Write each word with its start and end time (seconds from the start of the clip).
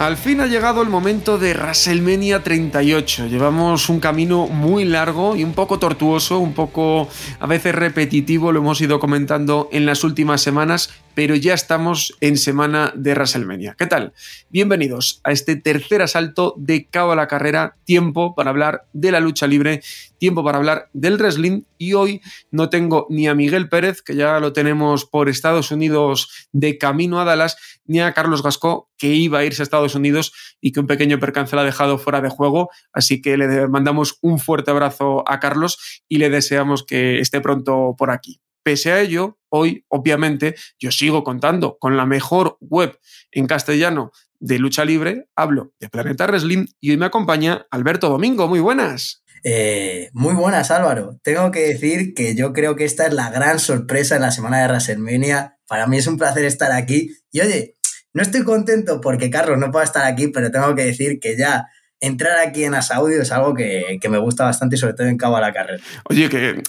Al 0.00 0.16
fin 0.16 0.40
ha 0.40 0.48
llegado 0.48 0.82
el 0.82 0.88
momento 0.88 1.38
de 1.38 1.54
WrestleMania 1.54 2.42
38. 2.42 3.28
Llevamos 3.28 3.88
un 3.88 4.00
camino 4.00 4.48
muy 4.48 4.84
largo 4.84 5.36
y 5.36 5.44
un 5.44 5.54
poco 5.54 5.78
tortuoso, 5.78 6.40
un 6.40 6.52
poco 6.52 7.08
a 7.38 7.46
veces 7.46 7.76
repetitivo, 7.76 8.50
lo 8.50 8.58
hemos 8.58 8.80
ido 8.80 8.98
comentando 8.98 9.68
en 9.70 9.86
las 9.86 10.02
últimas 10.02 10.42
semanas, 10.42 10.90
pero 11.14 11.36
ya 11.36 11.54
estamos 11.54 12.16
en 12.20 12.36
semana 12.38 12.92
de 12.96 13.12
WrestleMania. 13.12 13.76
¿Qué 13.78 13.86
tal? 13.86 14.14
Bienvenidos 14.50 15.20
a 15.22 15.30
este 15.30 15.54
tercer 15.54 16.02
asalto 16.02 16.54
de 16.58 16.86
Cabo 16.86 17.12
a 17.12 17.16
la 17.16 17.28
Carrera, 17.28 17.76
tiempo 17.84 18.34
para 18.34 18.50
hablar 18.50 18.86
de 18.92 19.12
la 19.12 19.20
lucha 19.20 19.46
libre, 19.46 19.80
tiempo 20.18 20.42
para 20.42 20.58
hablar 20.58 20.88
del 20.92 21.18
wrestling 21.18 21.62
y 21.78 21.92
hoy 21.92 22.20
no 22.50 22.68
tengo 22.68 23.06
ni 23.10 23.28
a 23.28 23.34
Miguel 23.34 23.68
Pérez, 23.68 24.02
que 24.02 24.16
ya 24.16 24.40
lo 24.40 24.52
tenemos 24.52 25.04
por 25.04 25.28
Estados 25.28 25.70
Unidos 25.70 26.48
de 26.52 26.78
camino 26.78 27.20
a 27.20 27.24
Dallas, 27.24 27.56
ni 27.86 28.00
a 28.00 28.12
Carlos 28.12 28.42
Gascó, 28.42 28.90
que 28.98 29.08
iba 29.08 29.38
a 29.38 29.44
irse 29.44 29.62
a 29.62 29.64
Estados 29.64 29.94
Unidos 29.94 30.32
y 30.60 30.72
que 30.72 30.80
un 30.80 30.86
pequeño 30.86 31.18
percance 31.18 31.56
la 31.56 31.62
ha 31.62 31.64
dejado 31.64 31.98
fuera 31.98 32.20
de 32.20 32.28
juego. 32.28 32.70
Así 32.92 33.20
que 33.20 33.36
le 33.36 33.68
mandamos 33.68 34.18
un 34.22 34.38
fuerte 34.38 34.70
abrazo 34.70 35.24
a 35.28 35.40
Carlos 35.40 36.02
y 36.08 36.18
le 36.18 36.30
deseamos 36.30 36.84
que 36.84 37.20
esté 37.20 37.40
pronto 37.40 37.94
por 37.96 38.10
aquí. 38.10 38.40
Pese 38.62 38.92
a 38.92 39.00
ello, 39.00 39.38
hoy, 39.50 39.84
obviamente, 39.88 40.54
yo 40.78 40.90
sigo 40.90 41.22
contando 41.22 41.76
con 41.78 41.96
la 41.96 42.06
mejor 42.06 42.56
web 42.60 42.98
en 43.30 43.46
castellano 43.46 44.10
de 44.40 44.58
lucha 44.58 44.84
libre, 44.84 45.28
hablo 45.36 45.72
de 45.80 45.88
Planeta 45.88 46.26
Wrestling 46.26 46.66
y 46.80 46.90
hoy 46.90 46.96
me 46.96 47.06
acompaña 47.06 47.66
Alberto 47.70 48.08
Domingo. 48.08 48.48
Muy 48.48 48.60
buenas. 48.60 49.24
Eh, 49.42 50.08
muy 50.14 50.34
buenas, 50.34 50.70
Álvaro. 50.70 51.18
Tengo 51.22 51.50
que 51.50 51.60
decir 51.60 52.14
que 52.14 52.34
yo 52.34 52.52
creo 52.52 52.76
que 52.76 52.84
esta 52.84 53.06
es 53.06 53.12
la 53.12 53.30
gran 53.30 53.58
sorpresa 53.58 54.16
en 54.16 54.22
la 54.22 54.30
semana 54.30 54.60
de 54.60 54.68
WrestleMania. 54.68 55.58
Para 55.66 55.86
mí 55.86 55.98
es 55.98 56.06
un 56.06 56.18
placer 56.18 56.44
estar 56.44 56.72
aquí. 56.72 57.10
Y 57.32 57.40
oye, 57.40 57.74
no 58.12 58.22
estoy 58.22 58.44
contento 58.44 59.00
porque 59.00 59.30
Carlos 59.30 59.58
no 59.58 59.70
pueda 59.70 59.84
estar 59.84 60.04
aquí, 60.04 60.28
pero 60.28 60.50
tengo 60.50 60.74
que 60.74 60.84
decir 60.84 61.18
que 61.20 61.36
ya 61.36 61.66
entrar 62.00 62.38
aquí 62.38 62.64
en 62.64 62.74
Asaudio 62.74 63.22
es 63.22 63.32
algo 63.32 63.54
que, 63.54 63.98
que 64.00 64.08
me 64.08 64.18
gusta 64.18 64.44
bastante 64.44 64.76
y 64.76 64.78
sobre 64.78 64.94
todo 64.94 65.06
en 65.06 65.16
cabo 65.16 65.36
a 65.36 65.40
la 65.40 65.52
carrera. 65.52 65.82
Oye, 66.08 66.28
que 66.28 66.62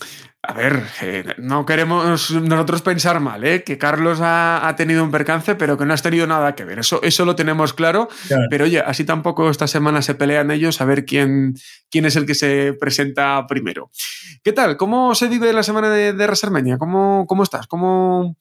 a 0.47 0.53
ver, 0.53 0.83
eh, 1.01 1.23
no 1.37 1.65
queremos 1.65 2.31
nosotros 2.31 2.81
pensar 2.81 3.19
mal, 3.19 3.43
¿eh? 3.43 3.63
que 3.63 3.77
Carlos 3.77 4.19
ha, 4.21 4.73
tenido 4.77 5.03
un 5.03 5.11
percance, 5.11 5.55
pero 5.55 5.77
que 5.77 5.85
no 5.85 5.93
has 5.93 6.01
tenido 6.01 6.27
nada 6.27 6.53
que 6.55 6.65
ver. 6.65 6.79
Eso, 6.79 7.01
eso 7.01 7.25
lo 7.25 7.35
tenemos 7.35 7.73
claro. 7.73 8.09
Pero 8.49 8.65
oye, 8.65 8.79
así 8.79 9.05
tampoco 9.05 9.49
esta 9.49 9.67
semana 9.67 10.01
se 10.01 10.15
pelean 10.15 10.51
ellos 10.51 10.81
a 10.81 10.85
ver 10.85 11.05
quién, 11.05 11.55
quién 11.89 12.05
es 12.05 12.15
el 12.15 12.25
que 12.25 12.35
se 12.35 12.73
presenta 12.73 13.45
primero. 13.47 13.89
¿Qué 14.43 14.53
tal? 14.53 14.77
¿Cómo 14.77 15.15
se 15.15 15.27
vive 15.27 15.51
la 15.53 15.63
semana 15.63 15.89
de, 15.89 16.13
de 16.13 16.77
¿Cómo, 16.77 17.25
¿Cómo 17.27 17.43
estás? 17.43 17.67
¿Cómo, 17.67 18.37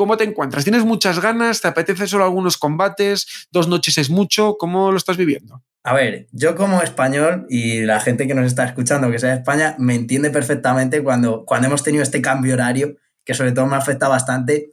¿Cómo 0.00 0.16
te 0.16 0.24
encuentras? 0.24 0.64
¿Tienes 0.64 0.86
muchas 0.86 1.20
ganas? 1.20 1.60
¿Te 1.60 1.68
apetece 1.68 2.06
solo 2.06 2.24
algunos 2.24 2.56
combates? 2.56 3.46
¿Dos 3.50 3.68
noches 3.68 3.98
es 3.98 4.08
mucho? 4.08 4.56
¿Cómo 4.58 4.92
lo 4.92 4.96
estás 4.96 5.18
viviendo? 5.18 5.62
A 5.84 5.92
ver, 5.92 6.26
yo 6.32 6.56
como 6.56 6.80
español 6.80 7.44
y 7.50 7.82
la 7.82 8.00
gente 8.00 8.26
que 8.26 8.32
nos 8.32 8.46
está 8.46 8.64
escuchando 8.64 9.10
que 9.10 9.18
sea 9.18 9.28
de 9.28 9.36
España 9.36 9.74
me 9.76 9.94
entiende 9.94 10.30
perfectamente 10.30 11.02
cuando, 11.02 11.44
cuando 11.44 11.66
hemos 11.66 11.82
tenido 11.82 12.02
este 12.02 12.22
cambio 12.22 12.54
horario, 12.54 12.96
que 13.26 13.34
sobre 13.34 13.52
todo 13.52 13.66
me 13.66 13.76
afecta 13.76 14.08
bastante, 14.08 14.72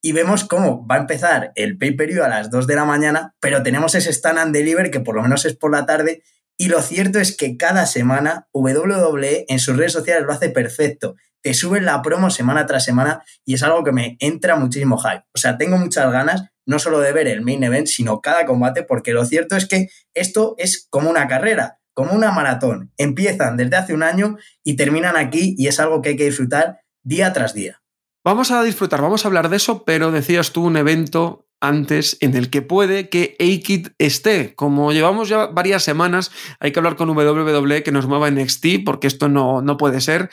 y 0.00 0.12
vemos 0.12 0.44
cómo 0.44 0.86
va 0.86 0.94
a 0.94 0.98
empezar 0.98 1.50
el 1.56 1.76
pay-per-view 1.76 2.22
a 2.22 2.28
las 2.28 2.48
2 2.48 2.68
de 2.68 2.76
la 2.76 2.84
mañana, 2.84 3.34
pero 3.40 3.64
tenemos 3.64 3.96
ese 3.96 4.10
stand 4.10 4.38
and 4.38 4.54
deliver 4.54 4.92
que 4.92 5.00
por 5.00 5.16
lo 5.16 5.22
menos 5.22 5.44
es 5.44 5.56
por 5.56 5.72
la 5.72 5.86
tarde, 5.86 6.22
y 6.58 6.68
lo 6.68 6.82
cierto 6.82 7.20
es 7.20 7.36
que 7.36 7.56
cada 7.56 7.86
semana 7.86 8.48
WWE 8.52 9.46
en 9.48 9.60
sus 9.60 9.76
redes 9.76 9.92
sociales 9.92 10.24
lo 10.26 10.32
hace 10.32 10.50
perfecto. 10.50 11.14
Te 11.40 11.54
suben 11.54 11.84
la 11.84 12.02
promo 12.02 12.30
semana 12.30 12.66
tras 12.66 12.84
semana 12.84 13.22
y 13.44 13.54
es 13.54 13.62
algo 13.62 13.84
que 13.84 13.92
me 13.92 14.16
entra 14.18 14.56
muchísimo 14.56 14.98
hype. 14.98 15.22
O 15.32 15.38
sea, 15.38 15.56
tengo 15.56 15.78
muchas 15.78 16.10
ganas 16.10 16.50
no 16.66 16.80
solo 16.80 16.98
de 16.98 17.12
ver 17.12 17.28
el 17.28 17.42
main 17.42 17.62
event, 17.62 17.86
sino 17.86 18.20
cada 18.20 18.44
combate, 18.44 18.82
porque 18.82 19.12
lo 19.12 19.24
cierto 19.24 19.56
es 19.56 19.66
que 19.66 19.88
esto 20.14 20.54
es 20.58 20.86
como 20.90 21.08
una 21.08 21.28
carrera, 21.28 21.78
como 21.94 22.12
una 22.12 22.32
maratón. 22.32 22.92
Empiezan 22.98 23.56
desde 23.56 23.76
hace 23.76 23.94
un 23.94 24.02
año 24.02 24.36
y 24.64 24.76
terminan 24.76 25.16
aquí 25.16 25.54
y 25.56 25.68
es 25.68 25.80
algo 25.80 26.02
que 26.02 26.10
hay 26.10 26.16
que 26.16 26.26
disfrutar 26.26 26.80
día 27.02 27.32
tras 27.32 27.54
día. 27.54 27.80
Vamos 28.24 28.50
a 28.50 28.62
disfrutar, 28.64 29.00
vamos 29.00 29.24
a 29.24 29.28
hablar 29.28 29.48
de 29.48 29.56
eso, 29.56 29.84
pero 29.84 30.10
decías 30.10 30.52
tú 30.52 30.64
un 30.64 30.76
evento 30.76 31.47
antes 31.60 32.16
en 32.20 32.36
el 32.36 32.50
que 32.50 32.62
puede 32.62 33.08
que 33.08 33.36
A-Kid 33.40 33.88
esté. 33.98 34.54
Como 34.54 34.92
llevamos 34.92 35.28
ya 35.28 35.46
varias 35.46 35.82
semanas, 35.82 36.30
hay 36.60 36.72
que 36.72 36.78
hablar 36.78 36.96
con 36.96 37.10
WWE 37.10 37.82
que 37.82 37.92
nos 37.92 38.06
mueva 38.06 38.28
en 38.28 38.36
NXT 38.36 38.84
porque 38.84 39.06
esto 39.06 39.28
no, 39.28 39.62
no 39.62 39.76
puede 39.76 40.00
ser. 40.00 40.30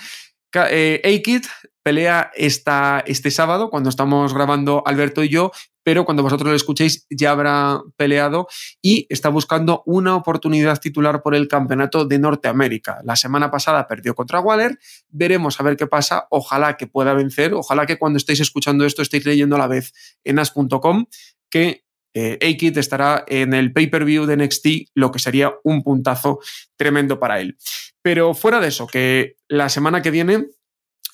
Eh, 0.53 1.02
A-Kid 1.03 1.46
pelea 1.85 2.31
esta, 2.34 3.03
este 3.06 3.29
sábado, 3.29 3.69
cuando 3.69 3.90
estamos 3.90 4.34
grabando 4.34 4.81
Alberto 4.88 5.23
y 5.23 5.29
yo, 5.29 5.51
pero 5.84 6.03
cuando 6.03 6.23
vosotros 6.23 6.50
lo 6.50 6.56
escuchéis 6.56 7.06
ya 7.12 7.29
habrá 7.29 7.79
peleado 7.96 8.47
y 8.81 9.06
está 9.07 9.29
buscando 9.29 9.84
una 9.85 10.16
oportunidad 10.16 10.79
titular 10.79 11.22
por 11.22 11.35
el 11.35 11.47
campeonato 11.47 12.06
de 12.06 12.18
Norteamérica. 12.18 13.01
La 13.03 13.16
semana 13.16 13.51
pasada 13.51 13.88
perdió 13.88 14.16
contra 14.16 14.40
Waller, 14.40 14.79
veremos 15.09 15.59
a 15.59 15.63
ver 15.63 15.78
qué 15.78 15.85
pasa, 15.85 16.25
ojalá 16.31 16.75
que 16.75 16.88
pueda 16.88 17.13
vencer, 17.13 17.53
ojalá 17.53 17.85
que 17.85 18.00
cuando 18.00 18.17
estéis 18.17 18.40
escuchando 18.40 18.84
esto 18.84 19.03
estéis 19.03 19.23
leyendo 19.23 19.56
a 19.56 19.59
la 19.59 19.67
vez 19.67 19.94
en 20.23 20.40
as.com 20.40 21.06
que 21.52 21.84
eh, 22.16 22.40
estará 22.40 23.23
en 23.28 23.53
el 23.53 23.73
pay-per-view 23.73 24.25
de 24.25 24.38
NXT, 24.38 24.67
lo 24.96 25.12
que 25.12 25.19
sería 25.19 25.53
un 25.63 25.84
puntazo 25.84 26.40
tremendo 26.78 27.19
para 27.19 27.41
él. 27.41 27.57
Pero 28.02 28.34
fuera 28.34 28.59
de 28.59 28.69
eso, 28.69 28.88
que 28.88 29.35
la 29.47 29.69
semana 29.69 30.02
que 30.02 30.09
viene 30.09 30.47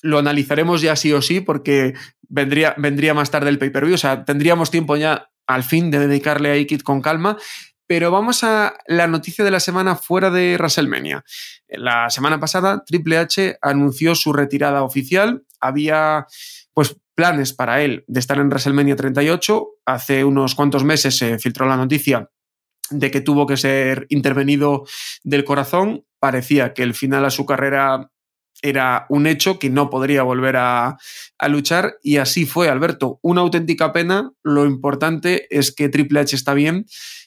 lo 0.00 0.18
analizaremos 0.18 0.80
ya 0.80 0.96
sí 0.96 1.12
o 1.12 1.22
sí 1.22 1.40
porque 1.40 1.94
vendría, 2.28 2.74
vendría 2.78 3.14
más 3.14 3.30
tarde 3.30 3.50
el 3.50 3.58
pay-per-view, 3.58 3.94
o 3.94 3.98
sea, 3.98 4.24
tendríamos 4.24 4.70
tiempo 4.70 4.96
ya 4.96 5.30
al 5.46 5.64
fin 5.64 5.90
de 5.90 5.98
dedicarle 5.98 6.50
a 6.50 6.54
Ikit 6.54 6.82
con 6.82 7.02
calma. 7.02 7.36
Pero 7.86 8.10
vamos 8.10 8.42
a 8.42 8.74
la 8.86 9.06
noticia 9.06 9.44
de 9.44 9.50
la 9.50 9.60
semana 9.60 9.96
fuera 9.96 10.30
de 10.30 10.56
WrestleMania. 10.56 11.24
La 11.68 12.08
semana 12.08 12.40
pasada, 12.40 12.82
Triple 12.86 13.18
H 13.18 13.58
anunció 13.60 14.14
su 14.14 14.32
retirada 14.32 14.82
oficial. 14.82 15.44
Había 15.60 16.26
pues 16.72 16.96
planes 17.14 17.52
para 17.52 17.82
él 17.82 18.04
de 18.06 18.20
estar 18.20 18.38
en 18.38 18.48
WrestleMania 18.48 18.96
38. 18.96 19.66
Hace 19.84 20.24
unos 20.24 20.54
cuantos 20.54 20.84
meses 20.84 21.18
se 21.18 21.38
filtró 21.38 21.66
la 21.66 21.76
noticia 21.76 22.30
de 22.88 23.10
que 23.10 23.20
tuvo 23.20 23.46
que 23.46 23.56
ser 23.56 24.06
intervenido 24.08 24.84
del 25.22 25.44
corazón. 25.44 26.06
Parecía 26.18 26.72
que 26.72 26.84
el 26.84 26.94
final 26.94 27.24
a 27.24 27.30
su 27.30 27.44
carrera 27.44 28.11
era 28.60 29.06
un 29.08 29.26
hecho 29.26 29.58
que 29.58 29.70
no 29.70 29.90
podría 29.90 30.22
volver 30.22 30.56
a, 30.56 30.96
luchar 31.48 31.96
y 32.02 32.18
así 32.18 32.46
fue, 32.46 32.68
Alberto. 32.68 33.18
Una 33.22 33.40
auténtica 33.40 33.92
pena. 33.92 34.30
Lo 34.44 34.64
importante 34.64 35.46
es 35.50 35.74
que 35.74 35.88
Triple 35.88 36.20
H 36.20 36.36
está 36.36 36.54
bien 36.54 36.86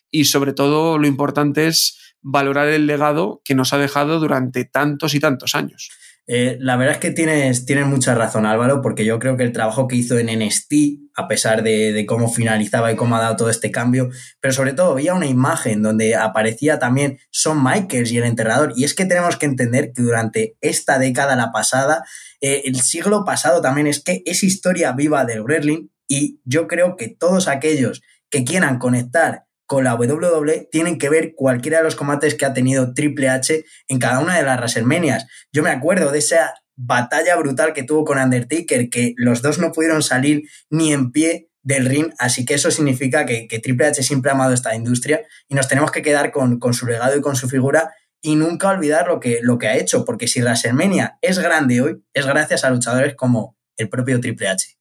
y 0.09 0.25
sobre 0.25 0.53
todo 0.53 0.97
lo 0.97 1.06
importante 1.06 1.68
es 1.68 2.16
valorar 2.22 2.69
el 2.69 2.88
legado 2.88 3.41
que 3.44 3.56
nos 3.56 3.74
ha 3.74 3.78
dejado 3.78 4.19
durante 4.19 4.63
tantos 4.63 5.13
y 5.13 5.19
tantos 5.19 5.53
años. 5.53 5.90
Eh, 6.28 6.58
la 6.59 6.75
verdad 6.75 6.96
es 6.96 7.00
que 7.00 7.12
tienes, 7.12 7.88
mucha 7.88 8.16
razón, 8.16 8.47
Álvaro, 8.47 8.81
porque 8.81 9.06
yo 9.06 9.19
creo 9.19 9.38
que 9.38 9.44
el 9.44 9.52
trabajo 9.52 9.88
que 9.88 9.96
hizo 9.96 10.18
en 10.18 10.28
NST, 10.28 10.74
a 11.16 11.28
pesar 11.28 11.62
de, 11.62 12.03
cómo 12.08 12.31
finalizaba 12.31 12.92
y 12.92 12.95
cómo 12.95 13.16
ha 13.16 13.22
dado 13.22 13.36
todo 13.36 13.50
este 13.50 13.69
cambio, 13.69 14.10
pero 14.39 14.54
sobre 14.54 14.74
todo 14.74 14.94
había 14.94 15.13
una 15.13 15.27
imagen 15.27 15.83
donde 15.83 16.16
aparecía 16.16 16.80
también 16.80 17.19
Son 17.30 17.63
Michaels 17.63 18.12
y 18.12 18.18
el 18.18 18.24
enterrador. 18.24 18.74
Y 18.75 18.86
es 18.86 18.95
que 18.95 19.06
tenemos 19.06 19.38
que 19.38 19.45
entender 19.45 19.92
que 19.94 20.01
durante 20.01 20.57
esta 20.62 20.98
década, 20.98 21.36
la 21.36 21.51
pasada, 21.51 22.04
eh, 22.42 22.63
el 22.66 22.81
siglo 22.81 23.24
pasado 23.24 23.62
también 23.62 23.86
es 23.86 24.04
que 24.04 24.24
es 24.25 24.44
historia 24.44 24.94
viva 24.94 25.25
del 25.25 25.44
wrestling 25.44 25.89
y 26.07 26.42
yo 26.44 26.68
creo 26.68 26.95
que 26.95 27.07
todos 27.07 27.48
aquellos 27.48 28.01
que 28.30 28.44
quieran 28.44 28.80
conectar 28.80 29.44
con 29.65 29.83
la 29.83 29.95
WWE 29.95 30.67
tienen 30.71 30.97
que 30.97 31.09
ver 31.09 31.33
cualquiera 31.35 31.79
de 31.79 31.83
los 31.83 31.95
combates 31.95 32.35
que 32.35 32.45
ha 32.45 32.53
tenido 32.53 32.94
Triple 32.94 33.29
H 33.29 33.65
en 33.88 34.00
cada 34.00 34.19
una 34.19 34.38
de 34.38 34.44
las 34.44 34.57
WrestleManias. 34.57 35.25
Yo 35.51 35.63
me 35.63 35.69
acuerdo 35.69 36.12
de 36.12 36.19
esa 36.19 36.53
batalla 36.75 37.35
brutal 37.35 37.73
que 37.73 37.83
tuvo 37.83 38.03
con 38.06 38.19
Undertaker, 38.19 38.89
que 38.89 39.13
los 39.17 39.41
dos 39.41 39.59
no 39.59 39.71
pudieron 39.71 40.03
salir 40.03 40.44
ni 40.69 40.94
en 40.94 41.12
pie 41.12 41.50
del 41.63 41.85
ring, 41.85 42.13
así 42.19 42.45
que 42.45 42.53
eso 42.53 42.69
significa 42.69 43.25
que, 43.25 43.47
Triple 43.62 43.88
H 43.88 44.03
siempre 44.03 44.29
ha 44.29 44.35
amado 44.35 44.53
esta 44.53 44.75
industria 44.75 45.21
y 45.47 45.56
nos 45.56 45.67
tenemos 45.67 45.89
que 45.89 46.03
quedar 46.03 46.31
con, 46.31 46.59
su 46.73 46.85
legado 46.85 47.17
y 47.17 47.21
con 47.21 47.35
su 47.35 47.50
figura 47.50 47.91
y 48.21 48.35
nunca 48.35 48.69
olvidar 48.69 49.07
lo 49.07 49.19
que, 49.19 49.39
lo 49.41 49.57
que 49.57 49.67
ha 49.67 49.77
hecho, 49.77 50.06
porque 50.06 50.27
si 50.27 50.41
WrestleMania 50.41 51.17
es 51.21 51.39
grande 51.39 51.81
hoy, 51.81 52.03
es 52.13 52.27
gracias 52.27 52.63
a 52.65 52.69
luchadores 52.69 53.15
como 53.15 53.57
el 53.77 53.89
propio 53.89 54.19
Triple 54.19 54.50
H. 54.50 54.77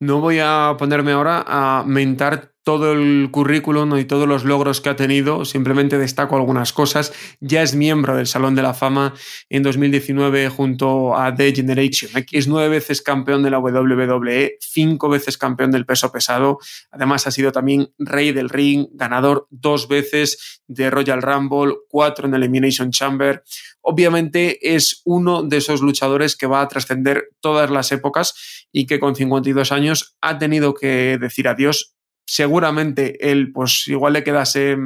No 0.00 0.20
voy 0.20 0.40
a 0.42 0.76
ponerme 0.78 1.12
ahora 1.12 1.42
a 1.46 1.84
mentar 1.86 2.55
todo 2.66 2.94
el 2.94 3.28
currículum 3.30 3.96
y 3.96 4.06
todos 4.06 4.26
los 4.26 4.44
logros 4.44 4.80
que 4.80 4.88
ha 4.88 4.96
tenido, 4.96 5.44
simplemente 5.44 5.98
destaco 5.98 6.34
algunas 6.34 6.72
cosas. 6.72 7.12
Ya 7.38 7.62
es 7.62 7.76
miembro 7.76 8.16
del 8.16 8.26
Salón 8.26 8.56
de 8.56 8.62
la 8.62 8.74
Fama 8.74 9.14
en 9.48 9.62
2019 9.62 10.48
junto 10.48 11.16
a 11.16 11.32
The 11.32 11.54
Generation. 11.54 12.10
Es 12.32 12.48
nueve 12.48 12.68
veces 12.68 13.02
campeón 13.02 13.44
de 13.44 13.50
la 13.50 13.60
WWE, 13.60 14.56
cinco 14.58 15.08
veces 15.08 15.38
campeón 15.38 15.70
del 15.70 15.86
peso 15.86 16.10
pesado. 16.10 16.58
Además 16.90 17.28
ha 17.28 17.30
sido 17.30 17.52
también 17.52 17.92
rey 18.00 18.32
del 18.32 18.48
ring, 18.48 18.88
ganador 18.94 19.46
dos 19.50 19.86
veces 19.86 20.60
de 20.66 20.90
Royal 20.90 21.22
Rumble, 21.22 21.72
cuatro 21.88 22.26
en 22.26 22.34
Elimination 22.34 22.90
Chamber. 22.90 23.44
Obviamente 23.80 24.74
es 24.74 25.02
uno 25.04 25.44
de 25.44 25.58
esos 25.58 25.82
luchadores 25.82 26.34
que 26.34 26.48
va 26.48 26.62
a 26.62 26.66
trascender 26.66 27.28
todas 27.38 27.70
las 27.70 27.92
épocas 27.92 28.66
y 28.72 28.86
que 28.86 28.98
con 28.98 29.14
52 29.14 29.70
años 29.70 30.16
ha 30.20 30.38
tenido 30.38 30.74
que 30.74 31.16
decir 31.20 31.46
adiós 31.46 31.95
seguramente 32.26 33.30
él, 33.30 33.52
pues 33.52 33.86
igual 33.88 34.14
le 34.14 34.24
quedase 34.24 34.76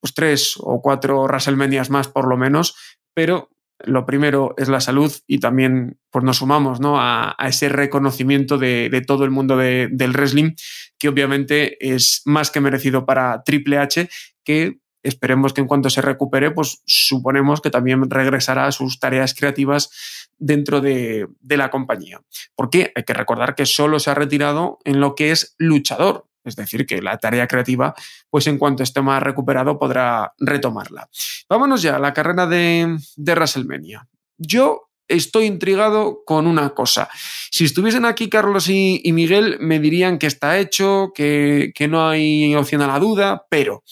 pues, 0.00 0.14
tres 0.14 0.54
o 0.58 0.80
cuatro 0.80 1.22
WrestleManias 1.24 1.90
más 1.90 2.08
por 2.08 2.28
lo 2.28 2.36
menos, 2.36 2.76
pero 3.14 3.50
lo 3.80 4.06
primero 4.06 4.54
es 4.56 4.68
la 4.68 4.80
salud 4.80 5.12
y 5.26 5.40
también 5.40 5.98
pues 6.10 6.24
nos 6.24 6.38
sumamos 6.38 6.80
¿no? 6.80 7.00
a, 7.00 7.36
ese 7.46 7.68
reconocimiento 7.68 8.58
de, 8.58 9.02
todo 9.06 9.24
el 9.24 9.30
mundo 9.30 9.56
del 9.56 10.12
wrestling, 10.12 10.52
que 10.98 11.08
obviamente 11.08 11.76
es 11.94 12.22
más 12.24 12.50
que 12.50 12.60
merecido 12.60 13.04
para 13.04 13.42
Triple 13.44 13.78
H, 13.78 14.08
que 14.44 14.78
esperemos 15.02 15.52
que 15.52 15.60
en 15.60 15.66
cuanto 15.66 15.90
se 15.90 16.00
recupere, 16.00 16.50
pues 16.50 16.82
suponemos 16.86 17.60
que 17.60 17.70
también 17.70 18.08
regresará 18.08 18.66
a 18.66 18.72
sus 18.72 19.00
tareas 19.00 19.34
creativas 19.34 19.90
dentro 20.38 20.80
de, 20.80 21.28
de 21.40 21.56
la 21.56 21.70
compañía. 21.70 22.20
Porque 22.54 22.92
hay 22.94 23.02
que 23.02 23.12
recordar 23.12 23.54
que 23.54 23.66
solo 23.66 23.98
se 23.98 24.10
ha 24.10 24.14
retirado 24.14 24.78
en 24.84 25.00
lo 25.00 25.14
que 25.14 25.30
es 25.30 25.54
luchador, 25.58 26.26
es 26.44 26.56
decir, 26.56 26.86
que 26.86 27.02
la 27.02 27.18
tarea 27.18 27.46
creativa, 27.46 27.94
pues 28.30 28.46
en 28.46 28.58
cuanto 28.58 28.82
esté 28.82 29.00
más 29.00 29.22
recuperado, 29.22 29.78
podrá 29.78 30.34
retomarla. 30.38 31.08
Vámonos 31.48 31.82
ya 31.82 31.96
a 31.96 31.98
la 31.98 32.12
carrera 32.12 32.46
de, 32.46 32.98
de 33.16 33.32
WrestleMania. 33.34 34.08
Yo 34.36 34.90
estoy 35.08 35.46
intrigado 35.46 36.22
con 36.24 36.46
una 36.46 36.70
cosa. 36.70 37.08
Si 37.50 37.64
estuviesen 37.64 38.04
aquí 38.04 38.28
Carlos 38.28 38.68
y, 38.68 39.00
Miguel, 39.12 39.58
me 39.60 39.78
dirían 39.78 40.18
que 40.18 40.26
está 40.26 40.58
hecho, 40.58 41.12
que, 41.14 41.72
no 41.88 42.08
hay 42.08 42.54
opción 42.54 42.82
a 42.82 42.86
la 42.86 42.98
duda, 42.98 43.46
pero 43.50 43.84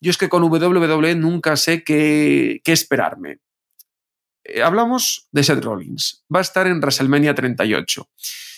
yo 0.00 0.10
es 0.10 0.18
que 0.18 0.28
con 0.28 0.42
WWE 0.44 1.14
nunca 1.14 1.56
sé 1.56 1.84
qué, 1.84 2.60
qué 2.64 2.72
esperarme. 2.72 3.38
Eh, 4.44 4.62
hablamos 4.62 5.28
de 5.30 5.44
Seth 5.44 5.62
Rollins. 5.62 6.24
Va 6.34 6.40
a 6.40 6.42
estar 6.42 6.66
en 6.66 6.80
WrestleMania 6.80 7.34
38. 7.34 8.08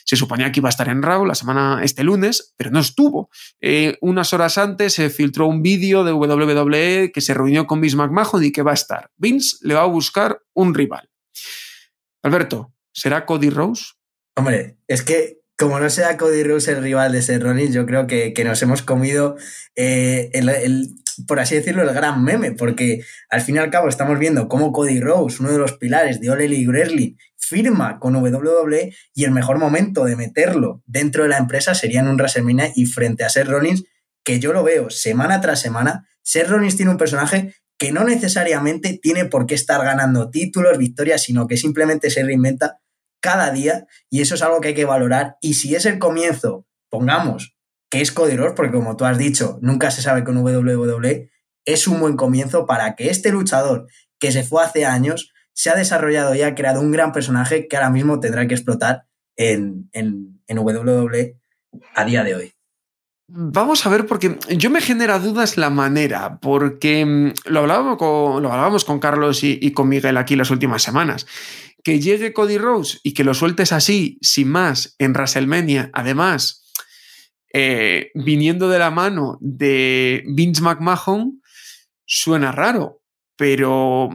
Se 0.05 0.17
suponía 0.17 0.53
que 0.53 0.61
iba 0.61 0.69
a 0.69 0.71
estar 0.71 0.89
en 0.89 1.03
Raw 1.03 1.25
la 1.25 1.35
semana 1.35 1.81
este 1.83 2.05
lunes, 2.05 2.55
pero 2.57 2.71
no 2.71 2.81
estuvo. 2.81 3.31
Eh, 3.61 3.97
unas 4.01 4.33
horas 4.33 4.59
antes 4.59 4.93
se 4.93 5.11
filtró 5.11 5.47
un 5.47 5.63
vídeo 5.63 6.05
de 6.05 6.13
WWE 6.13 7.11
que 7.13 7.21
se 7.21 7.35
reunió 7.35 7.67
con 7.67 7.81
Vince 7.81 7.97
McMahon 7.97 8.45
y 8.45 8.53
que 8.53 8.63
va 8.63 8.73
a 8.73 8.75
estar. 8.75 9.11
Vince 9.17 9.57
le 9.63 9.75
va 9.75 9.83
a 9.83 9.87
buscar 9.87 10.41
un 10.53 10.75
rival. 10.75 11.11
Alberto, 12.23 12.75
¿será 12.93 13.27
Cody 13.27 13.51
Rose? 13.51 13.95
Hombre, 14.37 14.79
es 14.89 15.03
que 15.03 15.41
como 15.57 15.79
no 15.79 15.89
sea 15.89 16.17
Cody 16.17 16.43
Rose 16.43 16.73
el 16.73 16.83
rival 16.83 17.13
de 17.13 17.23
Seth 17.23 17.43
Rollins, 17.43 17.75
yo 17.75 17.87
creo 17.87 18.07
que, 18.07 18.33
nos 18.45 18.61
hemos 18.63 18.83
comido 18.83 19.37
eh, 19.77 20.31
el, 20.33 20.89
por 21.27 21.39
así 21.39 21.55
decirlo, 21.55 21.83
el 21.83 21.95
gran 21.95 22.25
meme, 22.25 22.53
porque 22.53 23.03
al 23.31 23.41
fin 23.41 23.57
y 23.57 23.59
al 23.59 23.71
cabo 23.71 23.89
estamos 23.89 24.19
viendo 24.19 24.49
cómo 24.49 24.73
Cody 24.73 25.01
Rose, 25.01 25.39
uno 25.41 25.53
de 25.53 25.59
los 25.59 25.75
pilares 25.75 26.21
de 26.21 26.31
Ole 26.31 26.47
Elite 26.47 26.69
Wrestling, 26.69 27.15
firma 27.45 27.99
con 27.99 28.17
WWE 28.17 28.95
y 29.15 29.25
el 29.25 29.31
mejor 29.31 29.59
momento 29.59 30.05
de 30.05 30.17
meterlo 30.17 30.83
dentro 30.87 31.23
de 31.23 31.29
la 31.29 31.39
empresa 31.39 31.75
sería 31.75 32.01
en 32.01 32.09
un 32.09 32.17
WrestleMania 32.17 32.73
y 32.75 32.87
frente 32.87 33.25
a 33.25 33.29
Seth 33.29 33.49
Rollins, 33.49 33.85
que 34.25 34.41
yo 34.41 34.53
lo 34.53 34.63
veo 34.65 34.91
semana 34.91 35.41
tras 35.41 35.61
semana, 35.61 36.09
Seth 36.23 36.49
Rollins 36.49 36.77
tiene 36.77 36.91
un 36.91 36.99
personaje 36.99 37.55
que 37.79 37.93
no 37.93 38.05
necesariamente 38.05 38.99
tiene 39.01 39.27
por 39.27 39.47
qué 39.47 39.55
estar 39.55 39.85
ganando 39.85 40.31
títulos, 40.31 40.79
victorias, 40.79 41.23
sino 41.23 41.47
que 41.47 41.57
simplemente 41.57 42.11
se 42.11 42.23
reinventa 42.23 42.81
cada 43.21 43.51
día 43.51 43.87
y 44.11 44.21
eso 44.21 44.35
es 44.35 44.43
algo 44.43 44.61
que 44.61 44.69
hay 44.69 44.75
que 44.75 44.85
valorar. 44.85 45.37
Y 45.41 45.55
si 45.55 45.75
es 45.75 45.87
el 45.87 45.99
comienzo, 45.99 46.67
pongamos 46.89 47.57
que 47.91 48.01
es 48.01 48.13
Cody 48.13 48.37
Rhodes, 48.37 48.55
porque 48.57 48.73
como 48.73 48.97
tú 48.97 49.05
has 49.05 49.19
dicho, 49.19 49.59
nunca 49.61 49.91
se 49.91 50.03
sabe 50.03 50.25
con 50.25 50.37
WWE, 50.37 51.31
es 51.65 51.87
un 51.87 52.01
buen 52.01 52.17
comienzo 52.17 52.67
para 52.67 52.97
que 52.97 53.11
este 53.11 53.31
luchador 53.31 53.87
que 54.19 54.33
se 54.33 54.43
fue 54.43 54.65
hace 54.65 54.85
años 54.85 55.33
se 55.55 55.71
ha 55.71 55.75
desarrollado 55.75 56.35
y 56.35 56.43
ha 56.43 56.55
creado 56.55 56.81
un 56.81 56.93
gran 56.93 57.13
personaje 57.13 57.69
que 57.69 57.77
ahora 57.77 57.91
mismo 57.91 58.21
tendrá 58.21 58.47
que 58.47 58.55
explotar 58.55 59.07
en, 59.37 59.89
en, 59.93 60.41
en 60.47 60.59
WWE 60.59 61.37
a 61.95 62.05
día 62.05 62.25
de 62.25 62.35
hoy. 62.35 62.55
Vamos 63.27 63.87
a 63.87 63.89
ver, 63.89 64.05
porque 64.05 64.39
yo 64.51 64.69
me 64.69 64.83
genera 64.83 65.19
dudas 65.19 65.57
la 65.57 65.71
manera, 65.71 66.39
porque 66.41 67.07
mm, 67.07 67.33
lo 67.47 67.61
hablábamos 67.61 67.97
con, 67.97 68.43
lo 68.43 68.53
hablábamos 68.53 68.85
con 68.85 69.01
Carlos 69.01 69.43
y, 69.43 69.73
con 69.73 69.89
Miguel 69.89 70.19
aquí 70.19 70.37
las 70.37 70.51
últimas 70.51 70.83
semanas. 70.83 71.27
Que 71.83 72.01
llegue 72.01 72.35
Cody 72.35 72.59
Rose 72.59 72.99
y 73.03 73.15
que 73.15 73.25
lo 73.25 73.33
sueltes 73.33 73.73
así, 73.73 74.19
sin 74.21 74.49
más, 74.49 74.95
en 74.99 75.13
WrestleMania, 75.13 75.91
además, 75.95 76.71
eh, 77.53 78.11
viniendo 78.15 78.69
de 78.69 78.79
la 78.79 78.91
mano 78.91 79.39
de 79.41 80.23
Vince 80.27 80.63
McMahon, 80.63 81.41
suena 82.05 82.53
raro, 82.53 83.01
pero 83.37 84.11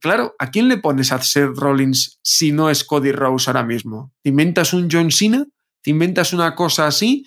claro, 0.00 0.34
¿a 0.38 0.50
quién 0.50 0.68
le 0.68 0.78
pones 0.78 1.12
a 1.12 1.22
Seth 1.22 1.56
Rollins 1.56 2.18
si 2.22 2.52
no 2.52 2.70
es 2.70 2.84
Cody 2.84 3.12
Rose 3.12 3.50
ahora 3.50 3.64
mismo? 3.64 4.12
¿Te 4.22 4.30
inventas 4.30 4.72
un 4.72 4.88
John 4.90 5.10
Cena? 5.10 5.46
¿Te 5.82 5.90
inventas 5.90 6.32
una 6.32 6.54
cosa 6.54 6.86
así? 6.86 7.24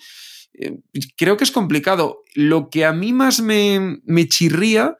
Eh, 0.54 0.78
creo 1.16 1.36
que 1.36 1.44
es 1.44 1.50
complicado. 1.50 2.22
Lo 2.34 2.68
que 2.70 2.84
a 2.84 2.92
mí 2.92 3.12
más 3.12 3.40
me, 3.40 4.00
me 4.04 4.28
chirría 4.28 4.96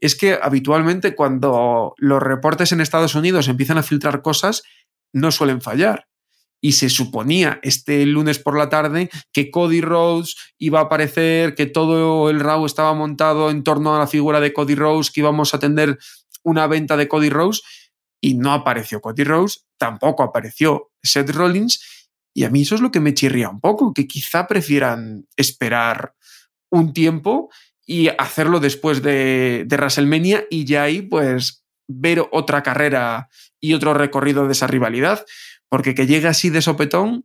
es 0.00 0.14
que 0.14 0.38
habitualmente 0.40 1.14
cuando 1.14 1.94
los 1.96 2.22
reportes 2.22 2.72
en 2.72 2.80
Estados 2.80 3.14
Unidos 3.14 3.48
empiezan 3.48 3.78
a 3.78 3.82
filtrar 3.82 4.22
cosas, 4.22 4.62
no 5.12 5.30
suelen 5.30 5.60
fallar. 5.60 6.06
Y 6.60 6.72
se 6.72 6.88
suponía 6.88 7.60
este 7.62 8.04
lunes 8.04 8.40
por 8.40 8.58
la 8.58 8.68
tarde 8.68 9.10
que 9.32 9.50
Cody 9.50 9.80
Rhodes 9.80 10.34
iba 10.58 10.80
a 10.80 10.84
aparecer, 10.84 11.54
que 11.54 11.66
todo 11.66 12.30
el 12.30 12.40
RAW 12.40 12.66
estaba 12.66 12.94
montado 12.94 13.50
en 13.50 13.62
torno 13.62 13.94
a 13.94 14.00
la 14.00 14.08
figura 14.08 14.40
de 14.40 14.52
Cody 14.52 14.74
Rhodes, 14.74 15.12
que 15.12 15.20
íbamos 15.20 15.54
a 15.54 15.60
tener 15.60 15.98
una 16.48 16.66
venta 16.66 16.96
de 16.96 17.08
Cody 17.08 17.30
Rose 17.30 17.62
y 18.20 18.34
no 18.34 18.52
apareció 18.52 19.00
Cody 19.00 19.24
Rose, 19.24 19.60
tampoco 19.78 20.22
apareció 20.22 20.90
Seth 21.02 21.30
Rollins 21.30 21.80
y 22.34 22.44
a 22.44 22.50
mí 22.50 22.62
eso 22.62 22.74
es 22.74 22.80
lo 22.80 22.90
que 22.90 23.00
me 23.00 23.14
chirría 23.14 23.48
un 23.48 23.60
poco, 23.60 23.92
que 23.92 24.06
quizá 24.06 24.46
prefieran 24.46 25.26
esperar 25.36 26.14
un 26.70 26.92
tiempo 26.92 27.50
y 27.86 28.08
hacerlo 28.08 28.60
después 28.60 29.02
de, 29.02 29.64
de 29.66 29.76
WrestleMania 29.76 30.44
y 30.50 30.64
ya 30.64 30.82
ahí 30.82 31.02
pues 31.02 31.64
ver 31.88 32.26
otra 32.32 32.62
carrera 32.62 33.28
y 33.60 33.74
otro 33.74 33.94
recorrido 33.94 34.46
de 34.46 34.52
esa 34.52 34.66
rivalidad, 34.66 35.24
porque 35.68 35.94
que 35.94 36.06
llegue 36.06 36.28
así 36.28 36.50
de 36.50 36.62
sopetón 36.62 37.24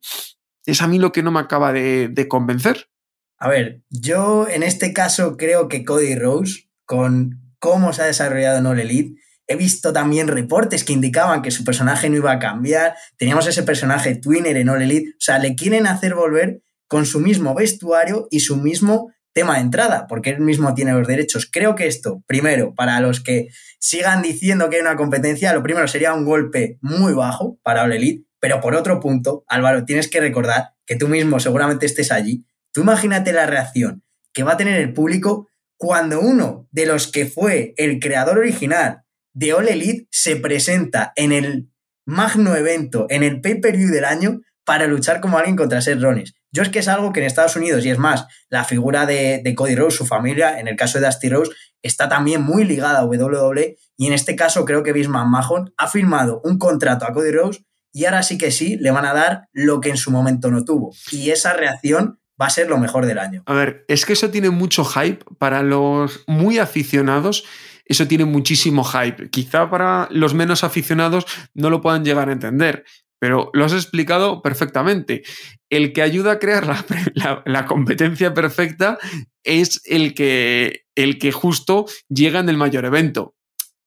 es 0.66 0.82
a 0.82 0.88
mí 0.88 0.98
lo 0.98 1.12
que 1.12 1.24
no 1.24 1.32
me 1.32 1.40
acaba 1.40 1.74
de, 1.74 2.08
de 2.08 2.28
convencer. 2.28 2.90
A 3.38 3.50
ver, 3.50 3.82
yo 3.90 4.48
en 4.48 4.64
este 4.64 4.94
caso 4.94 5.36
creo 5.36 5.68
que 5.68 5.84
Cody 5.84 6.16
Rose, 6.16 6.70
con 6.86 7.43
cómo 7.64 7.94
se 7.94 8.02
ha 8.02 8.06
desarrollado 8.08 8.58
en 8.58 8.66
All 8.66 8.82
Elite. 8.82 9.22
He 9.48 9.56
visto 9.56 9.94
también 9.94 10.28
reportes 10.28 10.84
que 10.84 10.92
indicaban 10.92 11.42
que 11.42 11.50
su 11.50 11.64
personaje 11.64 12.10
no 12.10 12.18
iba 12.18 12.34
a 12.34 12.38
cambiar. 12.38 12.94
Teníamos 13.18 13.48
ese 13.48 13.64
personaje 13.64 14.16
Twinner 14.16 14.58
en 14.58 14.68
All 14.68 14.82
Elite. 14.82 15.12
O 15.12 15.22
sea, 15.22 15.40
le 15.40 15.56
quieren 15.56 15.88
hacer 15.88 16.14
volver 16.14 16.62
con 16.90 17.06
su 17.06 17.22
mismo 17.22 17.56
vestuario 17.56 18.28
y 18.30 18.42
su 18.42 18.58
mismo 18.58 19.14
tema 19.32 19.56
de 19.56 19.62
entrada, 19.62 20.08
porque 20.10 20.32
él 20.32 20.42
mismo 20.42 20.74
tiene 20.74 20.92
los 20.92 21.08
derechos. 21.08 21.50
Creo 21.50 21.74
que 21.74 21.88
esto, 21.88 22.22
primero, 22.28 22.76
para 22.76 23.00
los 23.00 23.22
que 23.22 23.48
sigan 23.80 24.22
diciendo 24.22 24.70
que 24.70 24.76
hay 24.76 24.82
una 24.82 24.98
competencia, 24.98 25.54
lo 25.54 25.64
primero 25.64 25.88
sería 25.88 26.14
un 26.14 26.26
golpe 26.26 26.80
muy 26.82 27.14
bajo 27.14 27.60
para 27.64 27.84
All 27.84 27.94
Elite, 27.94 28.26
pero 28.42 28.60
por 28.60 28.76
otro 28.76 29.00
punto, 29.00 29.46
Álvaro, 29.48 29.86
tienes 29.86 30.10
que 30.10 30.20
recordar 30.20 30.72
que 30.86 30.98
tú 30.98 31.08
mismo 31.08 31.40
seguramente 31.40 31.86
estés 31.86 32.12
allí. 32.12 32.46
Tú 32.74 32.82
imagínate 32.82 33.32
la 33.32 33.46
reacción 33.46 34.04
que 34.34 34.44
va 34.44 34.54
a 34.54 34.58
tener 34.58 34.82
el 34.82 34.92
público 34.92 35.48
cuando 35.84 36.22
uno 36.22 36.70
de 36.72 36.86
los 36.86 37.08
que 37.08 37.26
fue 37.26 37.74
el 37.76 38.00
creador 38.00 38.38
original 38.38 39.04
de 39.34 39.54
All 39.54 39.68
Elite 39.68 40.08
se 40.12 40.38
presenta 40.38 41.12
en 41.18 41.34
el 41.34 41.74
magno 42.06 42.56
evento, 42.56 43.06
en 43.10 43.22
el 43.22 43.42
pay-per-view 43.42 43.92
del 43.92 44.06
año, 44.06 44.40
para 44.64 44.88
luchar 44.88 45.20
como 45.20 45.38
alguien 45.38 45.58
contra 45.58 45.82
Seth 45.82 46.00
Rollins. 46.00 46.36
Yo 46.54 46.64
es 46.64 46.70
que 46.70 46.80
es 46.80 46.88
algo 46.88 47.12
que 47.12 47.20
en 47.20 47.26
Estados 47.26 47.58
Unidos, 47.58 47.86
y 47.86 47.90
es 47.90 47.98
más, 47.98 48.28
la 48.48 48.64
figura 48.64 49.06
de, 49.06 49.44
Cody 49.58 49.76
Rose, 49.76 49.98
su 49.98 50.06
familia, 50.06 50.58
en 50.58 50.70
el 50.70 50.78
caso 50.78 51.02
de 51.02 51.06
Dusty 51.06 51.28
Rose, 51.28 51.52
está 51.82 52.08
también 52.08 52.44
muy 52.44 52.64
ligada 52.64 53.00
a 53.00 53.06
WWE, 53.06 53.76
y 53.98 54.08
en 54.08 54.14
este 54.14 54.38
caso 54.38 54.64
creo 54.64 54.84
que 54.84 54.94
Bismarck 54.94 55.28
Mahon 55.28 55.74
ha 55.76 55.90
firmado 55.90 56.40
un 56.46 56.60
contrato 56.60 57.06
a 57.06 57.12
Cody 57.12 57.32
Rose 57.32 57.66
y 57.92 58.06
ahora 58.06 58.24
sí 58.24 58.38
que 58.38 58.52
sí 58.52 58.78
le 58.78 58.92
van 58.92 59.06
a 59.06 59.14
dar 59.14 59.50
lo 59.52 59.82
que 59.82 59.90
en 59.90 59.98
su 59.98 60.12
momento 60.12 60.50
no 60.50 60.64
tuvo. 60.64 60.96
Y 61.12 61.32
esa 61.32 61.52
reacción 61.52 62.22
va 62.44 62.48
a 62.48 62.50
ser 62.50 62.68
lo 62.68 62.78
mejor 62.78 63.06
del 63.06 63.20
año. 63.20 63.42
A 63.46 63.54
ver, 63.54 63.86
es 63.88 64.06
que 64.06 64.14
eso 64.14 64.30
tiene 64.30 64.50
mucho 64.50 64.84
hype 64.84 65.24
para 65.40 65.64
los 65.64 66.26
muy 66.28 66.60
aficionados. 66.60 67.46
Eso 67.86 68.06
tiene 68.06 68.26
muchísimo 68.26 68.84
hype. 68.84 69.30
Quizá 69.30 69.70
para 69.70 70.10
los 70.12 70.34
menos 70.34 70.66
aficionados 70.66 71.26
no 71.54 71.70
lo 71.70 71.80
puedan 71.80 72.04
llegar 72.04 72.28
a 72.28 72.34
entender, 72.34 72.84
pero 73.18 73.50
lo 73.54 73.64
has 73.64 73.72
explicado 73.72 74.42
perfectamente. 74.42 75.24
El 75.70 75.94
que 75.94 76.02
ayuda 76.02 76.34
a 76.34 76.40
crear 76.40 76.86
la, 77.46 77.66
competencia 77.66 78.34
perfecta 78.34 78.98
es 79.46 79.82
el 79.86 80.14
que, 80.14 80.84
el 80.96 81.20
que 81.20 81.32
justo 81.32 81.86
llega 82.10 82.42
en 82.42 82.50
el 82.50 82.58
mayor 82.58 82.84
evento. 82.84 83.36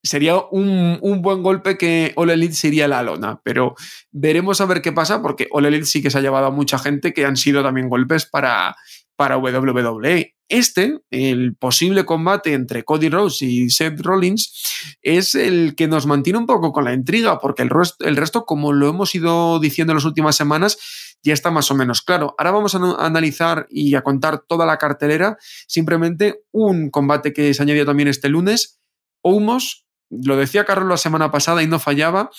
Sería 0.06 0.38
un, 0.38 0.98
buen 1.20 1.42
golpe 1.42 1.76
que 1.76 2.12
All 2.16 2.30
Elite 2.30 2.54
se 2.54 2.68
iría 2.68 2.84
a 2.84 2.88
la 2.88 3.02
lona, 3.02 3.40
pero 3.42 3.74
veremos 4.12 4.60
a 4.60 4.66
ver 4.66 4.80
qué 4.80 4.92
pasa, 4.92 5.20
porque 5.20 5.48
All 5.50 5.66
Elite 5.66 5.86
sí 5.86 6.02
que 6.02 6.10
se 6.10 6.18
ha 6.18 6.22
llevado 6.22 6.46
a 6.46 6.50
mucha 6.50 6.78
gente 6.78 7.12
que 7.12 7.24
han 7.24 7.36
sido 7.36 7.62
también 7.62 7.88
golpes 7.88 8.26
para, 8.26 8.76
para 9.16 9.38
WWE. 9.38 10.34
Este, 10.48 11.00
el 11.10 11.56
posible 11.56 12.04
combate 12.04 12.52
entre 12.52 12.84
Cody 12.84 13.08
Rhodes 13.08 13.42
y 13.42 13.68
Seth 13.68 14.00
Rollins, 14.00 14.96
es 15.02 15.34
el 15.34 15.74
que 15.74 15.88
nos 15.88 16.06
mantiene 16.06 16.38
un 16.38 16.46
poco 16.46 16.72
con 16.72 16.84
la 16.84 16.94
intriga, 16.94 17.40
porque 17.40 17.62
el 17.62 17.70
resto, 17.70 18.04
el 18.04 18.16
resto, 18.16 18.44
como 18.44 18.72
lo 18.72 18.88
hemos 18.88 19.12
ido 19.16 19.58
diciendo 19.58 19.92
en 19.92 19.96
las 19.96 20.04
últimas 20.04 20.36
semanas, 20.36 20.78
ya 21.24 21.32
está 21.32 21.50
más 21.50 21.68
o 21.72 21.74
menos 21.74 22.02
claro. 22.02 22.36
Ahora 22.38 22.52
vamos 22.52 22.76
a 22.76 23.04
analizar 23.04 23.66
y 23.68 23.96
a 23.96 24.02
contar 24.02 24.44
toda 24.46 24.66
la 24.66 24.78
cartelera, 24.78 25.36
simplemente 25.66 26.42
un 26.52 26.90
combate 26.90 27.32
que 27.32 27.52
se 27.52 27.62
añadió 27.62 27.84
también 27.84 28.08
este 28.08 28.28
lunes, 28.28 28.80
Omos, 29.22 29.85
lo 30.10 30.36
decía 30.36 30.64
Carlos 30.64 30.88
la 30.88 30.96
semana 30.96 31.30
pasada 31.30 31.62
y 31.62 31.66
no 31.66 31.78
fallaba, 31.78 32.30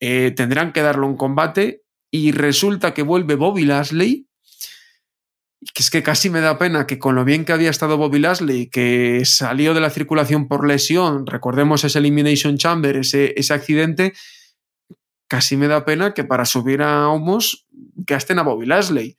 eh, 0.00 0.32
tendrán 0.36 0.72
que 0.72 0.82
darle 0.82 1.06
un 1.06 1.16
combate 1.16 1.82
y 2.10 2.32
resulta 2.32 2.94
que 2.94 3.02
vuelve 3.02 3.34
Bobby 3.34 3.64
Lashley 3.64 4.26
que 5.74 5.82
es 5.82 5.90
que 5.90 6.02
casi 6.02 6.30
me 6.30 6.40
da 6.40 6.58
pena 6.58 6.86
que 6.86 6.98
con 6.98 7.14
lo 7.14 7.24
bien 7.24 7.44
que 7.44 7.52
había 7.52 7.70
estado 7.70 7.96
Bobby 7.96 8.18
Lashley, 8.18 8.68
que 8.68 9.22
salió 9.24 9.74
de 9.74 9.80
la 9.80 9.90
circulación 9.90 10.48
por 10.48 10.66
lesión, 10.66 11.26
recordemos 11.26 11.84
ese 11.84 11.98
Elimination 11.98 12.56
Chamber, 12.56 12.96
ese, 12.96 13.34
ese 13.36 13.54
accidente, 13.54 14.14
casi 15.28 15.56
me 15.56 15.66
da 15.66 15.84
pena 15.84 16.14
que 16.14 16.24
para 16.24 16.44
subir 16.44 16.82
a 16.82 17.08
Homos 17.08 17.66
gasten 17.94 18.38
a 18.38 18.42
Bobby 18.42 18.66
Lashley. 18.66 19.16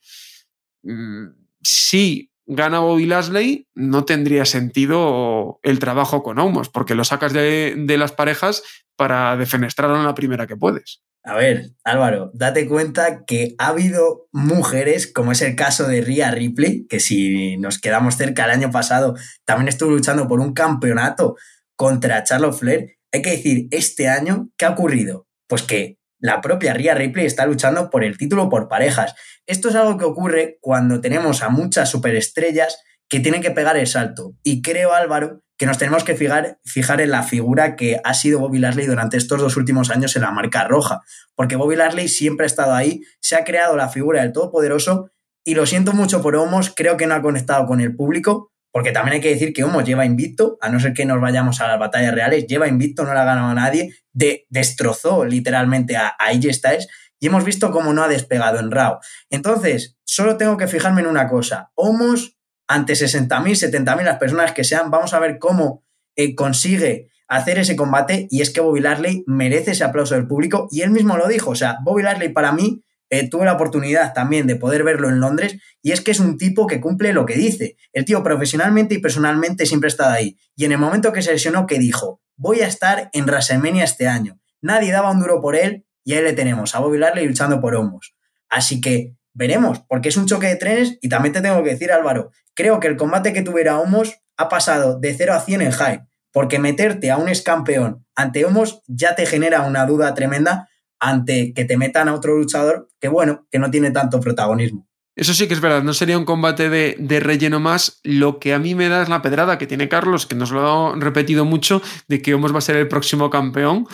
Mm, 0.82 1.26
si 1.62 2.27
gana 2.48 2.80
Bobby 2.80 3.06
Lashley, 3.06 3.68
no 3.74 4.04
tendría 4.04 4.44
sentido 4.44 5.60
el 5.62 5.78
trabajo 5.78 6.22
con 6.22 6.38
Homos, 6.38 6.70
porque 6.70 6.94
lo 6.94 7.04
sacas 7.04 7.32
de, 7.32 7.74
de 7.76 7.98
las 7.98 8.12
parejas 8.12 8.62
para 8.96 9.36
defenestrarlo 9.36 9.96
en 9.96 10.04
la 10.04 10.14
primera 10.14 10.46
que 10.46 10.56
puedes. 10.56 11.02
A 11.24 11.34
ver, 11.34 11.72
Álvaro, 11.84 12.30
date 12.32 12.66
cuenta 12.66 13.24
que 13.26 13.54
ha 13.58 13.68
habido 13.68 14.28
mujeres, 14.32 15.12
como 15.12 15.32
es 15.32 15.42
el 15.42 15.56
caso 15.56 15.86
de 15.86 16.00
Rhea 16.00 16.30
Ripley, 16.30 16.86
que 16.86 17.00
si 17.00 17.58
nos 17.58 17.78
quedamos 17.78 18.16
cerca 18.16 18.46
el 18.46 18.50
año 18.52 18.70
pasado, 18.70 19.14
también 19.44 19.68
estuvo 19.68 19.90
luchando 19.90 20.26
por 20.26 20.40
un 20.40 20.54
campeonato 20.54 21.36
contra 21.76 22.24
Charlotte 22.24 22.54
Flair. 22.54 22.96
Hay 23.12 23.20
que 23.20 23.32
decir, 23.32 23.68
este 23.72 24.08
año, 24.08 24.48
¿qué 24.56 24.64
ha 24.64 24.70
ocurrido? 24.70 25.26
Pues 25.48 25.62
que 25.62 25.97
la 26.18 26.40
propia 26.40 26.74
Rhea 26.74 26.94
Ripley 26.94 27.26
está 27.26 27.46
luchando 27.46 27.90
por 27.90 28.04
el 28.04 28.18
título 28.18 28.48
por 28.48 28.68
parejas. 28.68 29.14
Esto 29.46 29.68
es 29.68 29.74
algo 29.74 29.98
que 29.98 30.04
ocurre 30.04 30.58
cuando 30.60 31.00
tenemos 31.00 31.42
a 31.42 31.48
muchas 31.48 31.90
superestrellas 31.90 32.78
que 33.08 33.20
tienen 33.20 33.40
que 33.40 33.50
pegar 33.50 33.76
el 33.76 33.86
salto. 33.86 34.34
Y 34.42 34.60
creo, 34.62 34.92
Álvaro, 34.92 35.42
que 35.56 35.66
nos 35.66 35.78
tenemos 35.78 36.04
que 36.04 36.14
fijar, 36.14 36.58
en 37.00 37.10
la 37.10 37.22
figura 37.22 37.74
que 37.74 38.00
ha 38.04 38.14
sido 38.14 38.38
Bobby 38.38 38.58
Lashley 38.58 38.86
durante 38.86 39.16
estos 39.16 39.40
dos 39.40 39.56
últimos 39.56 39.90
años 39.90 40.14
en 40.14 40.22
la 40.22 40.30
marca 40.30 40.64
roja. 40.64 41.00
Porque 41.34 41.56
Bobby 41.56 41.76
Lashley 41.76 42.08
siempre 42.08 42.44
ha 42.44 42.46
estado 42.46 42.74
ahí, 42.74 43.02
se 43.20 43.34
ha 43.34 43.44
creado 43.44 43.76
la 43.76 43.88
figura 43.88 44.22
del 44.22 44.32
Todopoderoso 44.32 45.10
y 45.44 45.54
lo 45.54 45.66
siento 45.66 45.92
mucho 45.92 46.22
por 46.22 46.36
Homos, 46.36 46.72
creo 46.74 46.96
que 46.96 47.06
no 47.06 47.14
ha 47.14 47.22
conectado 47.22 47.66
con 47.66 47.80
el 47.80 47.96
público, 47.96 48.52
porque 48.78 48.92
también 48.92 49.14
hay 49.14 49.20
que 49.20 49.30
decir 49.30 49.52
que 49.52 49.64
Homos 49.64 49.82
lleva 49.82 50.04
invicto, 50.04 50.56
a 50.60 50.68
no 50.68 50.78
ser 50.78 50.92
que 50.92 51.04
nos 51.04 51.20
vayamos 51.20 51.60
a 51.60 51.66
las 51.66 51.80
batallas 51.80 52.14
reales, 52.14 52.46
lleva 52.46 52.68
invicto, 52.68 53.02
no 53.02 53.12
le 53.12 53.18
ha 53.18 53.24
ganado 53.24 53.48
a 53.48 53.54
nadie, 53.54 53.92
de, 54.12 54.46
destrozó 54.50 55.24
literalmente 55.24 55.96
a, 55.96 56.06
a 56.16 56.28
AJ 56.28 56.52
Styles 56.52 56.88
y 57.18 57.26
hemos 57.26 57.42
visto 57.42 57.72
cómo 57.72 57.92
no 57.92 58.04
ha 58.04 58.08
despegado 58.08 58.60
en 58.60 58.70
Raw. 58.70 59.00
Entonces, 59.30 59.98
solo 60.04 60.36
tengo 60.36 60.56
que 60.56 60.68
fijarme 60.68 61.00
en 61.00 61.08
una 61.08 61.26
cosa, 61.26 61.72
Homos 61.74 62.38
ante 62.68 62.92
60.000, 62.92 63.84
70.000 63.84 64.04
las 64.04 64.18
personas 64.18 64.52
que 64.52 64.62
sean, 64.62 64.92
vamos 64.92 65.12
a 65.12 65.18
ver 65.18 65.40
cómo 65.40 65.82
eh, 66.14 66.36
consigue 66.36 67.10
hacer 67.26 67.58
ese 67.58 67.74
combate 67.74 68.28
y 68.30 68.42
es 68.42 68.50
que 68.50 68.60
Bobby 68.60 68.78
Lashley 68.78 69.24
merece 69.26 69.72
ese 69.72 69.82
aplauso 69.82 70.14
del 70.14 70.28
público 70.28 70.68
y 70.70 70.82
él 70.82 70.92
mismo 70.92 71.16
lo 71.16 71.26
dijo, 71.26 71.50
o 71.50 71.56
sea, 71.56 71.78
Bobby 71.82 72.04
Lashley 72.04 72.28
para 72.28 72.52
mí 72.52 72.84
eh, 73.10 73.28
tuve 73.28 73.44
la 73.46 73.54
oportunidad 73.54 74.12
también 74.12 74.46
de 74.46 74.56
poder 74.56 74.84
verlo 74.84 75.08
en 75.08 75.20
Londres 75.20 75.58
y 75.82 75.92
es 75.92 76.00
que 76.00 76.10
es 76.10 76.20
un 76.20 76.36
tipo 76.36 76.66
que 76.66 76.80
cumple 76.80 77.12
lo 77.12 77.26
que 77.26 77.34
dice. 77.34 77.76
El 77.92 78.04
tío 78.04 78.22
profesionalmente 78.22 78.94
y 78.94 78.98
personalmente 78.98 79.66
siempre 79.66 79.86
ha 79.86 79.92
estado 79.92 80.12
ahí 80.12 80.38
y 80.56 80.64
en 80.64 80.72
el 80.72 80.78
momento 80.78 81.12
que 81.12 81.22
se 81.22 81.32
lesionó, 81.32 81.66
que 81.66 81.78
dijo? 81.78 82.20
Voy 82.36 82.60
a 82.60 82.66
estar 82.66 83.10
en 83.12 83.24
WrestleMania 83.24 83.84
este 83.84 84.06
año. 84.06 84.38
Nadie 84.60 84.92
daba 84.92 85.10
un 85.10 85.20
duro 85.20 85.40
por 85.40 85.56
él 85.56 85.86
y 86.04 86.14
ahí 86.14 86.22
le 86.22 86.32
tenemos, 86.32 86.74
a 86.74 86.80
Bobby 86.80 86.98
Lashley 86.98 87.26
luchando 87.26 87.60
por 87.60 87.74
homos. 87.74 88.14
Así 88.48 88.80
que 88.80 89.14
veremos, 89.34 89.80
porque 89.88 90.08
es 90.08 90.16
un 90.16 90.26
choque 90.26 90.46
de 90.46 90.56
trenes 90.56 90.98
y 91.00 91.08
también 91.08 91.32
te 91.32 91.40
tengo 91.40 91.62
que 91.62 91.70
decir, 91.70 91.92
Álvaro, 91.92 92.30
creo 92.54 92.80
que 92.80 92.88
el 92.88 92.96
combate 92.96 93.32
que 93.32 93.42
tuviera 93.42 93.78
Homos 93.78 94.20
ha 94.36 94.48
pasado 94.48 94.98
de 94.98 95.14
0 95.14 95.34
a 95.34 95.40
100 95.40 95.62
en 95.62 95.72
hype, 95.72 96.06
porque 96.32 96.58
meterte 96.58 97.10
a 97.10 97.16
un 97.16 97.28
ex 97.28 97.42
campeón 97.42 98.06
ante 98.14 98.44
Homos 98.44 98.82
ya 98.86 99.14
te 99.14 99.26
genera 99.26 99.62
una 99.62 99.86
duda 99.86 100.14
tremenda 100.14 100.67
ante 101.00 101.52
que 101.54 101.64
te 101.64 101.76
metan 101.76 102.08
a 102.08 102.14
otro 102.14 102.36
luchador 102.36 102.88
que, 103.00 103.08
bueno, 103.08 103.46
que 103.50 103.58
no 103.58 103.70
tiene 103.70 103.90
tanto 103.90 104.20
protagonismo. 104.20 104.86
Eso 105.14 105.34
sí 105.34 105.48
que 105.48 105.54
es 105.54 105.60
verdad, 105.60 105.82
no 105.82 105.94
sería 105.94 106.16
un 106.16 106.24
combate 106.24 106.68
de, 106.68 106.94
de, 106.96 107.18
relleno 107.18 107.58
más. 107.58 107.98
Lo 108.04 108.38
que 108.38 108.54
a 108.54 108.60
mí 108.60 108.76
me 108.76 108.88
da 108.88 109.02
es 109.02 109.08
la 109.08 109.20
pedrada 109.20 109.58
que 109.58 109.66
tiene 109.66 109.88
Carlos, 109.88 110.26
que 110.26 110.36
nos 110.36 110.52
lo 110.52 110.60
ha 110.92 110.96
repetido 110.96 111.44
mucho, 111.44 111.82
de 112.06 112.22
que 112.22 112.34
Homos 112.34 112.54
va 112.54 112.58
a 112.58 112.60
ser 112.60 112.76
el 112.76 112.86
próximo 112.86 113.28
campeón. 113.28 113.88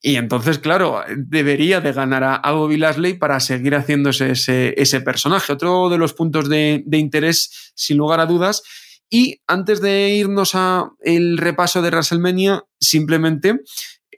Y 0.00 0.16
entonces, 0.16 0.58
claro, 0.58 1.02
debería 1.16 1.80
de 1.80 1.92
ganar 1.92 2.40
a, 2.42 2.52
Bobby 2.52 2.76
Lashley 2.76 3.14
para 3.14 3.40
seguir 3.40 3.74
haciéndose 3.74 4.30
ese, 4.30 5.00
personaje. 5.00 5.52
Otro 5.52 5.88
de 5.88 5.98
los 5.98 6.14
puntos 6.14 6.48
de, 6.48 6.84
interés, 6.92 7.72
sin 7.74 7.96
lugar 7.96 8.20
a 8.20 8.26
dudas. 8.26 8.62
Y 9.10 9.40
antes 9.46 9.80
de 9.80 10.10
irnos 10.10 10.54
a 10.54 10.90
el 11.00 11.36
repaso 11.36 11.82
de 11.82 11.90
WrestleMania, 11.90 12.64
simplemente 12.78 13.60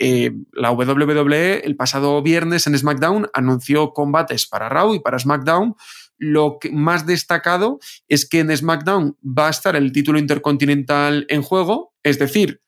eh, 0.03 0.33
la 0.53 0.73
WWE 0.73 1.61
el 1.63 1.77
pasado 1.77 2.23
viernes 2.23 2.67
en 2.67 2.77
SmackDown 2.77 3.29
anunció 3.35 3.93
combates 3.93 4.47
para 4.47 4.71
Raw 4.71 4.95
y 4.95 5.01
para 5.01 5.19
SmackDown. 5.19 5.77
Lo 6.17 6.59
más 6.73 7.07
destacado 7.07 7.79
es 8.09 8.27
que 8.27 8.41
en 8.41 8.57
SmackDown 8.57 9.19
va 9.23 9.49
a 9.49 9.51
estar 9.51 9.77
el 9.77 9.93
título 9.93 10.19
intercontinental 10.19 11.27
en 11.29 11.43
juego, 11.43 11.95
es 12.03 12.19
decir, 12.19 12.63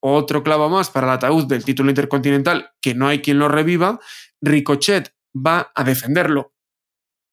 otro 0.00 0.42
clavo 0.42 0.70
más 0.70 0.88
para 0.88 1.08
el 1.08 1.12
ataúd 1.12 1.44
del 1.46 1.64
título 1.64 1.90
intercontinental, 1.90 2.70
que 2.80 2.94
no 2.94 3.06
hay 3.06 3.20
quien 3.20 3.38
lo 3.38 3.48
reviva, 3.48 4.00
Ricochet 4.40 5.12
va 5.34 5.70
a 5.74 5.84
defenderlo. 5.84 6.54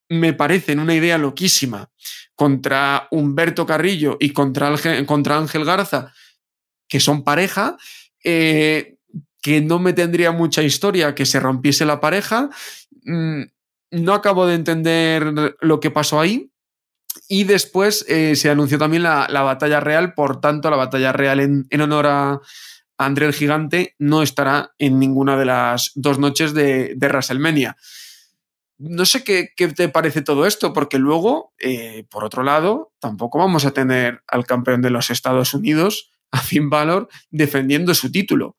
Me 0.10 0.34
parece 0.34 0.74
una 0.74 0.96
idea 0.96 1.18
loquísima 1.18 1.90
contra 2.36 3.08
Humberto 3.12 3.66
Carrillo 3.66 4.18
y 4.20 4.32
contra 4.32 4.68
Ángel 5.38 5.64
Garza, 5.64 6.14
que 6.90 7.00
son 7.00 7.24
pareja, 7.24 7.78
eh, 8.24 8.95
que 9.46 9.62
no 9.62 9.78
me 9.78 9.94
tendría 9.94 10.32
mucha 10.32 10.64
historia 10.64 11.14
que 11.14 11.28
se 11.28 11.40
rompiese 11.40 11.86
la 11.86 12.02
pareja. 12.02 12.50
Mm, 13.04 13.44
no 13.92 14.14
acabo 14.16 14.48
de 14.48 14.56
entender 14.56 15.56
lo 15.62 15.80
que 15.80 15.92
pasó 15.92 16.20
ahí. 16.20 16.52
Y 17.28 17.44
después 17.44 18.04
eh, 18.10 18.36
se 18.36 18.50
anunció 18.50 18.80
también 18.80 19.04
la, 19.04 19.28
batalla 19.44 19.80
real, 19.82 20.16
por 20.16 20.42
tanto, 20.42 20.72
la 20.72 20.78
batalla 20.78 21.12
real 21.12 21.40
en, 21.70 21.80
honor 21.80 22.08
a 22.08 22.42
André 22.98 23.28
el 23.28 23.34
Gigante 23.36 23.94
no 24.00 24.24
estará 24.24 24.72
en 24.80 24.98
ninguna 24.98 25.38
de 25.38 25.46
las 25.46 25.92
dos 25.94 26.18
noches 26.18 26.56
de, 26.56 26.98
WrestleMania. 27.00 27.78
No 28.80 29.06
sé 29.06 29.24
qué, 29.24 29.54
te 29.56 29.90
parece 29.90 30.24
todo 30.24 30.48
esto, 30.48 30.74
porque 30.74 30.98
luego, 30.98 31.54
eh, 31.60 32.08
por 32.10 32.24
otro 32.24 32.42
lado, 32.42 32.94
tampoco 32.98 33.38
vamos 33.38 33.64
a 33.66 33.76
tener 33.76 34.24
al 34.26 34.48
campeón 34.48 34.82
de 34.82 34.90
los 34.90 35.12
Estados 35.12 35.54
Unidos, 35.54 36.10
a 36.32 36.40
Finn 36.40 36.72
Balor, 36.72 37.10
defendiendo 37.30 37.94
su 37.94 38.12
título. 38.12 38.58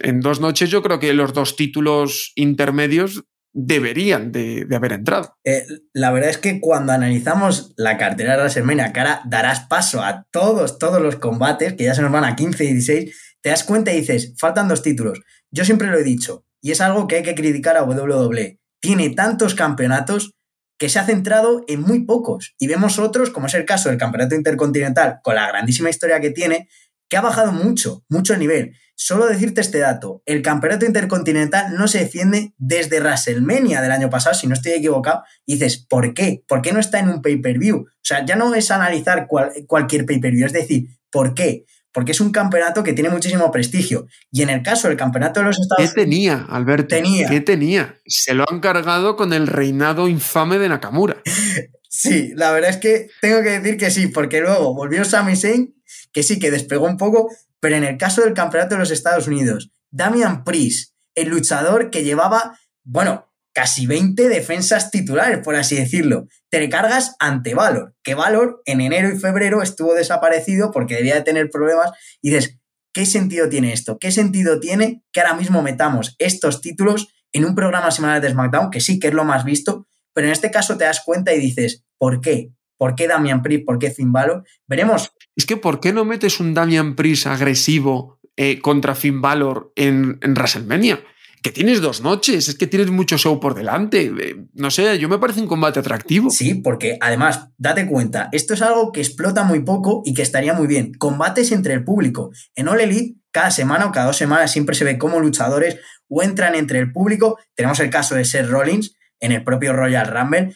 En 0.00 0.20
dos 0.20 0.40
noches 0.40 0.70
yo 0.70 0.82
creo 0.82 0.98
que 0.98 1.12
los 1.14 1.32
dos 1.32 1.56
títulos 1.56 2.32
intermedios 2.34 3.24
deberían 3.58 4.32
de, 4.32 4.66
haber 4.74 4.92
entrado. 4.92 5.34
Eh, 5.42 5.64
la 5.94 6.12
verdad 6.12 6.28
es 6.28 6.36
que 6.36 6.60
cuando 6.60 6.92
analizamos 6.92 7.72
la 7.78 7.96
cartera 7.96 8.32
de 8.32 8.40
WrestleMania, 8.40 8.92
ahora 8.94 9.22
darás 9.24 9.60
paso 9.60 10.02
a 10.02 10.26
todos, 10.30 10.78
todos 10.78 11.00
los 11.00 11.16
combates, 11.16 11.72
que 11.72 11.84
ya 11.84 11.94
se 11.94 12.02
nos 12.02 12.12
van 12.12 12.24
a 12.24 12.36
15 12.36 12.64
y 12.64 12.72
16, 12.74 13.36
te 13.40 13.48
das 13.48 13.64
cuenta 13.64 13.92
y 13.92 14.00
dices, 14.00 14.34
faltan 14.38 14.68
dos 14.68 14.82
títulos. 14.82 15.22
Yo 15.50 15.64
siempre 15.64 15.88
lo 15.88 15.96
he 15.96 16.02
dicho, 16.02 16.44
y 16.60 16.72
es 16.72 16.82
algo 16.82 17.06
que 17.06 17.16
hay 17.16 17.22
que 17.22 17.34
criticar 17.34 17.78
a 17.78 17.84
WWE. 17.84 18.60
Tiene 18.78 19.10
tantos 19.10 19.54
campeonatos 19.54 20.34
que 20.78 20.90
se 20.90 20.98
ha 20.98 21.06
centrado 21.06 21.64
en 21.66 21.80
muy 21.80 22.04
pocos. 22.04 22.54
Y 22.58 22.66
vemos 22.66 22.98
otros, 22.98 23.30
como 23.30 23.46
es 23.46 23.54
el 23.54 23.64
caso 23.64 23.88
del 23.88 23.98
Campeonato 23.98 24.34
Intercontinental, 24.34 25.20
con 25.22 25.34
la 25.34 25.48
grandísima 25.48 25.88
historia 25.88 26.20
que 26.20 26.30
tiene, 26.30 26.68
que 27.08 27.16
ha 27.16 27.20
bajado 27.20 27.52
mucho, 27.52 28.04
mucho 28.08 28.34
el 28.34 28.40
nivel. 28.40 28.72
Solo 28.94 29.26
decirte 29.26 29.60
este 29.60 29.78
dato, 29.78 30.22
el 30.24 30.40
campeonato 30.40 30.86
intercontinental 30.86 31.74
no 31.74 31.86
se 31.86 31.98
defiende 31.98 32.54
desde 32.56 33.00
WrestleMania 33.00 33.82
del 33.82 33.92
año 33.92 34.08
pasado, 34.08 34.34
si 34.34 34.46
no 34.46 34.54
estoy 34.54 34.72
equivocado, 34.72 35.22
y 35.44 35.54
dices, 35.54 35.78
¿por 35.78 36.14
qué? 36.14 36.42
¿Por 36.48 36.62
qué 36.62 36.72
no 36.72 36.80
está 36.80 36.98
en 36.98 37.10
un 37.10 37.20
pay-per-view? 37.20 37.76
O 37.76 37.88
sea, 38.02 38.24
ya 38.24 38.36
no 38.36 38.54
es 38.54 38.70
analizar 38.70 39.26
cualquier 39.66 40.06
pay-per-view, 40.06 40.46
es 40.46 40.52
decir, 40.52 40.88
¿por 41.10 41.34
qué? 41.34 41.66
porque 41.96 42.12
es 42.12 42.20
un 42.20 42.30
campeonato 42.30 42.84
que 42.84 42.92
tiene 42.92 43.08
muchísimo 43.08 43.50
prestigio. 43.50 44.06
Y 44.30 44.42
en 44.42 44.50
el 44.50 44.62
caso 44.62 44.86
del 44.86 44.98
campeonato 44.98 45.40
de 45.40 45.46
los 45.46 45.58
Estados 45.58 45.78
Unidos... 45.78 45.94
¿Qué 45.94 46.02
tenía, 46.02 46.46
Alberto? 46.50 46.88
Tenía. 46.88 47.26
¿Qué 47.26 47.40
tenía? 47.40 47.96
Se 48.04 48.34
lo 48.34 48.44
han 48.50 48.60
cargado 48.60 49.16
con 49.16 49.32
el 49.32 49.46
reinado 49.46 50.06
infame 50.06 50.58
de 50.58 50.68
Nakamura. 50.68 51.16
sí, 51.88 52.32
la 52.34 52.52
verdad 52.52 52.68
es 52.68 52.76
que 52.76 53.08
tengo 53.22 53.42
que 53.42 53.60
decir 53.60 53.78
que 53.78 53.90
sí, 53.90 54.08
porque 54.08 54.42
luego 54.42 54.74
volvió 54.74 55.06
Sami 55.06 55.36
Zayn, 55.36 55.74
que 56.12 56.22
sí, 56.22 56.38
que 56.38 56.50
despegó 56.50 56.86
un 56.86 56.96
poco, 56.96 57.30
pero 57.60 57.76
en 57.76 57.84
el 57.84 57.96
caso 57.98 58.22
del 58.22 58.34
campeonato 58.34 58.74
de 58.74 58.80
los 58.80 58.90
Estados 58.90 59.26
Unidos, 59.26 59.70
Damian 59.90 60.44
Priest, 60.44 60.94
el 61.14 61.28
luchador 61.28 61.90
que 61.90 62.04
llevaba, 62.04 62.58
bueno, 62.84 63.26
casi 63.56 63.86
20 63.86 64.28
defensas 64.28 64.90
titulares, 64.90 65.38
por 65.38 65.56
así 65.56 65.76
decirlo. 65.76 66.28
Te 66.50 66.58
recargas 66.58 67.16
ante 67.18 67.54
Valor, 67.54 67.94
que 68.02 68.14
Valor 68.14 68.60
en 68.66 68.82
enero 68.82 69.10
y 69.10 69.18
febrero 69.18 69.62
estuvo 69.62 69.94
desaparecido 69.94 70.70
porque 70.70 70.96
debía 70.96 71.14
de 71.14 71.22
tener 71.22 71.48
problemas 71.50 71.92
y 72.20 72.30
dices, 72.30 72.58
¿qué 72.92 73.06
sentido 73.06 73.48
tiene 73.48 73.72
esto? 73.72 73.98
¿Qué 73.98 74.10
sentido 74.12 74.60
tiene 74.60 75.02
que 75.10 75.22
ahora 75.22 75.34
mismo 75.34 75.62
metamos 75.62 76.16
estos 76.18 76.60
títulos 76.60 77.08
en 77.32 77.46
un 77.46 77.54
programa 77.54 77.90
semanal 77.90 78.20
de 78.20 78.30
SmackDown, 78.30 78.70
que 78.70 78.80
sí 78.80 78.98
que 78.98 79.08
es 79.08 79.14
lo 79.14 79.24
más 79.24 79.44
visto, 79.44 79.86
pero 80.12 80.26
en 80.26 80.32
este 80.32 80.50
caso 80.50 80.76
te 80.76 80.84
das 80.84 81.02
cuenta 81.04 81.32
y 81.34 81.38
dices, 81.38 81.84
¿por 81.98 82.20
qué? 82.20 82.52
¿Por 82.76 82.94
qué 82.94 83.08
Damian 83.08 83.42
Priest? 83.42 83.64
¿Por 83.64 83.78
qué 83.78 83.90
Finn 83.90 84.12
Balor? 84.12 84.44
Veremos. 84.66 85.12
Es 85.36 85.44
que 85.44 85.58
¿por 85.58 85.80
qué 85.80 85.92
no 85.92 86.04
metes 86.04 86.40
un 86.40 86.54
Damian 86.54 86.96
Priest 86.96 87.26
agresivo 87.26 88.18
eh, 88.36 88.58
contra 88.60 88.94
Finn 88.94 89.20
Balor 89.20 89.72
en, 89.76 90.18
WrestleMania? 90.20 91.00
que 91.42 91.52
tienes 91.52 91.80
dos 91.80 92.00
noches, 92.00 92.48
es 92.48 92.56
que 92.56 92.66
tienes 92.66 92.90
mucho 92.90 93.16
show 93.18 93.38
por 93.38 93.54
delante. 93.54 94.06
Eh, 94.06 94.46
no 94.54 94.68
sé, 94.68 94.98
yo 94.98 95.08
me 95.08 95.18
parece 95.18 95.40
un 95.40 95.46
combate 95.46 95.78
atractivo. 95.78 96.28
Sí, 96.28 96.54
porque 96.54 96.98
además, 97.00 97.50
date 97.56 97.86
cuenta, 97.86 98.28
esto 98.32 98.54
es 98.54 98.62
algo 98.62 98.90
que 98.90 99.00
explota 99.00 99.44
muy 99.44 99.60
poco 99.60 100.02
y 100.04 100.12
que 100.12 100.22
estaría 100.22 100.54
muy 100.54 100.66
bien. 100.66 100.92
Combates 100.94 101.52
entre 101.52 101.74
el 101.74 101.84
público. 101.84 102.32
En 102.56 102.66
All 102.66 102.80
Elite, 102.80 103.20
cada 103.30 103.52
semana 103.52 103.86
o 103.86 103.92
cada 103.92 104.06
dos 104.06 104.16
semanas 104.16 104.50
siempre 104.50 104.74
se 104.74 104.84
ve 104.84 104.98
cómo 104.98 105.20
luchadores 105.20 105.78
o 106.08 106.24
entran 106.24 106.56
entre 106.56 106.80
el 106.80 106.90
público. 106.90 107.38
Tenemos 107.54 107.78
el 107.78 107.90
caso 107.90 108.16
de 108.16 108.24
Seth 108.24 108.48
Rollins, 108.48 108.95
en 109.20 109.32
el 109.32 109.44
propio 109.44 109.72
Royal 109.72 110.06
Rumble. 110.06 110.54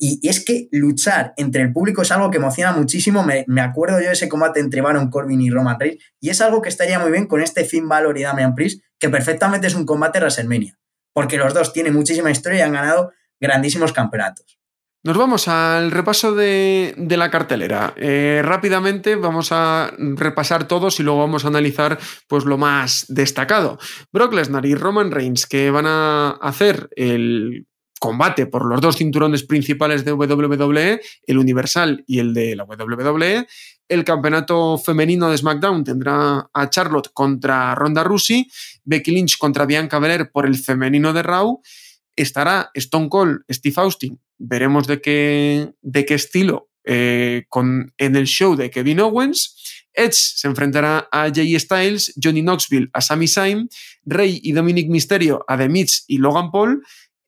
Y 0.00 0.26
es 0.28 0.44
que 0.44 0.68
luchar 0.70 1.32
entre 1.36 1.62
el 1.62 1.72
público 1.72 2.02
es 2.02 2.12
algo 2.12 2.30
que 2.30 2.38
emociona 2.38 2.72
muchísimo. 2.72 3.24
Me, 3.24 3.60
acuerdo 3.60 4.00
yo 4.00 4.06
de 4.06 4.12
ese 4.12 4.28
combate 4.28 4.60
entre 4.60 4.80
Baron 4.80 5.10
Corbin 5.10 5.40
y 5.40 5.50
Roman 5.50 5.78
Reigns. 5.78 6.02
Y 6.20 6.30
es 6.30 6.40
algo 6.40 6.62
que 6.62 6.68
estaría 6.68 6.98
muy 6.98 7.10
bien 7.10 7.26
con 7.26 7.40
este 7.40 7.64
Finn 7.64 7.88
Balor 7.88 8.18
y 8.18 8.22
Damian 8.22 8.54
Priest, 8.54 8.82
que 8.98 9.08
perfectamente 9.08 9.66
es 9.66 9.74
un 9.74 9.86
combate 9.86 10.18
WrestleMania. 10.18 10.78
Porque 11.12 11.36
los 11.36 11.54
dos 11.54 11.72
tienen 11.72 11.94
muchísima 11.94 12.30
historia 12.30 12.60
y 12.60 12.62
han 12.62 12.72
ganado 12.72 13.12
grandísimos 13.40 13.92
campeonatos. 13.92 14.58
Nos 15.04 15.16
vamos 15.16 15.48
al 15.48 15.90
repaso 15.90 16.32
de, 16.32 16.94
la 16.96 17.28
cartelera. 17.28 17.92
Eh, 17.96 18.40
rápidamente 18.44 19.16
vamos 19.16 19.50
a 19.50 19.92
repasar 19.98 20.68
todos 20.68 21.00
y 21.00 21.02
luego 21.02 21.18
vamos 21.18 21.44
a 21.44 21.48
analizar 21.48 21.98
pues, 22.28 22.44
lo 22.44 22.56
más 22.56 23.06
destacado. 23.08 23.80
Brock 24.12 24.32
Lesnar 24.32 24.64
y 24.64 24.76
Roman 24.76 25.10
Reigns 25.10 25.46
que 25.46 25.72
van 25.72 25.86
a 25.88 26.30
hacer 26.40 26.88
el 26.94 27.66
combate 28.02 28.46
por 28.46 28.66
los 28.66 28.80
dos 28.80 28.96
cinturones 28.96 29.44
principales 29.44 30.04
de 30.04 30.12
WWE, 30.12 31.00
el 31.24 31.38
Universal 31.38 32.02
y 32.04 32.18
el 32.18 32.34
de 32.34 32.56
la 32.56 32.64
WWE. 32.64 33.46
El 33.88 34.02
campeonato 34.02 34.76
femenino 34.76 35.30
de 35.30 35.38
SmackDown 35.38 35.84
tendrá 35.84 36.50
a 36.52 36.68
Charlotte 36.68 37.10
contra 37.14 37.76
Ronda 37.76 38.02
Rousey, 38.02 38.50
Becky 38.82 39.12
Lynch 39.12 39.38
contra 39.38 39.66
Bianca 39.66 40.00
Belair 40.00 40.32
por 40.32 40.46
el 40.46 40.56
femenino 40.56 41.12
de 41.12 41.22
Raw. 41.22 41.60
Estará 42.16 42.72
Stone 42.74 43.08
Cold, 43.08 43.42
Steve 43.48 43.76
Austin. 43.76 44.20
Veremos 44.36 44.88
de 44.88 45.00
qué, 45.00 45.72
de 45.80 46.04
qué 46.04 46.14
estilo 46.14 46.70
eh, 46.84 47.44
con, 47.48 47.94
en 47.98 48.16
el 48.16 48.26
show 48.26 48.56
de 48.56 48.68
Kevin 48.72 48.98
Owens. 48.98 49.84
Edge 49.94 50.14
se 50.14 50.48
enfrentará 50.48 51.08
a 51.12 51.30
Jay 51.32 51.56
Styles, 51.60 52.14
Johnny 52.20 52.42
Knoxville 52.42 52.90
a 52.92 53.00
Sami 53.00 53.28
Zayn, 53.28 53.68
Rey 54.04 54.40
y 54.42 54.52
Dominic 54.52 54.88
Mysterio 54.88 55.44
a 55.46 55.56
The 55.56 55.68
Miz 55.68 56.04
y 56.08 56.18
Logan 56.18 56.50
Paul 56.50 56.82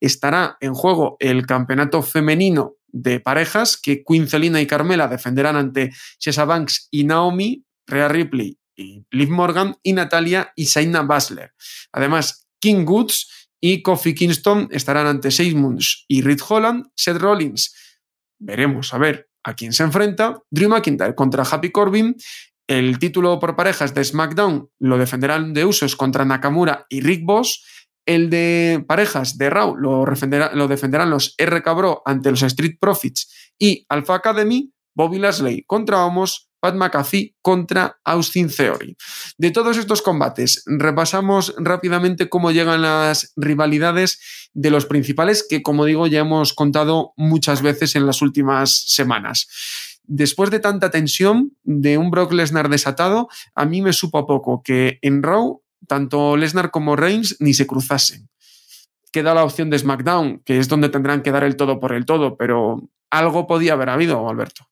estará 0.05 0.57
en 0.61 0.75
juego 0.75 1.17
el 1.21 1.47
campeonato 1.47 2.03
femenino 2.03 2.77
de 2.89 3.21
parejas 3.21 3.77
que 3.77 4.05
Queen 4.05 4.29
Zelina 4.29 4.61
y 4.61 4.67
Carmela 4.67 5.09
defenderán 5.09 5.57
ante 5.57 5.93
Shesa 6.21 6.45
Banks 6.45 6.89
y 6.91 7.05
Naomi, 7.05 7.65
Rhea 7.87 8.09
Ripley 8.09 8.59
y 8.77 9.05
Liv 9.11 9.31
Morgan 9.31 9.77
y 9.83 9.93
Natalia 9.93 10.53
y 10.55 10.67
Saina 10.67 11.03
Basler. 11.03 11.53
Además, 11.93 12.47
King 12.61 12.85
Goods 12.85 13.49
y 13.61 13.83
Kofi 13.83 14.15
Kingston 14.15 14.69
estarán 14.71 15.07
ante 15.07 15.31
Seymours 15.31 16.05
y 16.09 16.23
Reed 16.23 16.41
Holland, 16.49 16.87
Seth 16.95 17.19
Rollins. 17.19 17.75
Veremos 18.39 18.93
a 18.95 18.99
ver 18.99 19.29
a 19.43 19.55
quién 19.55 19.73
se 19.73 19.83
enfrenta. 19.83 20.43
Drew 20.51 20.69
McIntyre 20.69 21.15
contra 21.15 21.45
Happy 21.45 21.71
Corbin. 21.71 22.17
El 22.67 22.99
título 22.99 23.39
por 23.39 23.57
parejas 23.57 23.95
de 23.95 24.05
SmackDown 24.05 24.71
lo 24.79 24.99
defenderán 24.99 25.53
de 25.53 25.65
Usos 25.65 25.97
contra 25.97 26.25
Nakamura 26.25 26.87
y 26.89 27.01
Rick 27.01 27.25
Boss. 27.25 27.65
El 28.07 28.31
de 28.31 28.85
parejas 28.87 29.39
de 29.39 29.51
Raw 29.51 29.77
lo, 29.77 30.05
defenderán 30.05 31.11
los 31.11 31.35
RK 31.39 31.75
Bro 31.75 32.03
ante 32.05 32.31
los 32.31 32.43
Street 32.43 32.77
Profits 32.79 33.53
y 33.59 33.87
Alpha 33.89 34.17
Academy, 34.17 34.73
Bobby 34.95 35.19
Lashley 35.19 35.65
contra 35.67 36.05
Homos, 36.05 36.51
Pat 36.61 36.75
McAfee 36.75 37.37
contra 37.43 37.99
Austin 38.05 38.49
Theory. 38.49 38.97
De 39.37 39.51
todos 39.51 39.77
estos 39.77 40.03
combates, 40.03 40.63
repasamos 40.67 41.55
rápidamente 41.59 42.29
cómo 42.29 42.53
llegan 42.53 42.83
las 42.83 43.33
rivalidades 43.37 44.49
de 44.55 44.71
los 44.71 44.87
principales 44.87 45.47
que, 45.49 45.63
como 45.63 45.85
digo, 45.85 46.07
ya 46.07 46.21
hemos 46.21 46.55
contado 46.55 47.13
muchas 47.17 47.61
veces 47.61 47.97
en 47.97 48.07
las 48.07 48.23
últimas 48.23 48.85
semanas 48.87 49.49
después 50.07 50.51
de 50.51 50.61
tanta 50.61 50.91
tensión 50.91 51.53
de 51.63 51.99
un 51.99 52.11
Brock 52.11 52.33
Lesnar 52.33 52.69
desatado, 52.69 53.29
a 53.55 53.65
mí 53.65 53.83
me 53.83 53.93
supo 53.93 54.27
poco 54.27 54.63
que 54.63 54.99
en 55.03 55.23
Raw 55.23 55.63
tanto 55.87 56.37
Lesnar 56.37 56.71
como 56.71 56.97
Reigns 56.97 57.37
ni 57.41 57.55
se 57.55 57.67
cruzasen. 57.67 58.29
Queda 59.13 59.35
la 59.35 59.45
opción 59.45 59.71
de 59.71 59.79
SmackDown, 59.79 60.43
que 60.45 60.59
es 60.59 60.69
donde 60.69 60.89
tendrán 60.89 61.23
que 61.23 61.31
dar 61.31 61.45
el 61.45 61.57
todo 61.57 61.79
por 61.81 61.93
el 61.93 62.05
todo, 62.05 62.37
pero 62.37 62.89
algo 63.11 63.47
podía 63.47 63.75
haber 63.75 63.91
habido, 63.91 64.29
Alberto. 64.29 64.67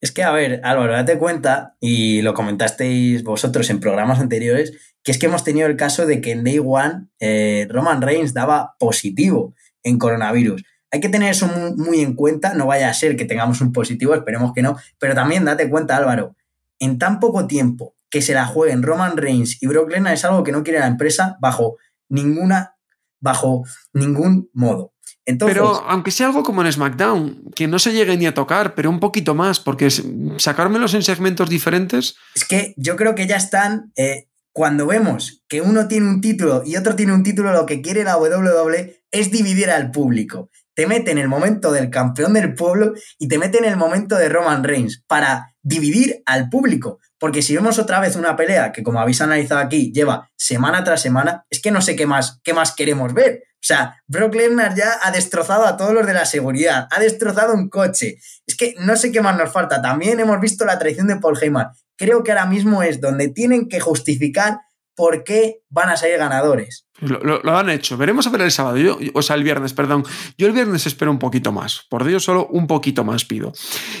Es 0.00 0.12
que, 0.12 0.22
a 0.22 0.30
ver, 0.30 0.60
Álvaro, 0.62 0.92
date 0.92 1.18
cuenta, 1.18 1.76
y 1.80 2.22
lo 2.22 2.34
comentasteis 2.34 3.24
vosotros 3.24 3.70
en 3.70 3.80
programas 3.80 4.20
anteriores, 4.20 4.94
que 5.02 5.10
es 5.10 5.18
que 5.18 5.26
hemos 5.26 5.44
tenido 5.44 5.66
el 5.66 5.76
caso 5.76 6.06
de 6.06 6.20
que 6.20 6.32
en 6.32 6.44
Day 6.44 6.60
One 6.62 7.06
eh, 7.20 7.66
Roman 7.70 8.02
Reigns 8.02 8.34
daba 8.34 8.74
positivo 8.78 9.54
en 9.82 9.98
coronavirus. 9.98 10.64
Hay 10.90 11.00
que 11.00 11.08
tener 11.08 11.30
eso 11.30 11.48
muy 11.76 12.00
en 12.00 12.14
cuenta, 12.14 12.54
no 12.54 12.66
vaya 12.66 12.88
a 12.88 12.94
ser 12.94 13.16
que 13.16 13.24
tengamos 13.24 13.60
un 13.60 13.72
positivo, 13.72 14.14
esperemos 14.14 14.52
que 14.52 14.62
no, 14.62 14.76
pero 14.98 15.14
también 15.14 15.44
date 15.44 15.68
cuenta, 15.68 15.96
Álvaro, 15.96 16.36
en 16.78 16.98
tan 16.98 17.18
poco 17.18 17.46
tiempo 17.46 17.95
que 18.10 18.22
se 18.22 18.34
la 18.34 18.46
jueguen 18.46 18.82
Roman 18.82 19.16
Reigns 19.16 19.62
y 19.62 19.66
Brock 19.66 19.90
Lesnar 19.90 20.14
es 20.14 20.24
algo 20.24 20.42
que 20.42 20.52
no 20.52 20.62
quiere 20.62 20.80
la 20.80 20.86
empresa 20.86 21.36
bajo 21.40 21.76
ninguna, 22.08 22.76
bajo 23.20 23.64
ningún 23.92 24.48
modo. 24.52 24.92
Entonces, 25.24 25.56
pero 25.56 25.82
aunque 25.88 26.12
sea 26.12 26.28
algo 26.28 26.44
como 26.44 26.62
en 26.62 26.72
SmackDown, 26.72 27.50
que 27.54 27.66
no 27.66 27.80
se 27.80 27.92
llegue 27.92 28.16
ni 28.16 28.26
a 28.26 28.34
tocar, 28.34 28.76
pero 28.76 28.90
un 28.90 29.00
poquito 29.00 29.34
más, 29.34 29.58
porque 29.58 29.90
sacármelos 30.36 30.94
en 30.94 31.02
segmentos 31.02 31.48
diferentes. 31.48 32.14
Es 32.34 32.44
que 32.44 32.74
yo 32.76 32.96
creo 32.96 33.14
que 33.14 33.26
ya 33.26 33.36
están. 33.36 33.92
Eh, 33.96 34.28
cuando 34.52 34.86
vemos 34.86 35.44
que 35.48 35.60
uno 35.60 35.86
tiene 35.86 36.08
un 36.08 36.22
título 36.22 36.62
y 36.64 36.76
otro 36.76 36.96
tiene 36.96 37.12
un 37.12 37.22
título, 37.22 37.52
lo 37.52 37.66
que 37.66 37.82
quiere 37.82 38.04
la 38.04 38.16
WWE 38.16 39.02
es 39.10 39.30
dividir 39.30 39.68
al 39.68 39.90
público. 39.90 40.48
Te 40.74 40.86
mete 40.86 41.10
en 41.10 41.18
el 41.18 41.28
momento 41.28 41.72
del 41.72 41.90
campeón 41.90 42.32
del 42.32 42.54
pueblo 42.54 42.94
y 43.18 43.28
te 43.28 43.38
mete 43.38 43.58
en 43.58 43.66
el 43.66 43.76
momento 43.76 44.16
de 44.16 44.30
Roman 44.30 44.64
Reigns 44.64 45.04
para 45.06 45.54
dividir 45.62 46.22
al 46.24 46.48
público. 46.48 47.00
Porque 47.18 47.42
si 47.42 47.54
vemos 47.54 47.78
otra 47.78 48.00
vez 48.00 48.16
una 48.16 48.36
pelea 48.36 48.72
que, 48.72 48.82
como 48.82 49.00
habéis 49.00 49.20
analizado 49.20 49.60
aquí, 49.60 49.92
lleva 49.92 50.30
semana 50.36 50.84
tras 50.84 51.00
semana, 51.02 51.44
es 51.50 51.60
que 51.60 51.70
no 51.70 51.80
sé 51.80 51.96
qué 51.96 52.06
más, 52.06 52.40
qué 52.44 52.52
más 52.52 52.74
queremos 52.74 53.14
ver. 53.14 53.42
O 53.54 53.66
sea, 53.66 54.00
Brock 54.06 54.34
Lesnar 54.34 54.76
ya 54.76 54.98
ha 55.02 55.10
destrozado 55.10 55.66
a 55.66 55.76
todos 55.76 55.92
los 55.92 56.06
de 56.06 56.14
la 56.14 56.24
seguridad, 56.24 56.86
ha 56.90 57.00
destrozado 57.00 57.54
un 57.54 57.68
coche. 57.68 58.18
Es 58.46 58.56
que 58.56 58.74
no 58.78 58.96
sé 58.96 59.10
qué 59.10 59.20
más 59.20 59.36
nos 59.36 59.52
falta. 59.52 59.82
También 59.82 60.20
hemos 60.20 60.40
visto 60.40 60.64
la 60.64 60.78
traición 60.78 61.08
de 61.08 61.16
Paul 61.16 61.38
Heyman. 61.40 61.68
Creo 61.96 62.22
que 62.22 62.32
ahora 62.32 62.46
mismo 62.46 62.82
es 62.82 63.00
donde 63.00 63.28
tienen 63.28 63.68
que 63.68 63.80
justificar 63.80 64.60
por 64.94 65.24
qué 65.24 65.62
van 65.68 65.90
a 65.90 65.96
salir 65.96 66.16
ganadores. 66.16 66.86
Lo, 67.00 67.56
han 67.56 67.68
hecho. 67.68 67.96
Veremos 67.96 68.26
a 68.26 68.30
ver 68.30 68.40
el 68.40 68.50
sábado, 68.50 68.98
o 69.12 69.22
sea, 69.22 69.36
el 69.36 69.44
viernes, 69.44 69.74
perdón. 69.74 70.04
Yo 70.38 70.46
el 70.46 70.52
viernes 70.52 70.86
espero 70.86 71.10
un 71.10 71.18
poquito 71.18 71.52
más. 71.52 71.86
Por 71.90 72.04
Dios, 72.04 72.24
solo 72.24 72.46
un 72.46 72.66
poquito 72.66 73.04
más 73.04 73.24
pido. 73.24 73.52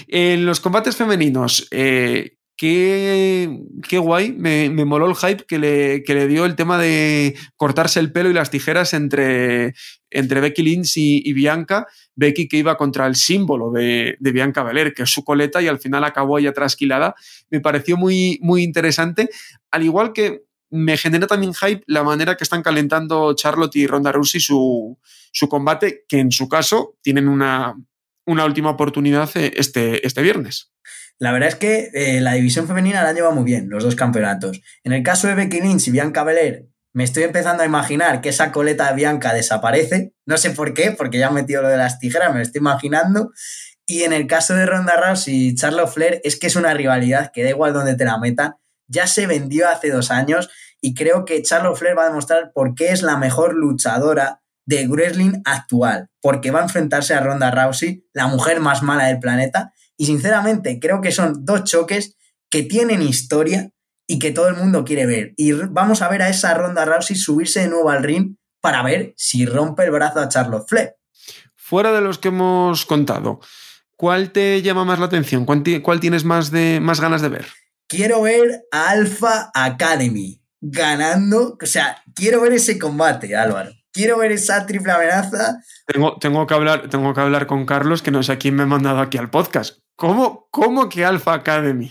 En 0.08 0.46
los 0.46 0.60
combates 0.60 0.96
femeninos, 0.96 1.68
eh, 1.70 2.35
qué, 2.56 3.60
qué 3.88 3.98
guay, 3.98 4.32
me, 4.32 4.70
me, 4.70 4.84
moló 4.84 5.08
el 5.08 5.16
hype 5.16 5.44
que 5.44 5.58
le, 5.58 6.02
que 6.04 6.14
le, 6.14 6.26
dio 6.26 6.44
el 6.44 6.56
tema 6.56 6.78
de 6.78 7.36
cortarse 7.56 8.00
el 8.00 8.12
pelo 8.12 8.30
y 8.30 8.34
las 8.34 8.50
tijeras 8.50 8.94
entre, 8.94 9.74
entre 10.10 10.40
Becky 10.40 10.62
Lynch 10.62 10.96
y, 10.96 11.32
Bianca. 11.32 11.86
Becky 12.14 12.48
que 12.48 12.56
iba 12.56 12.76
contra 12.76 13.06
el 13.06 13.14
símbolo 13.14 13.70
de, 13.70 14.16
de, 14.18 14.32
Bianca 14.32 14.62
Belair, 14.62 14.94
que 14.94 15.02
es 15.02 15.10
su 15.10 15.24
coleta, 15.24 15.60
y 15.60 15.68
al 15.68 15.78
final 15.78 16.04
acabó 16.04 16.38
ella 16.38 16.52
trasquilada. 16.52 17.14
Me 17.50 17.60
pareció 17.60 17.96
muy, 17.96 18.38
muy 18.42 18.62
interesante. 18.62 19.28
Al 19.70 19.82
igual 19.82 20.12
que 20.12 20.46
me 20.70 20.96
genera 20.96 21.26
también 21.26 21.54
hype 21.54 21.84
la 21.86 22.02
manera 22.02 22.36
que 22.36 22.44
están 22.44 22.62
calentando 22.62 23.34
Charlotte 23.34 23.76
y 23.76 23.86
Ronda 23.86 24.12
Rousey 24.12 24.40
su, 24.40 24.98
su 25.32 25.48
combate, 25.48 26.04
que 26.08 26.18
en 26.18 26.32
su 26.32 26.48
caso 26.48 26.96
tienen 27.02 27.28
una, 27.28 27.74
una 28.24 28.44
última 28.44 28.70
oportunidad 28.70 29.30
eh, 29.36 29.52
este, 29.56 30.06
este 30.06 30.22
viernes. 30.22 30.72
La 31.18 31.32
verdad 31.32 31.48
es 31.48 31.54
que 31.54 31.90
eh, 31.94 32.20
la 32.20 32.34
división 32.34 32.66
femenina 32.66 33.02
la 33.02 33.10
han 33.10 33.16
llevado 33.16 33.34
muy 33.34 33.44
bien, 33.44 33.68
los 33.70 33.84
dos 33.84 33.96
campeonatos. 33.96 34.60
En 34.84 34.92
el 34.92 35.02
caso 35.02 35.28
de 35.28 35.34
Becky 35.34 35.60
Lynch 35.60 35.88
y 35.88 35.90
Bianca 35.90 36.24
Belair, 36.24 36.68
me 36.92 37.04
estoy 37.04 37.24
empezando 37.24 37.62
a 37.62 37.66
imaginar 37.66 38.20
que 38.20 38.30
esa 38.30 38.52
coleta 38.52 38.88
de 38.88 38.96
Bianca 38.96 39.32
desaparece. 39.32 40.14
No 40.26 40.38
sé 40.38 40.50
por 40.50 40.74
qué, 40.74 40.92
porque 40.92 41.18
ya 41.18 41.28
han 41.28 41.34
metido 41.34 41.62
lo 41.62 41.68
de 41.68 41.76
las 41.76 41.98
tijeras, 41.98 42.30
me 42.30 42.38
lo 42.38 42.42
estoy 42.42 42.60
imaginando. 42.60 43.32
Y 43.86 44.02
en 44.02 44.12
el 44.12 44.26
caso 44.26 44.54
de 44.54 44.66
Ronda 44.66 44.96
Rousey 44.96 45.48
y 45.48 45.54
Charlotte 45.54 45.90
Flair, 45.90 46.20
es 46.24 46.38
que 46.38 46.48
es 46.48 46.56
una 46.56 46.74
rivalidad 46.74 47.30
que 47.32 47.44
da 47.44 47.50
igual 47.50 47.72
donde 47.72 47.94
te 47.94 48.04
la 48.04 48.18
metan. 48.18 48.54
Ya 48.88 49.06
se 49.06 49.26
vendió 49.26 49.68
hace 49.68 49.90
dos 49.90 50.10
años 50.10 50.50
y 50.80 50.94
creo 50.94 51.24
que 51.24 51.42
Charlotte 51.42 51.76
Flair 51.76 51.96
va 51.96 52.04
a 52.04 52.08
demostrar 52.08 52.52
por 52.52 52.74
qué 52.74 52.90
es 52.92 53.02
la 53.02 53.16
mejor 53.16 53.54
luchadora 53.54 54.42
de 54.66 54.88
wrestling 54.88 55.42
actual, 55.44 56.08
porque 56.20 56.50
va 56.50 56.60
a 56.60 56.64
enfrentarse 56.64 57.14
a 57.14 57.20
Ronda 57.20 57.50
Rousey, 57.50 58.04
la 58.12 58.26
mujer 58.26 58.60
más 58.60 58.82
mala 58.82 59.06
del 59.06 59.20
planeta, 59.20 59.72
y 59.96 60.06
sinceramente 60.06 60.78
creo 60.80 61.00
que 61.00 61.12
son 61.12 61.44
dos 61.44 61.64
choques 61.64 62.16
que 62.50 62.62
tienen 62.62 63.02
historia 63.02 63.70
y 64.06 64.18
que 64.18 64.30
todo 64.30 64.48
el 64.48 64.56
mundo 64.56 64.84
quiere 64.84 65.06
ver. 65.06 65.34
Y 65.36 65.52
vamos 65.52 66.02
a 66.02 66.08
ver 66.08 66.22
a 66.22 66.28
esa 66.28 66.54
Ronda 66.54 66.84
Rousey 66.84 67.16
subirse 67.16 67.60
de 67.60 67.68
nuevo 67.68 67.90
al 67.90 68.02
ring 68.02 68.36
para 68.60 68.82
ver 68.82 69.14
si 69.16 69.46
rompe 69.46 69.84
el 69.84 69.90
brazo 69.90 70.20
a 70.20 70.28
Charlotte 70.28 70.68
Flair. 70.68 70.94
Fuera 71.54 71.92
de 71.92 72.00
los 72.00 72.18
que 72.18 72.28
hemos 72.28 72.86
contado, 72.86 73.40
¿cuál 73.96 74.30
te 74.30 74.62
llama 74.62 74.84
más 74.84 74.98
la 74.98 75.06
atención? 75.06 75.44
¿Cuál, 75.44 75.62
cuál 75.82 76.00
tienes 76.00 76.24
más, 76.24 76.50
de, 76.50 76.78
más 76.80 77.00
ganas 77.00 77.22
de 77.22 77.28
ver? 77.28 77.46
Quiero 77.88 78.22
ver 78.22 78.62
a 78.70 78.90
Alpha 78.90 79.50
Academy 79.54 80.40
ganando. 80.60 81.58
O 81.60 81.66
sea, 81.66 82.02
quiero 82.14 82.40
ver 82.40 82.52
ese 82.52 82.78
combate, 82.78 83.34
Álvaro. 83.36 83.70
Quiero 83.96 84.18
ver 84.18 84.30
esa 84.30 84.66
triple 84.66 84.92
amenaza. 84.92 85.58
Tengo, 85.86 86.18
tengo, 86.18 86.46
que, 86.46 86.52
hablar, 86.52 86.90
tengo 86.90 87.14
que 87.14 87.20
hablar 87.22 87.46
con 87.46 87.64
Carlos, 87.64 88.02
que 88.02 88.10
no 88.10 88.22
sé 88.22 88.32
a 88.32 88.38
quién 88.38 88.54
me 88.54 88.64
ha 88.64 88.66
mandado 88.66 89.00
aquí 89.00 89.16
al 89.16 89.30
podcast. 89.30 89.78
¿Cómo, 89.96 90.48
cómo 90.50 90.90
que 90.90 91.02
Alpha 91.02 91.32
Academy? 91.32 91.90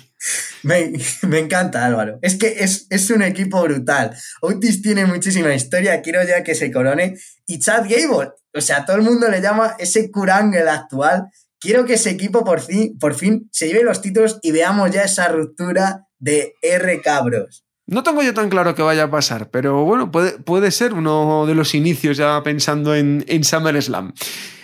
Me, 0.62 0.94
encanta, 1.39 1.84
Álvaro. 1.84 2.20
Es 2.22 2.36
que 2.36 2.58
es, 2.60 2.86
es, 2.91 3.10
un 3.10 3.24
equipo 3.24 3.60
brutal. 3.63 4.15
Otis 4.41 4.84
tiene 4.84 5.08
muchísima 5.08 5.56
historia. 5.56 6.04
Quiero 6.04 6.24
ya 6.24 6.44
que 6.44 6.54
se 6.54 6.72
corone. 6.72 7.18
Y 7.48 7.58
Chad 7.58 7.88
Gable, 7.89 8.34
o 8.54 8.62
sea, 8.62 8.86
todo 8.86 8.98
el 8.98 9.02
mundo 9.02 9.28
le 9.28 9.41
llama 9.41 9.76
ese 9.80 10.12
Kurangel 10.12 10.68
actual. 10.68 11.26
Quiero 11.60 11.86
que 11.86 11.96
ese 11.96 12.12
equipo 12.12 12.44
por 12.44 12.62
fin, 12.62 13.00
por 13.00 13.15
fin 13.15 13.50
se 13.52 13.68
lleve 13.68 13.82
los 13.82 14.00
títulos 14.00 14.38
y 14.44 14.52
veamos 14.52 14.91
ya 14.91 15.02
esa 15.02 15.28
ruptura 15.30 16.06
de 16.20 16.54
R 16.62 17.02
cabros. 17.02 17.64
No 17.88 18.02
tengo 18.02 18.24
yo 18.24 18.34
tan 18.34 18.50
claro 18.50 18.74
que 18.74 18.82
vaya 18.82 19.04
a 19.04 19.12
pasar, 19.12 19.50
pero 19.52 19.86
bueno, 19.86 20.12
puede, 20.12 20.39
puede 20.39 20.71
ser 20.71 20.93
uno 20.93 21.45
de 21.45 21.54
los 21.54 21.76
inicios 21.76 22.17
ya 22.17 22.41
pensando 22.41 22.95
en, 22.95 23.24
en 23.28 23.43
SummerSlam. 23.43 24.13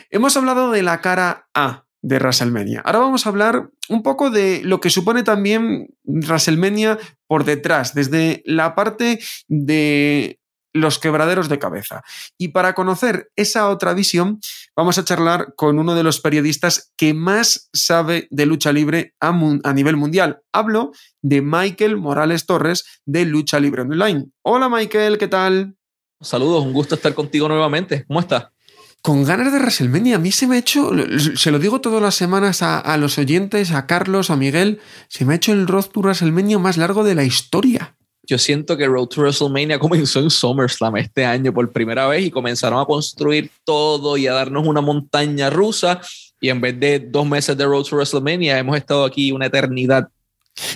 Hemos 0.10 0.36
hablado 0.36 0.72
de 0.72 0.82
la 0.82 1.02
cara 1.02 1.48
A 1.54 1.86
de 2.02 2.18
WrestleMania. 2.18 2.82
Ahora 2.84 3.00
vamos 3.00 3.26
a 3.26 3.30
hablar 3.30 3.70
un 3.90 4.02
poco 4.02 4.32
de 4.32 4.62
lo 4.64 4.82
que 4.82 4.90
supone 4.90 5.24
también 5.24 5.88
WrestleMania 6.04 6.98
por 7.28 7.46
detrás, 7.46 7.94
desde 7.94 8.42
la 8.46 8.74
parte 8.74 9.20
de 9.48 10.41
los 10.74 11.00
quebraderos 11.00 11.50
de 11.50 11.60
cabeza. 11.60 12.04
Y 12.38 12.50
para 12.50 12.74
conocer 12.74 13.32
esa 13.36 13.70
otra 13.70 13.94
visión, 13.94 14.40
vamos 14.76 14.98
a 14.98 15.06
charlar 15.06 15.54
con 15.56 15.80
uno 15.80 15.96
de 15.96 16.04
los 16.04 16.20
periodistas 16.20 16.92
que 16.98 17.14
más 17.14 17.70
sabe 17.74 18.28
de 18.32 18.46
lucha 18.46 18.72
libre 18.72 19.16
a, 19.20 19.30
a, 19.30 19.74
nivel 19.74 19.98
mundial. 19.98 20.42
Hablo 20.52 20.92
de 21.22 21.42
Michael 21.42 21.98
Morales 21.98 22.46
Torres 22.46 23.02
de 23.06 23.26
Lucha 23.26 23.60
Libre 23.60 23.84
Online. 23.84 24.28
Hola 24.44 24.70
Michael, 24.70 25.18
¿qué 25.18 25.28
tal? 25.28 25.76
Saludos, 26.22 26.64
un 26.64 26.74
gusto 26.74 26.96
estar 26.96 27.14
contigo 27.14 27.48
nuevamente. 27.48 28.06
¿Cómo 28.08 28.20
estás? 28.20 28.48
con 29.02 29.24
ganas 29.24 29.52
de 29.52 29.60
WrestleMania. 29.60 30.18
A 30.18 30.20
mí 30.20 30.32
se 30.32 30.48
me 30.48 30.56
ha 30.56 30.60
hecho, 30.60 30.92
se 31.36 31.52
lo 31.52 31.60
digo 31.60 31.82
todas 31.82 32.02
las 32.02 32.16
semanas 32.16 32.62
a, 32.62 32.98
los 32.98 33.18
oyentes, 33.18 33.72
a 33.72 33.88
Carlos, 33.88 34.30
a 34.30 34.36
Miguel, 34.36 34.80
se 35.08 35.26
me 35.26 35.34
ha 35.34 35.36
hecho 35.38 35.54
el 35.54 35.68
Road 35.68 35.86
to 35.86 36.02
WrestleMania 36.02 36.60
más 36.60 36.78
largo 36.78 37.04
de 37.04 37.16
la 37.16 37.24
historia. 37.24 37.96
Yo 38.32 38.38
siento 38.38 38.78
que 38.78 38.88
Road 38.88 39.08
to 39.08 39.20
WrestleMania 39.20 39.78
comenzó 39.86 40.22
en 40.22 40.30
SummerSlam 40.30 40.96
este 40.96 41.26
año 41.26 41.54
por 41.54 41.70
primera 41.74 42.08
vez 42.08 42.24
y 42.24 42.32
comenzaron 42.32 42.80
a 42.80 42.86
construir 42.86 43.52
todo 43.66 44.16
y 44.16 44.28
a 44.28 44.32
darnos 44.32 44.66
una 44.66 44.80
montaña 44.80 45.50
rusa. 45.50 46.00
Y 46.40 46.48
en 46.48 46.62
vez 46.62 46.80
de 46.80 47.00
dos 47.00 47.28
meses 47.28 47.58
de 47.58 47.66
Road 47.66 47.84
to 47.84 47.98
WrestleMania, 47.98 48.58
hemos 48.58 48.78
estado 48.78 49.04
aquí 49.04 49.34
una 49.34 49.48
eternidad. 49.48 50.08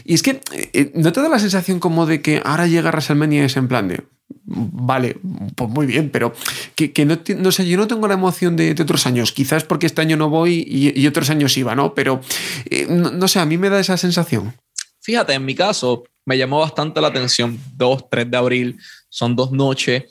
Y 0.04 0.16
es 0.16 0.22
que, 0.22 0.42
eh, 0.74 0.92
¿no 0.96 1.14
te 1.14 1.22
da 1.22 1.30
la 1.30 1.40
sensación 1.40 1.80
como 1.80 2.06
de 2.06 2.22
que 2.22 2.42
ahora 2.44 2.68
llega 2.68 2.90
WrestleMania 2.90 3.44
y 3.44 3.46
es 3.46 3.56
en 3.56 3.70
plan 3.70 3.88
de, 3.88 4.04
Vale, 4.48 5.18
pues 5.56 5.70
muy 5.70 5.86
bien, 5.86 6.10
pero 6.10 6.34
que, 6.76 7.06
no, 7.06 7.18
no, 7.38 7.52
sé, 7.52 7.68
yo 7.68 7.78
no 7.78 7.88
tengo 7.88 8.08
la 8.08 8.16
emoción 8.16 8.56
de, 8.56 8.72
otros 8.72 9.06
años. 9.06 9.32
Quizás 9.32 9.64
porque 9.64 9.86
este 9.86 10.02
año 10.02 10.18
no 10.18 10.30
voy 10.30 10.66
y, 10.68 11.08
otros 11.08 11.30
años 11.30 11.56
iba, 11.58 11.76
¿no? 11.76 11.94
Pero 11.94 12.22
eh, 12.70 12.86
no, 12.90 13.28
sé, 13.28 13.40
a 13.40 13.46
mí 13.46 13.58
me 13.58 13.70
da 13.70 13.80
esa 13.80 13.98
sensación. 13.98 14.54
Fíjate, 15.02 15.34
en 15.34 15.46
mi 15.46 15.56
caso, 15.56 16.04
me 16.26 16.38
llamó 16.38 16.60
bastante 16.60 17.00
la 17.00 17.08
atención. 17.08 17.60
2, 17.78 18.10
3 18.10 18.32
de 18.32 18.38
abril, 18.38 18.80
son 19.10 19.36
dos 19.36 19.52
noches, 19.52 20.04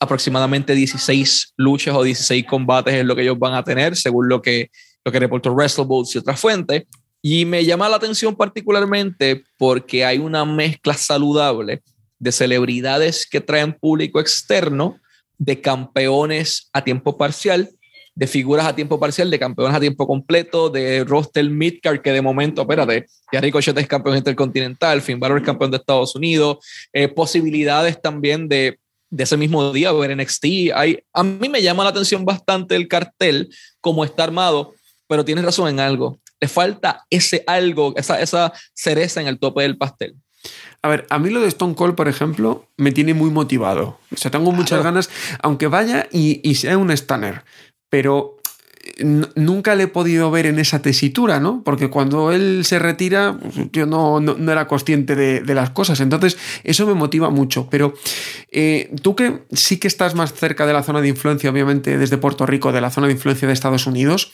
aproximadamente 0.00 0.74
16 0.74 1.54
luchas 1.56 1.94
o 1.94 2.02
16 2.02 2.44
combates 2.46 2.94
es 2.94 3.04
lo 3.04 3.16
que 3.16 3.22
ellos 3.22 3.38
van 3.38 3.54
a 3.54 3.64
tener, 3.64 3.96
según 3.96 4.28
lo 4.28 4.40
que, 4.42 4.70
lo 5.04 5.12
que 5.12 5.18
reportó 5.18 5.52
WrestleBoots 5.52 6.14
y 6.14 6.18
otras 6.18 6.40
fuentes. 6.40 6.84
Y 7.22 7.44
me 7.44 7.64
llama 7.64 7.88
la 7.88 7.96
atención 7.96 8.36
particularmente 8.36 9.44
porque 9.58 10.04
hay 10.04 10.18
una 10.18 10.44
mezcla 10.44 10.94
saludable 10.94 11.82
de 12.18 12.32
celebridades 12.32 13.26
que 13.28 13.40
traen 13.40 13.72
público 13.72 14.20
externo, 14.20 15.00
de 15.38 15.60
campeones 15.60 16.70
a 16.72 16.82
tiempo 16.82 17.18
parcial, 17.18 17.68
de 18.16 18.26
figuras 18.26 18.66
a 18.66 18.74
tiempo 18.74 18.98
parcial, 18.98 19.30
de 19.30 19.38
campeones 19.38 19.76
a 19.76 19.80
tiempo 19.80 20.06
completo, 20.06 20.70
de 20.70 21.04
roster 21.04 21.48
midcard 21.50 22.00
que 22.00 22.12
de 22.12 22.22
momento, 22.22 22.62
espérate, 22.62 23.06
ya 23.30 23.42
Ricochet 23.42 23.76
es 23.76 23.86
campeón 23.86 24.16
intercontinental, 24.16 25.02
Finn 25.02 25.20
Balor 25.20 25.38
es 25.38 25.44
campeón 25.44 25.70
de 25.70 25.76
Estados 25.76 26.16
Unidos, 26.16 26.56
eh, 26.94 27.08
posibilidades 27.08 28.00
también 28.00 28.48
de, 28.48 28.78
de 29.10 29.24
ese 29.24 29.36
mismo 29.36 29.70
día 29.70 29.92
ver 29.92 30.16
NXT. 30.16 30.44
Hay, 30.74 30.98
a 31.12 31.22
mí 31.22 31.48
me 31.50 31.60
llama 31.60 31.84
la 31.84 31.90
atención 31.90 32.24
bastante 32.24 32.74
el 32.74 32.88
cartel, 32.88 33.50
como 33.82 34.02
está 34.02 34.24
armado, 34.24 34.72
pero 35.06 35.22
tienes 35.22 35.44
razón 35.44 35.68
en 35.68 35.78
algo. 35.78 36.18
Le 36.40 36.48
falta 36.48 37.04
ese 37.10 37.44
algo, 37.46 37.92
esa, 37.96 38.20
esa 38.20 38.50
cereza 38.72 39.20
en 39.20 39.26
el 39.26 39.38
tope 39.38 39.62
del 39.62 39.76
pastel. 39.76 40.16
A 40.82 40.88
ver, 40.88 41.06
a 41.10 41.18
mí 41.18 41.30
lo 41.30 41.40
de 41.40 41.48
Stone 41.48 41.74
Cold, 41.74 41.94
por 41.94 42.08
ejemplo, 42.08 42.68
me 42.76 42.92
tiene 42.92 43.14
muy 43.14 43.30
motivado. 43.30 43.98
O 44.12 44.16
sea, 44.16 44.30
tengo 44.30 44.52
muchas 44.52 44.82
ganas, 44.84 45.10
aunque 45.42 45.66
vaya 45.66 46.06
y, 46.12 46.54
sea 46.54 46.78
un 46.78 46.96
stunner. 46.96 47.42
Pero 47.88 48.36
eh, 48.84 49.04
nunca 49.34 49.74
le 49.74 49.84
he 49.84 49.88
podido 49.88 50.30
ver 50.30 50.46
en 50.46 50.58
esa 50.58 50.80
tesitura, 50.80 51.40
¿no? 51.40 51.62
Porque 51.64 51.90
cuando 51.90 52.32
él 52.32 52.64
se 52.64 52.78
retira, 52.78 53.38
yo 53.72 53.86
no, 53.86 54.20
no, 54.20 54.52
era 54.52 54.66
consciente 54.66 55.14
de, 55.16 55.40
de, 55.40 55.54
las 55.54 55.70
cosas. 55.70 56.00
Entonces, 56.00 56.38
eso 56.64 56.86
me 56.86 56.94
motiva 56.94 57.30
mucho. 57.30 57.68
Pero 57.70 57.94
eh, 58.50 58.94
tú 59.02 59.16
que 59.16 59.44
sí 59.52 59.78
que 59.78 59.88
estás 59.88 60.14
más 60.14 60.32
cerca 60.32 60.66
de 60.66 60.72
la 60.72 60.82
zona 60.82 61.00
de 61.00 61.08
influencia, 61.08 61.50
obviamente, 61.50 61.98
desde 61.98 62.18
Puerto 62.18 62.46
Rico, 62.46 62.72
de 62.72 62.80
la 62.80 62.90
zona 62.90 63.06
de 63.06 63.14
influencia 63.14 63.48
de 63.48 63.54
Estados 63.54 63.86
Unidos, 63.86 64.32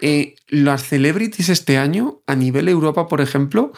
eh, 0.00 0.36
las 0.48 0.84
celebrities 0.84 1.48
este 1.48 1.76
año, 1.76 2.20
a 2.26 2.36
nivel 2.36 2.68
Europa, 2.68 3.08
por 3.08 3.20
ejemplo, 3.20 3.72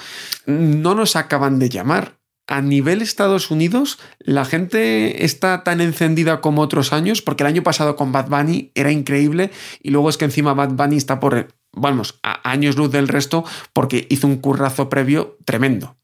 no 0.46 0.94
nos 0.94 1.16
acaban 1.16 1.58
de 1.58 1.68
llamar. 1.68 2.19
A 2.50 2.62
nivel 2.62 3.00
Estados 3.00 3.52
Unidos, 3.52 4.00
la 4.18 4.44
gente 4.44 5.24
está 5.24 5.62
tan 5.62 5.80
encendida 5.80 6.40
como 6.40 6.62
otros 6.62 6.92
años, 6.92 7.22
porque 7.22 7.44
el 7.44 7.46
año 7.46 7.62
pasado 7.62 7.94
con 7.94 8.10
Bad 8.10 8.28
Bunny 8.28 8.72
era 8.74 8.90
increíble, 8.90 9.52
y 9.80 9.90
luego 9.90 10.10
es 10.10 10.16
que 10.16 10.24
encima 10.24 10.52
Bad 10.52 10.70
Bunny 10.70 10.96
está 10.96 11.20
por, 11.20 11.54
vamos, 11.70 12.18
a 12.24 12.50
años 12.50 12.74
luz 12.74 12.90
del 12.90 13.06
resto, 13.06 13.44
porque 13.72 14.04
hizo 14.10 14.26
un 14.26 14.38
currazo 14.38 14.88
previo 14.88 15.38
tremendo. 15.44 15.96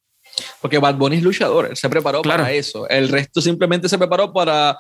Porque 0.60 0.78
Bad 0.78 0.94
Bunny 0.94 1.16
es 1.16 1.24
luchador, 1.24 1.66
él 1.68 1.76
se 1.76 1.88
preparó 1.88 2.22
para 2.22 2.52
eso. 2.52 2.88
El 2.88 3.08
resto 3.08 3.40
simplemente 3.40 3.88
se 3.88 3.98
preparó 3.98 4.32
para 4.32 4.78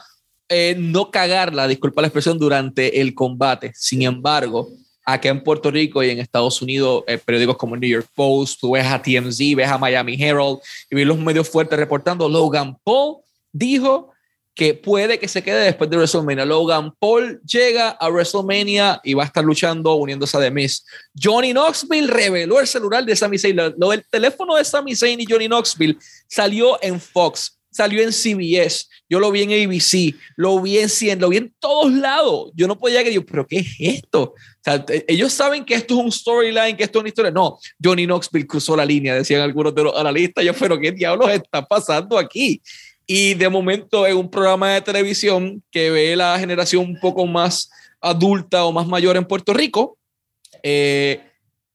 eh, 0.48 0.76
no 0.78 1.10
cagarla, 1.10 1.66
disculpa 1.66 2.00
la 2.00 2.06
expresión, 2.06 2.38
durante 2.38 3.00
el 3.00 3.12
combate. 3.12 3.72
Sin 3.74 4.02
embargo, 4.02 4.68
acá 5.06 5.28
en 5.28 5.42
Puerto 5.42 5.70
Rico 5.70 6.02
y 6.02 6.10
en 6.10 6.18
Estados 6.18 6.60
Unidos, 6.60 7.04
eh, 7.06 7.16
periódicos 7.16 7.56
como 7.56 7.76
New 7.76 7.88
York 7.88 8.08
Post, 8.14 8.60
tú 8.60 8.72
ves 8.72 8.84
a 8.84 9.00
TMZ, 9.00 9.38
ves 9.54 9.68
a 9.68 9.78
Miami 9.78 10.20
Herald 10.20 10.58
y 10.90 10.96
ves 10.96 11.06
los 11.06 11.18
medios 11.18 11.48
fuertes 11.48 11.78
reportando, 11.78 12.28
Logan 12.28 12.76
Paul 12.82 13.18
dijo 13.52 14.12
que 14.56 14.72
puede 14.72 15.18
que 15.18 15.28
se 15.28 15.42
quede 15.42 15.66
después 15.66 15.88
de 15.90 15.96
WrestleMania. 15.98 16.46
Logan 16.46 16.92
Paul 16.98 17.40
llega 17.42 17.90
a 17.90 18.08
WrestleMania 18.08 19.00
y 19.04 19.12
va 19.12 19.24
a 19.24 19.26
estar 19.26 19.44
luchando 19.44 19.94
uniéndose 19.94 20.36
a 20.36 20.40
The 20.40 20.50
Miz. 20.50 20.82
Johnny 21.14 21.52
Knoxville 21.52 22.08
reveló 22.08 22.58
el 22.58 22.66
celular 22.66 23.04
de 23.04 23.14
Sami 23.14 23.38
Zayn. 23.38 23.56
Lo 23.76 23.90
del 23.90 24.02
teléfono 24.10 24.56
de 24.56 24.64
Sami 24.64 24.96
Zayn 24.96 25.20
y 25.20 25.26
Johnny 25.28 25.46
Knoxville 25.46 25.98
salió 26.26 26.82
en 26.82 26.98
Fox, 26.98 27.58
salió 27.76 28.02
en 28.02 28.12
CBS, 28.12 28.86
yo 29.08 29.20
lo 29.20 29.30
vi 29.30 29.42
en 29.42 29.50
ABC, 29.50 30.14
lo 30.36 30.60
vi 30.60 30.78
en 30.78 30.88
100, 30.88 31.20
lo 31.20 31.28
vi 31.28 31.36
en 31.36 31.54
todos 31.60 31.92
lados. 31.92 32.50
Yo 32.54 32.66
no 32.66 32.78
podía 32.78 33.02
creer, 33.02 33.24
pero 33.24 33.46
¿qué 33.46 33.58
es 33.58 33.76
esto? 33.78 34.34
ellos 35.06 35.32
saben 35.32 35.64
que 35.64 35.74
esto 35.74 35.94
es 35.94 36.04
un 36.04 36.10
storyline, 36.10 36.76
que 36.76 36.82
esto 36.82 36.98
es 36.98 37.00
una 37.00 37.08
historia. 37.08 37.30
No, 37.30 37.58
Johnny 37.82 38.04
Knoxville 38.04 38.46
cruzó 38.46 38.74
la 38.74 38.84
línea, 38.84 39.14
decían 39.14 39.42
algunos 39.42 39.74
de 39.74 39.84
los 39.84 39.96
analistas. 39.96 40.44
Yo, 40.44 40.52
pero 40.54 40.78
¿qué 40.80 40.90
diablos 40.90 41.30
está 41.30 41.64
pasando 41.64 42.18
aquí? 42.18 42.60
Y 43.06 43.34
de 43.34 43.48
momento 43.48 44.04
es 44.06 44.14
un 44.14 44.28
programa 44.28 44.72
de 44.72 44.80
televisión 44.80 45.62
que 45.70 45.90
ve 45.90 46.16
la 46.16 46.36
generación 46.38 46.84
un 46.84 46.98
poco 46.98 47.26
más 47.26 47.70
adulta 48.00 48.64
o 48.64 48.72
más 48.72 48.86
mayor 48.88 49.16
en 49.16 49.24
Puerto 49.24 49.52
Rico. 49.52 49.98
Eh, 50.62 51.20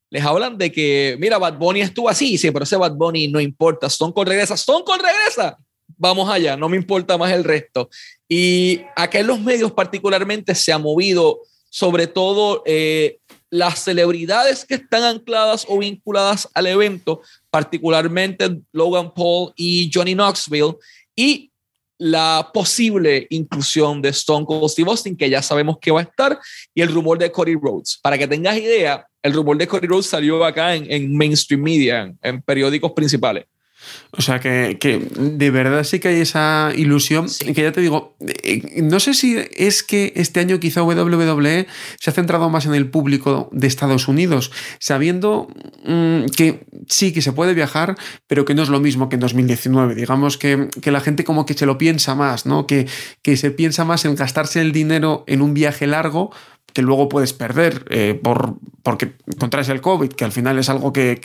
les 0.10 0.26
hablan 0.26 0.58
de 0.58 0.70
que, 0.70 1.16
mira, 1.20 1.38
Bad 1.38 1.58
Bunny 1.58 1.80
estuvo 1.80 2.10
así, 2.10 2.38
sí, 2.38 2.52
pero 2.52 2.64
ese 2.64 2.76
Bad 2.76 2.96
Bunny 2.96 3.30
no 3.30 3.40
importa, 3.40 3.88
Stone 3.88 4.14
Cold 4.14 4.28
regresa, 4.28 4.56
Stone 4.56 4.84
Cold 4.84 5.02
regresa, 5.02 5.58
vamos 6.02 6.28
allá, 6.30 6.58
no 6.58 6.68
me 6.68 6.78
importa 6.78 7.16
más 7.16 7.32
el 7.32 7.44
resto. 7.44 7.90
Y 8.28 8.82
acá 8.96 9.20
en 9.20 9.28
los 9.28 9.40
medios 9.40 9.72
particularmente 9.72 10.56
se 10.56 10.74
ha 10.74 10.80
movido 10.80 11.42
sobre 11.70 12.08
todo 12.08 12.64
eh, 12.66 13.20
las 13.52 13.84
celebridades 13.84 14.66
que 14.66 14.76
están 14.76 15.04
ancladas 15.04 15.66
o 15.70 15.78
vinculadas 15.78 16.50
al 16.56 16.66
evento, 16.68 17.22
particularmente 17.52 18.60
Logan 18.72 19.14
Paul 19.14 19.54
y 19.56 19.92
Johnny 19.94 20.16
Knoxville, 20.16 20.76
y 21.16 21.52
la 22.00 22.50
posible 22.52 23.28
inclusión 23.30 24.02
de 24.02 24.10
Stone 24.10 24.46
Cold 24.48 24.72
Steve 24.72 24.90
Austin, 24.90 25.16
que 25.16 25.30
ya 25.30 25.44
sabemos 25.44 25.78
que 25.80 25.92
va 25.92 26.00
a 26.00 26.04
estar, 26.04 26.40
y 26.74 26.82
el 26.82 26.92
rumor 26.92 27.20
de 27.20 27.32
Cody 27.32 27.54
Rhodes. 27.54 28.00
Para 28.02 28.18
que 28.18 28.28
tengas 28.28 28.58
idea, 28.58 29.06
el 29.22 29.34
rumor 29.34 29.56
de 29.56 29.68
Cody 29.68 29.86
Rhodes 29.86 30.08
salió 30.08 30.44
acá 30.44 30.74
en, 30.74 31.16
mainstream 31.16 31.62
media, 31.62 32.12
en, 32.24 32.42
periódicos 32.42 32.92
principales. 32.94 33.46
O 34.12 34.22
sea 34.22 34.40
que, 34.40 34.78
de 35.18 35.52
verdad 35.52 35.84
sí 35.84 36.00
que 36.00 36.10
hay 36.10 36.22
esa 36.22 36.72
ilusión. 36.76 37.28
Que 37.54 37.62
ya 37.62 37.72
te 37.72 37.82
digo, 37.82 38.16
eh, 38.44 38.82
no 38.82 39.00
sé 39.00 39.14
si 39.14 39.38
es 39.56 39.84
que 39.84 40.14
este 40.16 40.40
año 40.40 40.60
quizá 40.60 40.84
WWE 40.84 41.68
se 42.00 42.10
ha 42.10 42.14
centrado 42.14 42.50
más 42.50 42.66
en 42.66 42.74
el 42.74 42.90
público 42.90 43.50
de 43.52 43.68
Estados 43.68 44.08
Unidos, 44.08 44.52
sabiendo 44.80 45.48
mm, 45.86 46.26
que 46.36 46.66
sí 46.88 47.14
que 47.14 47.22
se 47.22 47.32
puede 47.32 47.54
viajar, 47.54 47.96
pero 48.28 48.44
que 48.44 48.54
no 48.54 48.64
es 48.64 48.70
lo 48.70 48.80
mismo 48.80 49.08
que 49.08 49.16
en 49.16 49.22
2019. 49.22 49.96
Digamos 49.96 50.38
que, 50.38 50.68
la 50.84 51.00
gente 51.00 51.24
como 51.24 51.46
que 51.46 51.54
se 51.54 51.66
lo 51.66 51.78
piensa 51.78 52.16
más, 52.16 52.46
¿no? 52.46 52.68
Que, 52.68 52.88
que 53.22 53.38
se 53.38 53.52
piensa 53.52 53.86
más 53.86 54.04
en 54.04 54.16
gastarse 54.16 54.60
el 54.60 54.74
dinero 54.74 55.24
en 55.28 55.42
un 55.42 55.54
viaje 55.54 55.88
largo 55.88 56.32
que 56.74 56.82
luego 56.82 57.10
puedes 57.10 57.34
perder 57.34 57.86
eh, 57.90 58.20
por, 58.22 58.56
porque 58.84 59.14
contraes 59.40 59.70
el 59.70 59.82
COVID, 59.82 60.10
que 60.10 60.26
al 60.26 60.32
final 60.32 60.58
es 60.60 60.70
algo 60.70 60.94
que, 60.94 61.20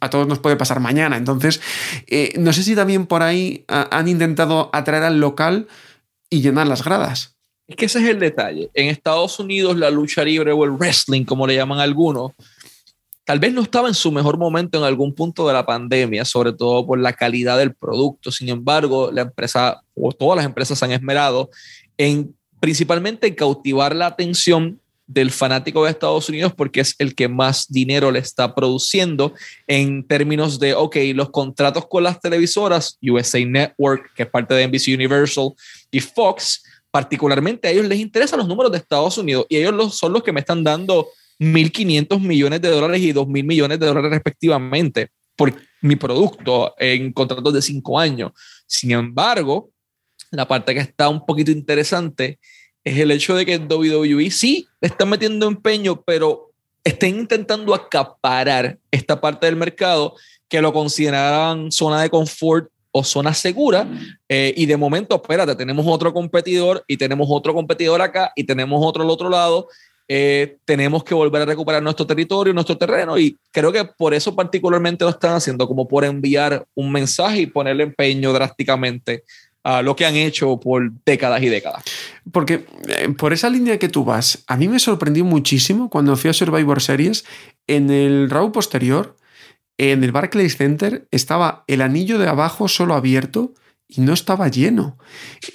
a 0.00 0.10
todos 0.10 0.26
nos 0.26 0.38
puede 0.38 0.56
pasar 0.56 0.80
mañana. 0.80 1.16
Entonces, 1.16 1.60
eh, 2.06 2.32
no 2.38 2.52
sé 2.52 2.62
si 2.62 2.74
también 2.74 3.06
por 3.06 3.22
ahí 3.22 3.64
han 3.68 4.08
intentado 4.08 4.70
atraer 4.72 5.04
al 5.04 5.20
local 5.20 5.68
y 6.28 6.42
llenar 6.42 6.66
las 6.66 6.84
gradas. 6.84 7.36
Es 7.66 7.76
que 7.76 7.86
ese 7.86 8.00
es 8.00 8.08
el 8.08 8.18
detalle. 8.18 8.68
En 8.74 8.88
Estados 8.88 9.38
Unidos 9.38 9.76
la 9.76 9.90
lucha 9.90 10.24
libre 10.24 10.52
o 10.52 10.64
el 10.64 10.72
wrestling, 10.72 11.24
como 11.24 11.46
le 11.46 11.54
llaman 11.54 11.78
algunos, 11.78 12.32
tal 13.24 13.38
vez 13.38 13.52
no 13.52 13.62
estaba 13.62 13.86
en 13.86 13.94
su 13.94 14.10
mejor 14.10 14.38
momento 14.38 14.76
en 14.76 14.84
algún 14.84 15.14
punto 15.14 15.46
de 15.46 15.52
la 15.52 15.64
pandemia, 15.64 16.24
sobre 16.24 16.52
todo 16.52 16.84
por 16.84 16.98
la 16.98 17.12
calidad 17.12 17.58
del 17.58 17.74
producto. 17.74 18.32
Sin 18.32 18.48
embargo, 18.48 19.12
la 19.12 19.22
empresa 19.22 19.82
o 19.94 20.10
todas 20.10 20.36
las 20.36 20.46
empresas 20.46 20.78
se 20.78 20.84
han 20.84 20.90
esmerado 20.90 21.50
en 21.96 22.34
principalmente 22.58 23.28
en 23.28 23.34
cautivar 23.34 23.94
la 23.94 24.06
atención 24.06 24.79
del 25.12 25.32
fanático 25.32 25.84
de 25.84 25.90
Estados 25.90 26.28
Unidos 26.28 26.54
porque 26.54 26.80
es 26.80 26.94
el 26.98 27.16
que 27.16 27.26
más 27.26 27.66
dinero 27.68 28.12
le 28.12 28.20
está 28.20 28.54
produciendo 28.54 29.34
en 29.66 30.06
términos 30.06 30.60
de, 30.60 30.74
ok, 30.74 30.96
los 31.14 31.30
contratos 31.30 31.88
con 31.88 32.04
las 32.04 32.20
televisoras, 32.20 32.96
USA 33.02 33.44
Network, 33.44 34.14
que 34.14 34.22
es 34.22 34.30
parte 34.30 34.54
de 34.54 34.68
NBC 34.68 34.94
Universal, 34.94 35.50
y 35.90 35.98
Fox, 35.98 36.62
particularmente 36.92 37.66
a 37.66 37.72
ellos 37.72 37.86
les 37.86 37.98
interesan 37.98 38.38
los 38.38 38.46
números 38.46 38.70
de 38.70 38.78
Estados 38.78 39.18
Unidos 39.18 39.46
y 39.48 39.56
ellos 39.56 39.96
son 39.96 40.12
los 40.12 40.22
que 40.22 40.32
me 40.32 40.40
están 40.40 40.62
dando 40.62 41.08
1.500 41.40 42.20
millones 42.20 42.60
de 42.60 42.68
dólares 42.68 43.00
y 43.00 43.12
2.000 43.12 43.44
millones 43.44 43.80
de 43.80 43.86
dólares 43.86 44.12
respectivamente 44.12 45.08
por 45.34 45.52
mi 45.80 45.96
producto 45.96 46.74
en 46.78 47.12
contratos 47.12 47.52
de 47.52 47.62
cinco 47.62 47.98
años. 47.98 48.30
Sin 48.64 48.92
embargo, 48.92 49.70
la 50.30 50.46
parte 50.46 50.72
que 50.72 50.80
está 50.80 51.08
un 51.08 51.26
poquito 51.26 51.50
interesante 51.50 52.38
es 52.84 52.98
el 52.98 53.10
hecho 53.10 53.34
de 53.34 53.46
que 53.46 53.58
WWE 53.58 54.30
sí 54.30 54.66
le 54.80 54.88
están 54.88 55.08
metiendo 55.08 55.46
empeño, 55.46 56.02
pero 56.02 56.50
estén 56.84 57.20
intentando 57.20 57.74
acaparar 57.74 58.78
esta 58.90 59.20
parte 59.20 59.46
del 59.46 59.56
mercado 59.56 60.14
que 60.48 60.62
lo 60.62 60.72
consideraban 60.72 61.70
zona 61.70 62.02
de 62.02 62.10
confort 62.10 62.68
o 62.92 63.04
zona 63.04 63.34
segura. 63.34 63.86
Eh, 64.28 64.52
y 64.56 64.66
de 64.66 64.76
momento, 64.76 65.14
espérate, 65.16 65.54
tenemos 65.54 65.86
otro 65.86 66.12
competidor 66.12 66.82
y 66.86 66.96
tenemos 66.96 67.28
otro 67.30 67.54
competidor 67.54 68.00
acá 68.02 68.32
y 68.34 68.44
tenemos 68.44 68.80
otro 68.84 69.02
al 69.02 69.10
otro 69.10 69.28
lado. 69.28 69.68
Eh, 70.08 70.56
tenemos 70.64 71.04
que 71.04 71.14
volver 71.14 71.42
a 71.42 71.44
recuperar 71.44 71.80
nuestro 71.80 72.04
territorio, 72.04 72.52
nuestro 72.52 72.76
terreno 72.76 73.16
y 73.16 73.38
creo 73.52 73.70
que 73.70 73.84
por 73.84 74.12
eso 74.12 74.34
particularmente 74.34 75.04
lo 75.04 75.10
están 75.10 75.34
haciendo, 75.34 75.68
como 75.68 75.86
por 75.86 76.04
enviar 76.04 76.66
un 76.74 76.90
mensaje 76.90 77.42
y 77.42 77.46
ponerle 77.46 77.84
empeño 77.84 78.32
drásticamente 78.32 79.22
a 79.62 79.82
lo 79.82 79.96
que 79.96 80.06
han 80.06 80.16
hecho 80.16 80.58
por 80.58 80.90
décadas 81.04 81.42
y 81.42 81.48
décadas. 81.48 81.84
Porque 82.32 82.66
eh, 82.88 83.08
por 83.10 83.32
esa 83.32 83.50
línea 83.50 83.78
que 83.78 83.88
tú 83.88 84.04
vas, 84.04 84.44
a 84.46 84.56
mí 84.56 84.68
me 84.68 84.78
sorprendió 84.78 85.24
muchísimo 85.24 85.90
cuando 85.90 86.16
fui 86.16 86.30
a 86.30 86.34
Survivor 86.34 86.80
Series, 86.80 87.24
en 87.66 87.90
el 87.90 88.30
Raw 88.30 88.52
posterior, 88.52 89.16
en 89.78 90.04
el 90.04 90.12
Barclays 90.12 90.56
Center, 90.56 91.06
estaba 91.10 91.64
el 91.66 91.80
anillo 91.80 92.18
de 92.18 92.28
abajo 92.28 92.68
solo 92.68 92.94
abierto 92.94 93.54
y 93.90 94.00
no 94.02 94.12
estaba 94.12 94.48
lleno. 94.48 94.98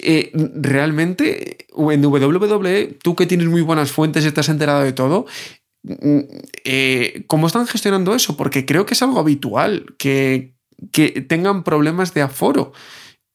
Eh, 0.00 0.30
realmente, 0.54 1.66
en 1.76 2.04
WWE, 2.04 2.98
tú 3.02 3.16
que 3.16 3.26
tienes 3.26 3.48
muy 3.48 3.62
buenas 3.62 3.90
fuentes 3.90 4.24
y 4.24 4.28
estás 4.28 4.48
enterado 4.48 4.82
de 4.82 4.92
todo, 4.92 5.26
mm, 5.84 6.20
eh, 6.64 7.24
¿cómo 7.26 7.46
están 7.46 7.66
gestionando 7.66 8.14
eso? 8.14 8.36
Porque 8.36 8.66
creo 8.66 8.84
que 8.84 8.94
es 8.94 9.02
algo 9.02 9.18
habitual 9.18 9.94
que, 9.98 10.54
que 10.92 11.22
tengan 11.22 11.64
problemas 11.64 12.12
de 12.12 12.22
aforo. 12.22 12.72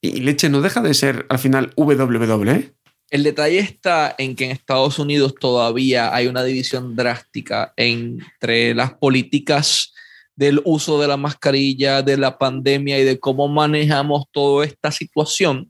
Y 0.02 0.22
leche 0.22 0.50
no 0.50 0.62
deja 0.62 0.82
de 0.82 0.94
ser 0.94 1.26
al 1.30 1.40
final 1.40 1.72
WWE. 1.76 2.74
El 3.12 3.24
detalle 3.24 3.60
está 3.60 4.16
en 4.18 4.36
que 4.36 4.46
en 4.46 4.52
Estados 4.52 4.98
Unidos 4.98 5.36
todavía 5.40 6.16
hay 6.16 6.28
una 6.28 6.44
división 6.44 6.96
drástica 6.96 7.74
entre 7.76 8.74
las 8.74 8.94
políticas 8.94 9.94
del 10.36 10.62
uso 10.64 11.00
de 11.00 11.08
la 11.08 11.18
mascarilla, 11.18 12.02
de 12.02 12.18
la 12.18 12.38
pandemia 12.38 12.98
y 13.00 13.04
de 13.04 13.20
cómo 13.20 13.48
manejamos 13.48 14.26
toda 14.32 14.66
esta 14.66 14.92
situación. 14.92 15.70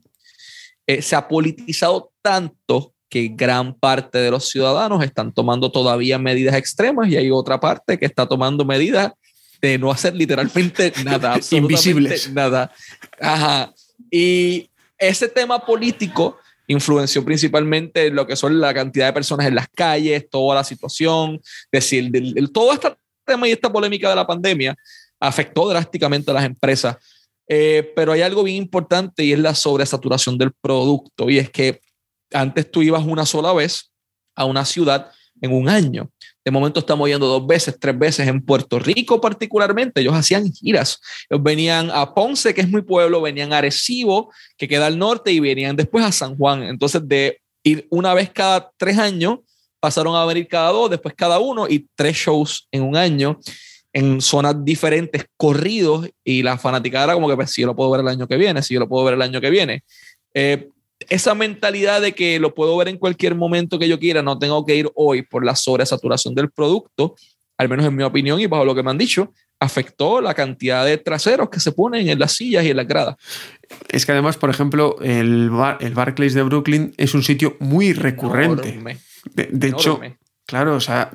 Eh, 0.86 1.02
se 1.02 1.16
ha 1.16 1.28
politizado 1.28 2.12
tanto 2.22 2.94
que 3.10 3.28
gran 3.28 3.74
parte 3.74 4.18
de 4.18 4.30
los 4.30 4.48
ciudadanos 4.48 5.04
están 5.04 5.34
tomando 5.34 5.70
todavía 5.70 6.18
medidas 6.18 6.54
extremas 6.54 7.10
y 7.10 7.16
hay 7.16 7.30
otra 7.30 7.60
parte 7.60 7.98
que 7.98 8.06
está 8.06 8.26
tomando 8.26 8.64
medidas 8.64 9.12
de 9.60 9.78
no 9.78 9.90
hacer 9.90 10.14
literalmente 10.14 10.92
nada. 11.04 11.38
Invisibles. 11.50 12.32
Nada. 12.32 12.72
Ajá. 13.20 13.74
Y 14.12 14.68
ese 14.98 15.26
tema 15.28 15.58
político 15.64 16.38
influenció 16.66 17.24
principalmente 17.24 18.10
lo 18.10 18.26
que 18.26 18.36
son 18.36 18.60
la 18.60 18.74
cantidad 18.74 19.06
de 19.06 19.12
personas 19.14 19.46
en 19.46 19.54
las 19.54 19.68
calles, 19.74 20.28
toda 20.30 20.56
la 20.56 20.64
situación, 20.64 21.40
decir, 21.72 22.12
todo 22.52 22.72
este 22.74 22.94
tema 23.24 23.48
y 23.48 23.52
esta 23.52 23.72
polémica 23.72 24.10
de 24.10 24.16
la 24.16 24.26
pandemia 24.26 24.76
afectó 25.18 25.68
drásticamente 25.68 26.30
a 26.30 26.34
las 26.34 26.44
empresas. 26.44 26.96
Eh, 27.48 27.92
pero 27.96 28.12
hay 28.12 28.22
algo 28.22 28.42
bien 28.42 28.56
importante 28.56 29.24
y 29.24 29.32
es 29.32 29.38
la 29.38 29.54
sobresaturación 29.54 30.36
del 30.36 30.52
producto. 30.52 31.30
Y 31.30 31.38
es 31.38 31.50
que 31.50 31.80
antes 32.32 32.70
tú 32.70 32.82
ibas 32.82 33.04
una 33.04 33.24
sola 33.26 33.52
vez 33.52 33.90
a 34.34 34.44
una 34.44 34.64
ciudad 34.64 35.10
en 35.40 35.52
un 35.52 35.68
año. 35.68 36.10
De 36.44 36.50
momento 36.50 36.80
estamos 36.80 37.08
yendo 37.08 37.26
dos 37.26 37.46
veces, 37.46 37.76
tres 37.78 37.96
veces 37.98 38.26
en 38.26 38.40
Puerto 38.44 38.78
Rico 38.78 39.20
particularmente. 39.20 40.00
Ellos 40.00 40.14
hacían 40.14 40.52
giras. 40.52 41.00
Ellos 41.30 41.42
venían 41.42 41.90
a 41.92 42.14
Ponce, 42.14 42.52
que 42.52 42.62
es 42.62 42.68
muy 42.68 42.82
pueblo, 42.82 43.20
venían 43.20 43.52
a 43.52 43.58
Arecibo, 43.58 44.32
que 44.56 44.66
queda 44.66 44.86
al 44.86 44.98
norte, 44.98 45.30
y 45.32 45.40
venían 45.40 45.76
después 45.76 46.04
a 46.04 46.10
San 46.10 46.36
Juan. 46.36 46.64
Entonces, 46.64 47.02
de 47.06 47.40
ir 47.62 47.86
una 47.90 48.12
vez 48.14 48.30
cada 48.30 48.70
tres 48.76 48.98
años, 48.98 49.38
pasaron 49.78 50.16
a 50.16 50.24
venir 50.24 50.48
cada 50.48 50.70
dos, 50.70 50.90
después 50.90 51.14
cada 51.16 51.38
uno, 51.38 51.66
y 51.68 51.86
tres 51.94 52.16
shows 52.16 52.66
en 52.72 52.82
un 52.82 52.96
año 52.96 53.38
en 53.92 54.20
zonas 54.20 54.64
diferentes, 54.64 55.26
corridos, 55.36 56.08
y 56.24 56.42
la 56.42 56.56
fanaticada 56.56 57.04
era 57.04 57.14
como 57.14 57.28
que, 57.28 57.36
pues, 57.36 57.50
si 57.50 57.60
yo 57.60 57.66
lo 57.66 57.76
puedo 57.76 57.90
ver 57.90 58.00
el 58.00 58.08
año 58.08 58.26
que 58.26 58.36
viene, 58.36 58.62
si 58.62 58.74
yo 58.74 58.80
lo 58.80 58.88
puedo 58.88 59.04
ver 59.04 59.14
el 59.14 59.22
año 59.22 59.40
que 59.40 59.50
viene. 59.50 59.84
Eh, 60.34 60.68
esa 61.08 61.34
mentalidad 61.34 62.00
de 62.00 62.12
que 62.12 62.38
lo 62.38 62.54
puedo 62.54 62.76
ver 62.76 62.88
en 62.88 62.98
cualquier 62.98 63.34
momento 63.34 63.78
que 63.78 63.88
yo 63.88 63.98
quiera, 63.98 64.22
no 64.22 64.38
tengo 64.38 64.64
que 64.64 64.76
ir 64.76 64.90
hoy 64.94 65.22
por 65.22 65.44
la 65.44 65.56
sobresaturación 65.56 66.34
del 66.34 66.50
producto, 66.50 67.14
al 67.58 67.68
menos 67.68 67.86
en 67.86 67.96
mi 67.96 68.02
opinión 68.02 68.40
y 68.40 68.46
bajo 68.46 68.64
lo 68.64 68.74
que 68.74 68.82
me 68.82 68.90
han 68.90 68.98
dicho, 68.98 69.32
afectó 69.60 70.20
la 70.20 70.34
cantidad 70.34 70.84
de 70.84 70.98
traseros 70.98 71.48
que 71.48 71.60
se 71.60 71.72
ponen 71.72 72.08
en 72.08 72.18
las 72.18 72.32
sillas 72.32 72.64
y 72.64 72.70
en 72.70 72.76
las 72.76 72.88
gradas. 72.88 73.16
Es 73.88 74.04
que 74.04 74.12
además, 74.12 74.36
por 74.36 74.50
ejemplo, 74.50 74.96
el, 75.00 75.50
bar, 75.50 75.78
el 75.80 75.94
Barclays 75.94 76.34
de 76.34 76.42
Brooklyn 76.42 76.92
es 76.96 77.14
un 77.14 77.22
sitio 77.22 77.56
muy 77.60 77.92
recurrente. 77.92 78.82
de, 79.34 79.68
hecho, 79.68 80.00
claro, 80.46 80.74
o 80.74 80.80
sea, 80.80 81.12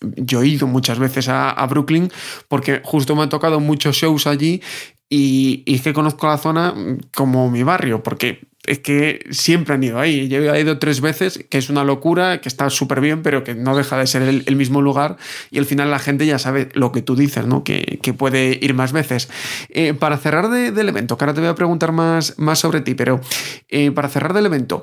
yo 0.00 0.42
he 0.42 0.48
ido 0.48 0.66
muchas 0.66 0.98
veces 0.98 1.28
a, 1.28 1.50
a, 1.50 1.66
Brooklyn 1.66 2.10
porque 2.48 2.82
justo 2.84 3.14
me 3.14 3.22
han 3.22 3.28
tocado 3.28 3.60
muchos 3.60 3.96
shows 3.96 4.26
allí 4.26 4.60
y, 5.08 5.62
y, 5.64 5.76
es 5.76 5.82
que 5.82 5.92
conozco 5.92 6.26
la 6.26 6.38
zona 6.38 6.74
como 7.14 7.48
mi 7.50 7.62
barrio, 7.62 8.02
porque 8.02 8.40
es 8.66 8.78
que 8.78 9.24
siempre 9.30 9.74
han 9.74 9.82
ido 9.82 9.98
ahí. 9.98 10.28
Yo 10.28 10.38
he 10.38 10.60
ido 10.60 10.78
tres 10.78 11.00
veces, 11.00 11.44
que 11.48 11.58
es 11.58 11.68
una 11.68 11.84
locura, 11.84 12.40
que 12.40 12.48
está 12.48 12.70
súper 12.70 13.00
bien, 13.00 13.22
pero 13.22 13.44
que 13.44 13.54
no 13.54 13.76
deja 13.76 13.98
de 13.98 14.06
ser 14.06 14.22
el, 14.22 14.56
mismo 14.56 14.80
lugar 14.80 15.16
y 15.50 15.58
al 15.58 15.66
final 15.66 15.90
la 15.90 15.98
gente 15.98 16.26
ya 16.26 16.38
sabe 16.38 16.68
lo 16.74 16.92
que 16.92 17.02
tú 17.02 17.16
dices, 17.16 17.46
¿no? 17.46 17.64
Que, 17.64 18.00
puede 18.16 18.58
ir 18.62 18.74
más 18.74 18.92
veces. 18.92 19.28
Eh, 19.68 19.92
para 19.92 20.16
cerrar 20.18 20.48
del 20.48 20.88
evento, 20.88 21.18
que 21.18 21.24
ahora 21.24 21.34
te 21.34 21.40
voy 21.40 21.50
a 21.50 21.54
preguntar 21.54 21.92
más, 21.92 22.38
más 22.38 22.60
sobre 22.60 22.80
ti, 22.80 22.94
pero 22.94 23.20
eh, 23.68 23.90
para 23.90 24.08
cerrar 24.08 24.32
del 24.32 24.46
evento, 24.46 24.82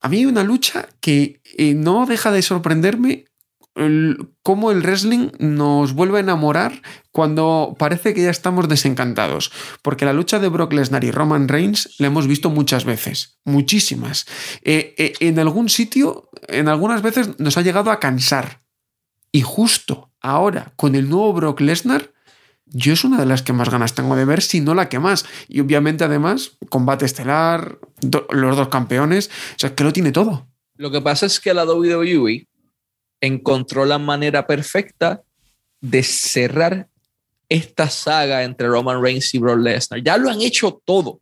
a 0.00 0.08
mí 0.08 0.18
hay 0.18 0.26
una 0.26 0.44
lucha 0.44 0.88
que 1.00 1.40
eh, 1.56 1.74
no 1.74 2.06
deja 2.06 2.30
de 2.30 2.42
sorprenderme 2.42 3.24
cómo 4.42 4.70
el 4.70 4.82
wrestling 4.82 5.30
nos 5.38 5.92
vuelve 5.94 6.18
a 6.18 6.20
enamorar 6.20 6.82
cuando 7.12 7.76
parece 7.78 8.14
que 8.14 8.22
ya 8.22 8.30
estamos 8.30 8.68
desencantados. 8.68 9.52
Porque 9.82 10.04
la 10.04 10.12
lucha 10.12 10.38
de 10.38 10.48
Brock 10.48 10.72
Lesnar 10.72 11.04
y 11.04 11.10
Roman 11.10 11.48
Reigns 11.48 11.94
la 11.98 12.08
hemos 12.08 12.26
visto 12.26 12.50
muchas 12.50 12.84
veces, 12.84 13.38
muchísimas. 13.44 14.26
Eh, 14.62 14.94
eh, 14.98 15.12
en 15.20 15.38
algún 15.38 15.68
sitio, 15.68 16.30
en 16.48 16.68
algunas 16.68 17.02
veces 17.02 17.38
nos 17.38 17.56
ha 17.56 17.62
llegado 17.62 17.90
a 17.90 18.00
cansar. 18.00 18.62
Y 19.32 19.42
justo 19.42 20.12
ahora, 20.20 20.72
con 20.76 20.94
el 20.94 21.08
nuevo 21.08 21.32
Brock 21.32 21.60
Lesnar, 21.60 22.12
yo 22.72 22.92
es 22.92 23.04
una 23.04 23.18
de 23.18 23.26
las 23.26 23.42
que 23.42 23.52
más 23.52 23.68
ganas 23.68 23.94
tengo 23.94 24.16
de 24.16 24.24
ver, 24.24 24.42
si 24.42 24.60
no 24.60 24.74
la 24.74 24.88
que 24.88 24.98
más. 24.98 25.24
Y 25.48 25.60
obviamente 25.60 26.04
además, 26.04 26.56
combate 26.68 27.04
estelar, 27.04 27.78
los 28.30 28.56
dos 28.56 28.68
campeones, 28.68 29.28
o 29.28 29.58
sea, 29.58 29.74
que 29.74 29.84
lo 29.84 29.92
tiene 29.92 30.12
todo. 30.12 30.48
Lo 30.76 30.90
que 30.90 31.00
pasa 31.00 31.26
es 31.26 31.40
que 31.40 31.52
la 31.52 31.64
WWE 31.64 32.46
encontró 33.20 33.84
la 33.84 33.98
manera 33.98 34.46
perfecta 34.46 35.22
de 35.80 36.02
cerrar 36.02 36.88
esta 37.48 37.90
saga 37.90 38.44
entre 38.44 38.68
Roman 38.68 39.02
Reigns 39.02 39.34
y 39.34 39.38
Brock 39.38 39.58
Lesnar. 39.58 40.02
Ya 40.02 40.16
lo 40.16 40.30
han 40.30 40.40
hecho 40.40 40.80
todo. 40.84 41.20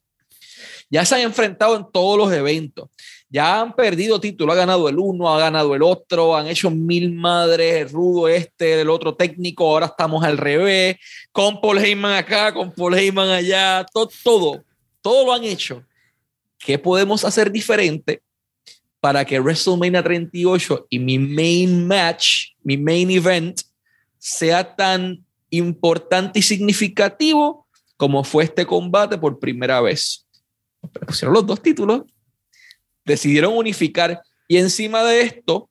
Ya 0.90 1.04
se 1.04 1.16
han 1.16 1.22
enfrentado 1.22 1.76
en 1.76 1.86
todos 1.90 2.18
los 2.18 2.32
eventos. 2.32 2.88
Ya 3.30 3.60
han 3.60 3.74
perdido 3.74 4.20
título. 4.20 4.52
Ha 4.52 4.56
ganado 4.56 4.88
el 4.88 4.98
uno, 4.98 5.34
ha 5.34 5.38
ganado 5.38 5.74
el 5.74 5.82
otro. 5.82 6.36
Han 6.36 6.46
hecho 6.46 6.70
mil 6.70 7.12
madres, 7.12 7.82
el 7.82 7.90
rudo 7.90 8.28
este, 8.28 8.80
el 8.80 8.88
otro 8.88 9.14
técnico. 9.14 9.70
Ahora 9.70 9.86
estamos 9.86 10.24
al 10.24 10.38
revés. 10.38 10.96
Con 11.32 11.60
Paul 11.60 11.78
Heyman 11.78 12.14
acá, 12.14 12.52
con 12.52 12.72
Paul 12.72 12.94
Heyman 12.94 13.28
allá. 13.28 13.86
Todo, 13.92 14.10
todo, 14.22 14.64
todo 15.00 15.26
lo 15.26 15.32
han 15.32 15.44
hecho. 15.44 15.82
¿Qué 16.58 16.78
podemos 16.78 17.24
hacer 17.24 17.52
diferente 17.52 18.22
para 19.00 19.24
que 19.24 19.38
WrestleMania 19.38 20.02
38 20.02 20.86
y 20.90 20.98
mi 20.98 21.18
main 21.18 21.86
match, 21.86 22.52
mi 22.62 22.76
main 22.76 23.10
event, 23.10 23.60
sea 24.18 24.74
tan 24.74 25.24
importante 25.50 26.40
y 26.40 26.42
significativo 26.42 27.66
como 27.96 28.22
fue 28.24 28.44
este 28.44 28.64
combate 28.64 29.18
por 29.18 29.38
primera 29.38 29.80
vez. 29.80 30.24
pusieron 31.06 31.34
los 31.34 31.46
dos 31.46 31.60
títulos, 31.60 32.02
decidieron 33.04 33.56
unificar 33.56 34.22
y 34.46 34.56
encima 34.56 35.02
de 35.04 35.22
esto, 35.22 35.68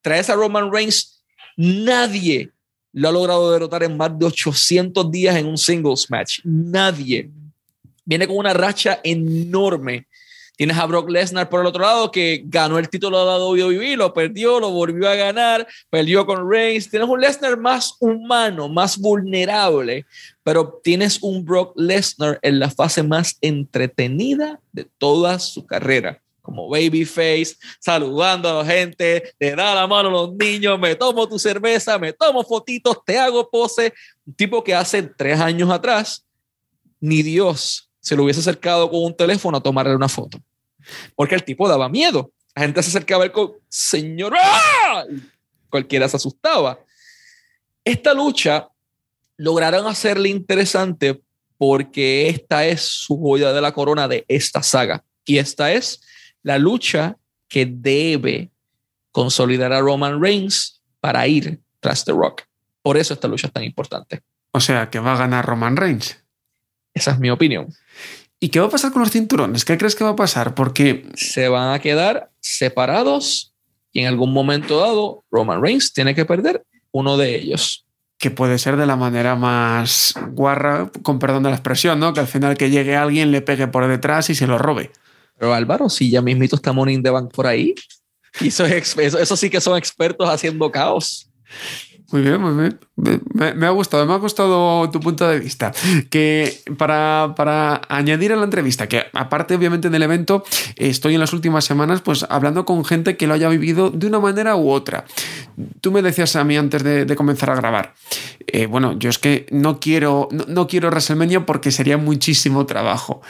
traes 0.00 0.30
a 0.30 0.34
Roman 0.34 0.72
Reigns, 0.72 1.22
nadie 1.56 2.50
lo 2.92 3.08
ha 3.08 3.12
logrado 3.12 3.52
derrotar 3.52 3.82
en 3.82 3.96
más 3.96 4.18
de 4.18 4.24
800 4.24 5.10
días 5.10 5.36
en 5.36 5.46
un 5.46 5.58
singles 5.58 6.10
match. 6.10 6.40
Nadie. 6.44 7.30
Viene 8.06 8.26
con 8.26 8.38
una 8.38 8.54
racha 8.54 8.98
enorme 9.04 10.06
Tienes 10.56 10.78
a 10.78 10.86
Brock 10.86 11.10
Lesnar 11.10 11.50
por 11.50 11.60
el 11.60 11.66
otro 11.66 11.82
lado 11.82 12.10
que 12.10 12.42
ganó 12.46 12.78
el 12.78 12.88
título 12.88 13.20
de 13.20 13.26
la 13.26 13.38
WWE, 13.38 13.96
lo 13.96 14.14
perdió, 14.14 14.58
lo 14.58 14.70
volvió 14.70 15.08
a 15.08 15.14
ganar, 15.14 15.66
perdió 15.90 16.24
con 16.24 16.50
Reigns. 16.50 16.88
Tienes 16.88 17.08
un 17.08 17.20
Lesnar 17.20 17.58
más 17.58 17.96
humano, 18.00 18.66
más 18.68 18.98
vulnerable, 18.98 20.06
pero 20.42 20.80
tienes 20.82 21.22
un 21.22 21.44
Brock 21.44 21.74
Lesnar 21.76 22.38
en 22.40 22.58
la 22.58 22.70
fase 22.70 23.02
más 23.02 23.36
entretenida 23.42 24.58
de 24.72 24.88
toda 24.98 25.38
su 25.38 25.66
carrera 25.66 26.22
como 26.46 26.68
babyface, 26.68 27.56
saludando 27.80 28.48
a 28.48 28.62
la 28.62 28.64
gente, 28.64 29.34
le 29.40 29.56
da 29.56 29.74
la 29.74 29.86
mano 29.88 30.10
a 30.10 30.12
los 30.12 30.32
niños, 30.34 30.78
me 30.78 30.94
tomo 30.94 31.28
tu 31.28 31.40
cerveza, 31.40 31.98
me 31.98 32.12
tomo 32.12 32.44
fotitos, 32.44 32.98
te 33.04 33.18
hago 33.18 33.50
pose. 33.50 33.92
Un 34.24 34.32
tipo 34.32 34.62
que 34.62 34.72
hace 34.72 35.02
tres 35.02 35.40
años 35.40 35.68
atrás, 35.70 36.24
ni 37.00 37.24
Dios 37.24 37.90
se 37.98 38.14
lo 38.14 38.22
hubiese 38.22 38.38
acercado 38.38 38.88
con 38.88 39.02
un 39.02 39.16
teléfono 39.16 39.58
a 39.58 39.60
tomarle 39.60 39.96
una 39.96 40.08
foto. 40.08 40.38
Porque 41.14 41.34
el 41.34 41.44
tipo 41.44 41.68
daba 41.68 41.88
miedo. 41.88 42.32
La 42.54 42.62
gente 42.62 42.82
se 42.82 42.90
acercaba 42.90 43.24
a 43.24 43.32
con, 43.32 43.52
señor, 43.68 44.34
¡ah! 44.36 45.04
cualquiera 45.68 46.08
se 46.08 46.16
asustaba. 46.16 46.78
Esta 47.84 48.14
lucha 48.14 48.68
lograron 49.36 49.86
hacerle 49.86 50.28
interesante 50.28 51.20
porque 51.58 52.28
esta 52.28 52.66
es 52.66 52.82
su 52.82 53.18
joya 53.18 53.52
de 53.52 53.60
la 53.60 53.72
corona 53.72 54.08
de 54.08 54.24
esta 54.28 54.62
saga. 54.62 55.04
Y 55.24 55.38
esta 55.38 55.72
es 55.72 56.00
la 56.42 56.58
lucha 56.58 57.16
que 57.48 57.66
debe 57.66 58.50
consolidar 59.12 59.72
a 59.72 59.80
Roman 59.80 60.20
Reigns 60.20 60.82
para 61.00 61.26
ir 61.26 61.60
tras 61.80 62.04
The 62.04 62.12
Rock. 62.12 62.42
Por 62.82 62.96
eso 62.96 63.14
esta 63.14 63.28
lucha 63.28 63.48
es 63.48 63.52
tan 63.52 63.64
importante. 63.64 64.22
O 64.52 64.60
sea, 64.60 64.90
que 64.90 64.98
va 64.98 65.14
a 65.14 65.18
ganar 65.18 65.44
Roman 65.44 65.76
Reigns. 65.76 66.22
Esa 66.94 67.12
es 67.12 67.18
mi 67.18 67.30
opinión. 67.30 67.68
¿Y 68.46 68.48
qué 68.48 68.60
va 68.60 68.66
a 68.66 68.70
pasar 68.70 68.92
con 68.92 69.02
los 69.02 69.10
cinturones? 69.10 69.64
¿Qué 69.64 69.76
crees 69.76 69.96
que 69.96 70.04
va 70.04 70.10
a 70.10 70.14
pasar? 70.14 70.54
Porque 70.54 71.04
se 71.14 71.48
van 71.48 71.74
a 71.74 71.80
quedar 71.80 72.30
separados 72.38 73.52
y 73.90 74.02
en 74.02 74.06
algún 74.06 74.32
momento 74.32 74.78
dado 74.78 75.24
Roman 75.32 75.60
Reigns 75.60 75.92
tiene 75.92 76.14
que 76.14 76.24
perder 76.24 76.64
uno 76.92 77.16
de 77.16 77.34
ellos. 77.34 77.88
Que 78.18 78.30
puede 78.30 78.60
ser 78.60 78.76
de 78.76 78.86
la 78.86 78.94
manera 78.94 79.34
más 79.34 80.14
guarra, 80.30 80.92
con 81.02 81.18
perdón 81.18 81.42
de 81.42 81.48
la 81.48 81.56
expresión, 81.56 81.98
¿no? 81.98 82.14
Que 82.14 82.20
al 82.20 82.28
final 82.28 82.56
que 82.56 82.70
llegue 82.70 82.94
alguien, 82.94 83.32
le 83.32 83.42
pegue 83.42 83.66
por 83.66 83.88
detrás 83.88 84.30
y 84.30 84.36
se 84.36 84.46
lo 84.46 84.58
robe. 84.58 84.92
Pero 85.36 85.52
Álvaro, 85.52 85.88
si 85.88 86.08
ya 86.08 86.22
mismito 86.22 86.54
está 86.54 86.72
Money 86.72 86.94
in 86.94 87.02
the 87.02 87.10
Bank 87.10 87.32
por 87.34 87.48
ahí, 87.48 87.74
y 88.40 88.46
eso, 88.46 88.64
eso 88.64 89.36
sí 89.36 89.50
que 89.50 89.60
son 89.60 89.76
expertos 89.76 90.28
haciendo 90.28 90.70
caos. 90.70 91.28
Muy 92.12 92.22
bien, 92.22 92.40
muy 92.40 92.54
bien. 92.54 92.78
Me, 93.34 93.66
ha 93.66 93.70
gustado, 93.70 94.06
me 94.06 94.12
ha 94.12 94.16
gustado 94.16 94.88
tu 94.90 95.00
punto 95.00 95.26
de 95.28 95.40
vista. 95.40 95.72
Que 96.08 96.60
para, 96.78 97.34
para, 97.36 97.82
añadir 97.88 98.32
a 98.32 98.36
la 98.36 98.44
entrevista, 98.44 98.86
que 98.86 99.04
aparte 99.12 99.56
obviamente 99.56 99.90
del 99.90 100.02
evento, 100.02 100.44
estoy 100.76 101.14
en 101.14 101.20
las 101.20 101.32
últimas 101.32 101.64
semanas 101.64 102.02
pues 102.02 102.24
hablando 102.28 102.64
con 102.64 102.84
gente 102.84 103.16
que 103.16 103.26
lo 103.26 103.34
haya 103.34 103.48
vivido 103.48 103.90
de 103.90 104.06
una 104.06 104.20
manera 104.20 104.54
u 104.54 104.70
otra. 104.70 105.04
Tú 105.80 105.90
me 105.90 106.00
decías 106.00 106.36
a 106.36 106.44
mí 106.44 106.56
antes 106.56 106.84
de, 106.84 107.16
comenzar 107.16 107.50
a 107.50 107.56
grabar, 107.56 107.94
eh, 108.46 108.66
bueno, 108.66 108.96
yo 108.98 109.08
es 109.10 109.18
que 109.18 109.46
no 109.50 109.80
quiero, 109.80 110.28
no, 110.30 110.66
quiero 110.66 110.88
WrestleMania 110.88 111.44
porque 111.44 111.72
sería 111.72 111.96
muchísimo 111.96 112.66
trabajo. 112.66 113.20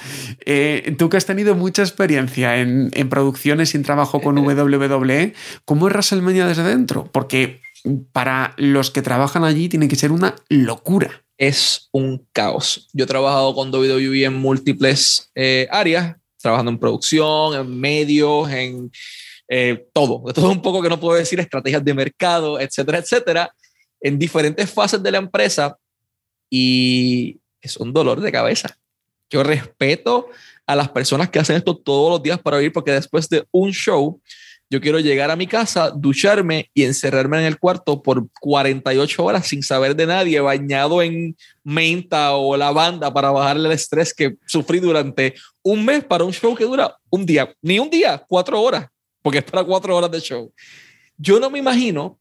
Eh, 0.45 0.95
tú 0.99 1.09
que 1.09 1.17
has 1.17 1.25
tenido 1.25 1.55
mucha 1.55 1.83
experiencia 1.83 2.59
en, 2.59 2.91
en 2.93 3.09
producciones 3.09 3.73
y 3.73 3.79
en 3.79 3.85
trabajo 3.85 4.21
con 4.21 4.37
WWE, 4.37 5.35
¿cómo 5.65 5.87
es 5.89 5.95
WrestleMania 5.95 6.47
desde 6.47 6.65
dentro? 6.65 7.09
Porque 7.11 7.61
para 8.13 8.55
los 8.57 8.91
que 8.91 9.03
trabajan 9.03 9.45
allí 9.45 9.69
tiene 9.69 9.89
que 9.89 9.97
ser 9.97 10.13
una 10.13 10.35
locura. 10.49 11.25
Es 11.39 11.89
un 11.93 12.27
caos. 12.33 12.89
Yo 12.93 13.05
he 13.05 13.09
trabajado 13.09 13.55
con 13.55 13.73
WWE 13.73 14.25
en 14.25 14.35
múltiples 14.35 15.31
eh, 15.35 15.69
áreas, 15.71 16.17
trabajando 16.41 16.71
en 16.71 16.79
producción, 16.79 17.55
en 17.55 17.79
medios, 17.79 18.51
en 18.51 18.91
eh, 19.49 19.87
todo, 19.93 20.23
de 20.27 20.33
todo 20.33 20.51
un 20.51 20.63
poco 20.63 20.83
que 20.83 20.89
no 20.89 20.99
puedo 20.99 21.17
decir, 21.17 21.39
estrategias 21.39 21.85
de 21.85 21.95
mercado, 21.95 22.59
etcétera, 22.59 22.99
etcétera, 22.99 23.55
en 24.01 24.19
diferentes 24.19 24.71
fases 24.71 25.03
de 25.03 25.11
la 25.11 25.19
empresa 25.19 25.79
y 26.51 27.39
es 27.61 27.77
un 27.77 27.93
dolor 27.93 28.21
de 28.21 28.33
cabeza. 28.33 28.79
Yo 29.31 29.43
respeto 29.43 30.29
a 30.67 30.75
las 30.75 30.89
personas 30.89 31.31
que 31.31 31.39
hacen 31.39 31.57
esto 31.57 31.77
todos 31.77 32.11
los 32.11 32.23
días 32.23 32.41
para 32.41 32.59
vivir 32.59 32.73
porque 32.73 32.93
después 32.93 33.29
de 33.29 33.45
un 33.51 33.73
show 33.73 34.21
yo 34.69 34.81
quiero 34.81 34.99
llegar 34.99 35.31
a 35.31 35.37
mi 35.37 35.47
casa, 35.47 35.91
ducharme 35.91 36.71
y 36.75 36.83
encerrarme 36.83 37.39
en 37.39 37.45
el 37.45 37.59
cuarto 37.59 38.03
por 38.03 38.29
48 38.41 39.25
horas 39.25 39.47
sin 39.47 39.63
saber 39.63 39.95
de 39.95 40.07
nadie, 40.07 40.41
bañado 40.41 41.03
en 41.03 41.37
menta 41.63 42.33
o 42.33 42.57
lavanda 42.57 43.13
para 43.13 43.31
bajarle 43.31 43.69
el 43.69 43.75
estrés 43.75 44.13
que 44.13 44.37
sufrí 44.45 44.81
durante 44.81 45.35
un 45.63 45.85
mes 45.85 46.05
para 46.05 46.25
un 46.25 46.33
show 46.33 46.55
que 46.55 46.65
dura 46.65 46.97
un 47.11 47.25
día, 47.25 47.55
ni 47.63 47.79
un 47.79 47.89
día, 47.89 48.25
cuatro 48.27 48.61
horas, 48.61 48.87
porque 49.23 49.39
es 49.39 49.45
para 49.45 49.63
cuatro 49.63 49.97
horas 49.97 50.11
de 50.11 50.21
show. 50.21 50.53
Yo 51.17 51.39
no 51.39 51.49
me 51.49 51.61
imagino 51.61 52.19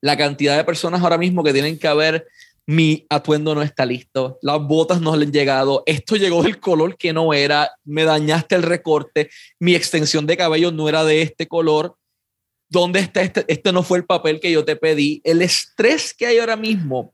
la 0.00 0.16
cantidad 0.16 0.56
de 0.56 0.64
personas 0.64 1.02
ahora 1.02 1.18
mismo 1.18 1.44
que 1.44 1.52
tienen 1.52 1.78
que 1.78 1.88
haber 1.88 2.26
mi 2.70 3.04
atuendo 3.08 3.52
no 3.52 3.62
está 3.62 3.84
listo, 3.84 4.38
las 4.42 4.60
botas 4.60 5.00
no 5.00 5.16
le 5.16 5.26
han 5.26 5.32
llegado, 5.32 5.82
esto 5.86 6.14
llegó 6.14 6.40
del 6.44 6.60
color 6.60 6.96
que 6.96 7.12
no 7.12 7.34
era, 7.34 7.68
me 7.82 8.04
dañaste 8.04 8.54
el 8.54 8.62
recorte, 8.62 9.28
mi 9.58 9.74
extensión 9.74 10.24
de 10.24 10.36
cabello 10.36 10.70
no 10.70 10.88
era 10.88 11.02
de 11.02 11.20
este 11.20 11.48
color, 11.48 11.96
¿dónde 12.68 13.00
está 13.00 13.22
este? 13.22 13.44
Este 13.48 13.72
no 13.72 13.82
fue 13.82 13.98
el 13.98 14.04
papel 14.04 14.38
que 14.38 14.52
yo 14.52 14.64
te 14.64 14.76
pedí. 14.76 15.20
El 15.24 15.42
estrés 15.42 16.14
que 16.14 16.26
hay 16.26 16.38
ahora 16.38 16.54
mismo 16.54 17.12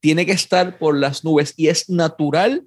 tiene 0.00 0.24
que 0.24 0.32
estar 0.32 0.78
por 0.78 0.96
las 0.96 1.22
nubes 1.22 1.52
y 1.58 1.68
es 1.68 1.90
natural 1.90 2.66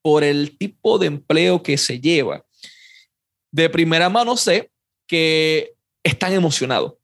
por 0.00 0.24
el 0.24 0.56
tipo 0.56 0.98
de 0.98 1.08
empleo 1.08 1.62
que 1.62 1.76
se 1.76 2.00
lleva. 2.00 2.46
De 3.52 3.68
primera 3.68 4.08
mano 4.08 4.38
sé 4.38 4.70
que 5.06 5.74
están 6.02 6.32
emocionados. 6.32 6.94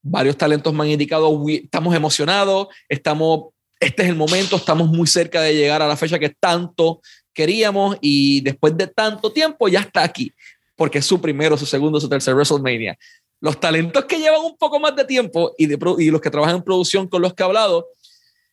Varios 0.00 0.38
talentos 0.38 0.72
me 0.72 0.84
han 0.84 0.90
indicado, 0.90 1.38
estamos 1.46 1.94
emocionados, 1.94 2.68
estamos 2.88 3.50
este 3.80 4.02
es 4.02 4.08
el 4.10 4.14
momento, 4.14 4.56
estamos 4.56 4.88
muy 4.88 5.06
cerca 5.06 5.40
de 5.40 5.54
llegar 5.54 5.80
a 5.80 5.88
la 5.88 5.96
fecha 5.96 6.18
que 6.18 6.28
tanto 6.28 7.00
queríamos 7.32 7.96
y 8.02 8.42
después 8.42 8.76
de 8.76 8.86
tanto 8.86 9.32
tiempo 9.32 9.68
ya 9.68 9.80
está 9.80 10.04
aquí, 10.04 10.32
porque 10.76 10.98
es 10.98 11.06
su 11.06 11.18
primero, 11.20 11.56
su 11.56 11.64
segundo, 11.64 11.98
su 11.98 12.08
tercer 12.08 12.34
WrestleMania. 12.34 12.98
Los 13.40 13.58
talentos 13.58 14.04
que 14.04 14.18
llevan 14.18 14.42
un 14.42 14.58
poco 14.58 14.78
más 14.78 14.94
de 14.94 15.06
tiempo 15.06 15.54
y, 15.56 15.66
los 16.10 16.20
que 16.20 16.30
trabajan 16.30 16.56
en 16.56 16.62
producción 16.62 17.08
con 17.08 17.22
los 17.22 17.32
que 17.32 17.42
he 17.42 17.46
hablado, 17.46 17.88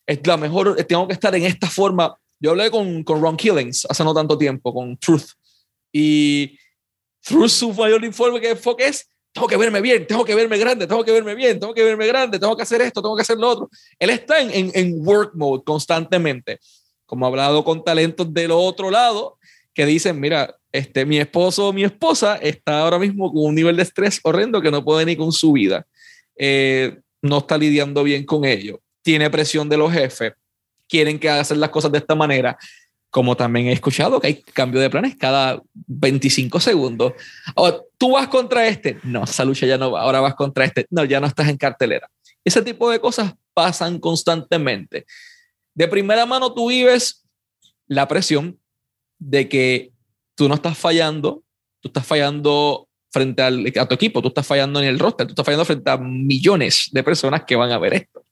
es 0.05 0.25
la 0.25 0.38
mejor, 0.38 0.82
tengo 0.86 1.05
que 1.05 1.13
estar 1.13 1.36
en 1.36 1.43
esta 1.43 1.69
forma. 1.69 2.17
Yo 2.39 2.51
hablé 2.51 2.71
con, 2.71 3.03
con 3.03 3.21
Ron 3.21 3.36
Killings 3.36 3.86
hace 3.89 4.03
no 4.05 4.13
tanto 4.13 4.38
tiempo, 4.38 4.73
con 4.73 4.97
Truth, 4.97 5.32
y 5.91 6.57
Truth 7.21 7.49
su 7.49 7.73
mayor 7.73 8.05
informe 8.05 8.39
que 8.39 8.51
enfoque 8.51 8.88
es 8.88 9.09
tengo 9.38 9.47
que 9.47 9.57
verme 9.57 9.81
bien, 9.81 10.07
tengo 10.07 10.25
que 10.25 10.33
verme 10.33 10.57
grande, 10.57 10.88
tengo 10.88 11.03
que 11.03 11.11
verme 11.11 11.35
bien, 11.35 11.59
tengo 11.59 11.71
que 11.71 11.83
verme 11.83 12.07
grande, 12.07 12.39
tengo 12.39 12.57
que 12.57 12.63
hacer 12.63 12.81
esto, 12.81 13.03
tengo 13.03 13.15
que 13.15 13.21
hacer 13.21 13.38
lo 13.38 13.47
otro. 13.47 13.69
Él 13.99 14.09
está 14.09 14.41
en, 14.41 14.49
en, 14.49 14.71
en 14.73 15.07
work 15.07 15.35
mode 15.35 15.63
constantemente. 15.63 16.59
Como 17.05 17.23
ha 17.23 17.29
hablado 17.29 17.63
con 17.63 17.83
talentos 17.83 18.33
del 18.33 18.49
otro 18.49 18.89
lado, 18.89 19.38
que 19.75 19.85
dicen, 19.85 20.19
mira, 20.19 20.57
este, 20.71 21.05
mi 21.05 21.19
esposo 21.19 21.67
o 21.67 21.73
mi 21.73 21.83
esposa 21.83 22.38
está 22.38 22.79
ahora 22.79 22.97
mismo 22.97 23.31
con 23.31 23.45
un 23.45 23.53
nivel 23.53 23.75
de 23.75 23.83
estrés 23.83 24.19
horrendo 24.23 24.59
que 24.59 24.71
no 24.71 24.83
puede 24.83 25.05
ni 25.05 25.15
con 25.15 25.31
su 25.31 25.51
vida. 25.51 25.85
Eh, 26.35 26.97
no 27.21 27.38
está 27.38 27.59
lidiando 27.59 28.03
bien 28.03 28.25
con 28.25 28.43
ello. 28.43 28.81
Tiene 29.03 29.29
presión 29.29 29.69
de 29.69 29.77
los 29.77 29.93
jefes. 29.93 30.33
Quieren 30.89 31.19
que 31.19 31.29
hagan 31.29 31.59
las 31.59 31.69
cosas 31.69 31.91
de 31.91 31.99
esta 31.99 32.15
manera. 32.15 32.57
Como 33.18 33.36
también 33.36 33.65
he 33.65 33.72
escuchado 33.72 34.22
que 34.22 34.28
hay 34.28 34.43
cambio 34.43 34.80
de 34.80 34.91
planes 34.91 35.15
cada 35.15 35.59
25 35.74 36.59
segundos. 36.59 37.13
O 37.55 37.88
tú 37.97 38.11
vas 38.11 38.28
contra 38.28 38.68
este. 38.68 38.99
No, 39.01 39.24
esa 39.24 39.43
lucha 39.43 39.65
ya 39.65 39.76
no. 39.76 39.97
Ahora 39.97 40.20
vas 40.20 40.36
contra 40.36 40.65
este. 40.65 40.86
No, 40.91 41.03
ya 41.03 41.20
no 41.20 41.26
estás 41.26 41.49
en 41.49 41.57
cartelera. 41.57 42.11
Ese 42.45 42.61
tipo 42.61 42.91
de 42.91 42.99
cosas 42.99 43.34
pasan 43.55 43.97
constantemente. 43.97 45.07
De 45.74 45.88
primera 45.88 46.28
mano 46.28 46.53
tú 46.53 46.70
vives 46.70 47.26
la 47.88 48.07
presión 48.07 48.59
de 49.18 49.49
que 49.49 49.91
tú 50.36 50.47
no 50.47 50.53
estás 50.53 50.78
fallando, 50.78 51.41
tú 51.80 51.89
estás 51.89 52.05
fallando 52.05 52.88
frente 53.09 53.41
al, 53.41 53.74
a 53.80 53.88
tu 53.88 53.95
equipo, 53.95 54.22
tú 54.22 54.28
estás 54.28 54.45
fallando 54.45 54.80
en 54.80 54.86
el 54.86 54.99
roster, 54.99 55.26
tú 55.26 55.32
estás 55.32 55.43
fallando 55.43 55.65
frente 55.65 55.89
a 55.89 55.97
millones 55.97 56.89
de 56.91 57.01
personas 57.01 57.45
que 57.45 57.55
van 57.55 57.72
a 57.72 57.80
ver 57.80 57.95
esto 57.95 58.24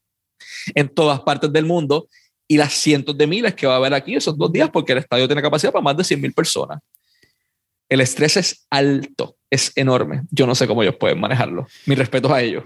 en 0.76 0.90
todas 0.90 1.22
partes 1.22 1.52
del 1.52 1.66
mundo 1.66 2.08
y 2.48 2.58
las 2.58 2.74
cientos 2.74 3.18
de 3.18 3.28
miles 3.28 3.56
que 3.56 3.68
va 3.68 3.74
a 3.74 3.78
haber 3.78 3.94
aquí 3.94 4.16
esos 4.16 4.38
dos 4.38 4.52
días 4.52 4.70
porque 4.72 4.92
el 4.92 5.00
estadio 5.00 5.28
tiene 5.28 5.42
capacidad 5.42 5.72
para 5.72 5.84
más 5.84 5.98
de 5.98 6.04
100 6.04 6.22
mil 6.22 6.34
personas. 6.34 6.80
El 7.90 8.02
estrés 8.02 8.38
es 8.38 8.68
alto, 8.70 9.38
es 9.50 9.72
enorme. 9.76 10.24
Yo 10.32 10.48
no 10.48 10.56
sé 10.56 10.68
cómo 10.68 10.84
ellos 10.84 10.96
pueden 11.00 11.20
manejarlo. 11.20 11.68
Mi 11.86 11.96
respeto 11.96 12.34
a 12.34 12.42
ellos. 12.42 12.64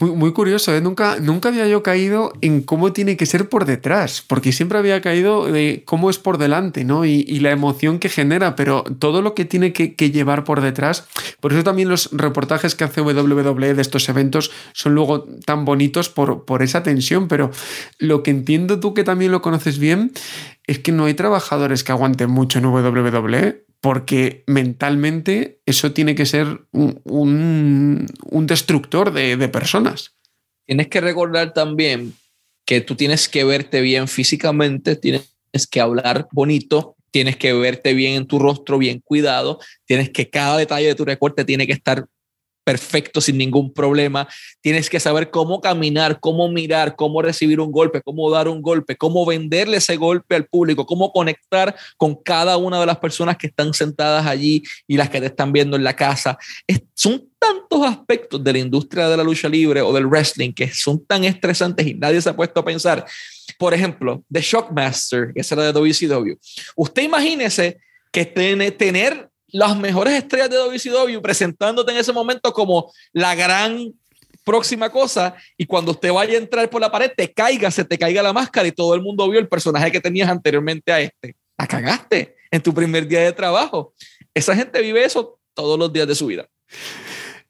Muy, 0.00 0.32
curioso, 0.32 0.74
¿eh? 0.76 0.80
nunca, 0.80 1.18
nunca 1.18 1.48
había 1.48 1.66
yo 1.66 1.82
caído 1.82 2.32
en 2.40 2.62
cómo 2.62 2.92
tiene 2.92 3.16
que 3.16 3.26
ser 3.26 3.48
por 3.48 3.64
detrás, 3.64 4.22
porque 4.24 4.52
siempre 4.52 4.78
había 4.78 5.00
caído 5.00 5.50
de 5.50 5.82
cómo 5.86 6.08
es 6.08 6.18
por 6.18 6.38
delante, 6.38 6.84
¿no? 6.84 7.04
Y, 7.04 7.38
la 7.40 7.50
emoción 7.50 7.98
que 7.98 8.08
genera, 8.08 8.56
pero 8.56 8.84
todo 8.98 9.22
lo 9.22 9.34
que 9.34 9.44
tiene 9.44 9.72
que, 9.72 10.10
llevar 10.10 10.44
por 10.44 10.60
detrás, 10.60 11.06
por 11.40 11.52
eso 11.52 11.64
también 11.64 11.88
los 11.88 12.10
reportajes 12.12 12.74
que 12.74 12.84
hace 12.84 13.00
WWE 13.00 13.74
de 13.74 13.82
estos 13.82 14.08
eventos 14.08 14.50
son 14.72 14.94
luego 14.94 15.24
tan 15.44 15.64
bonitos 15.64 16.08
por, 16.08 16.44
por 16.44 16.62
esa 16.62 16.82
tensión, 16.82 17.26
pero 17.26 17.50
lo 17.98 18.22
que 18.22 18.30
entiendo 18.30 18.80
tú 18.80 18.94
que 18.94 19.04
también 19.04 19.32
lo 19.32 19.42
conoces 19.42 19.78
bien 19.78 20.12
es 20.68 20.78
que 20.78 20.92
no 20.92 21.06
hay 21.06 21.14
trabajadores 21.14 21.82
que 21.82 21.92
aguanten 21.92 22.30
mucho 22.30 22.58
en 22.58 22.66
WWE 22.66 23.64
porque 23.80 24.44
mentalmente 24.46 25.60
eso 25.64 25.92
tiene 25.92 26.14
que 26.14 26.26
ser 26.26 26.60
un, 26.72 28.06
destructor 28.42 29.12
de, 29.12 29.48
personas. 29.48 30.14
Tienes 30.66 30.88
que 30.88 31.00
recordar 31.00 31.54
también 31.54 32.12
que 32.66 32.82
tú 32.82 32.96
tienes 32.96 33.30
que 33.30 33.44
verte 33.44 33.80
bien 33.80 34.08
físicamente, 34.08 34.94
tienes 34.94 35.30
que 35.70 35.80
hablar 35.80 36.28
bonito, 36.32 36.96
tienes 37.10 37.36
que 37.36 37.54
verte 37.54 37.94
bien 37.94 38.16
en 38.16 38.26
tu 38.26 38.38
rostro, 38.38 38.76
bien 38.76 39.00
cuidado, 39.00 39.60
tienes 39.86 40.10
que 40.10 40.28
cada 40.28 40.58
detalle 40.58 40.88
de 40.88 40.94
tu 40.94 41.06
recorte 41.06 41.46
tiene 41.46 41.66
que 41.66 41.72
estar 41.72 42.06
perfecto 42.68 43.22
sin 43.22 43.38
ningún 43.38 43.72
problema. 43.72 44.28
Tienes 44.60 44.90
que 44.90 45.00
saber 45.00 45.30
cómo 45.30 45.62
caminar, 45.62 46.20
cómo 46.20 46.50
mirar, 46.50 46.96
cómo 46.96 47.22
recibir 47.22 47.60
un 47.60 47.72
golpe, 47.72 48.02
cómo 48.02 48.30
dar 48.30 48.46
un 48.46 48.60
golpe, 48.60 48.94
cómo 48.94 49.24
venderle 49.24 49.78
ese 49.78 49.96
golpe 49.96 50.34
al 50.34 50.44
público, 50.44 50.84
cómo 50.84 51.10
conectar 51.10 51.74
con 51.96 52.14
cada 52.14 52.58
una 52.58 52.78
de 52.78 52.84
las 52.84 52.98
personas 52.98 53.38
que 53.38 53.46
están 53.46 53.72
sentadas 53.72 54.26
allí 54.26 54.62
y 54.86 54.98
las 54.98 55.08
que 55.08 55.18
te 55.18 55.28
están 55.28 55.50
viendo 55.50 55.78
en 55.78 55.82
la 55.82 55.96
casa. 55.96 56.36
son 56.92 57.30
tantos 57.38 57.82
aspectos 57.86 58.44
de 58.44 58.52
la 58.52 58.58
industria 58.58 59.08
de 59.08 59.16
la 59.16 59.22
lucha 59.22 59.48
libre 59.48 59.80
o 59.80 59.90
del 59.90 60.04
wrestling 60.04 60.52
que 60.52 60.68
son 60.68 61.02
tan 61.06 61.24
estresantes 61.24 61.86
y 61.86 61.94
nadie 61.94 62.20
se 62.20 62.28
ha 62.28 62.36
puesto 62.36 62.60
a 62.60 62.64
pensar. 62.66 63.06
Por 63.58 63.72
ejemplo, 63.72 64.22
The 64.30 64.42
Shockmaster, 64.42 65.32
que 65.32 65.40
es 65.40 65.50
la 65.52 65.62
de 65.62 65.72
WCW. 65.72 66.34
Usted 66.76 67.02
imagínese 67.02 67.78
que 68.12 68.26
tener 68.26 69.27
las 69.48 69.76
mejores 69.76 70.14
estrellas 70.14 70.50
de 70.50 70.56
WCW 70.56 71.20
presentándote 71.20 71.92
en 71.92 71.98
ese 71.98 72.12
momento 72.12 72.52
como 72.52 72.92
la 73.12 73.34
gran 73.34 73.92
próxima 74.44 74.90
cosa 74.90 75.34
y 75.58 75.66
cuando 75.66 75.90
usted 75.90 76.12
vaya 76.12 76.34
a 76.34 76.38
entrar 76.38 76.70
por 76.70 76.80
la 76.80 76.90
pared 76.90 77.10
te 77.14 77.32
caiga, 77.32 77.70
se 77.70 77.84
te 77.84 77.98
caiga 77.98 78.22
la 78.22 78.32
máscara 78.32 78.66
y 78.66 78.72
todo 78.72 78.94
el 78.94 79.02
mundo 79.02 79.28
vio 79.28 79.38
el 79.38 79.48
personaje 79.48 79.92
que 79.92 80.00
tenías 80.00 80.28
anteriormente 80.28 80.92
a 80.92 81.00
este. 81.00 81.36
La 81.58 81.66
cagaste 81.66 82.36
en 82.50 82.62
tu 82.62 82.72
primer 82.72 83.06
día 83.06 83.20
de 83.20 83.32
trabajo. 83.32 83.92
Esa 84.32 84.54
gente 84.54 84.80
vive 84.80 85.04
eso 85.04 85.38
todos 85.54 85.78
los 85.78 85.92
días 85.92 86.06
de 86.06 86.14
su 86.14 86.26
vida. 86.26 86.48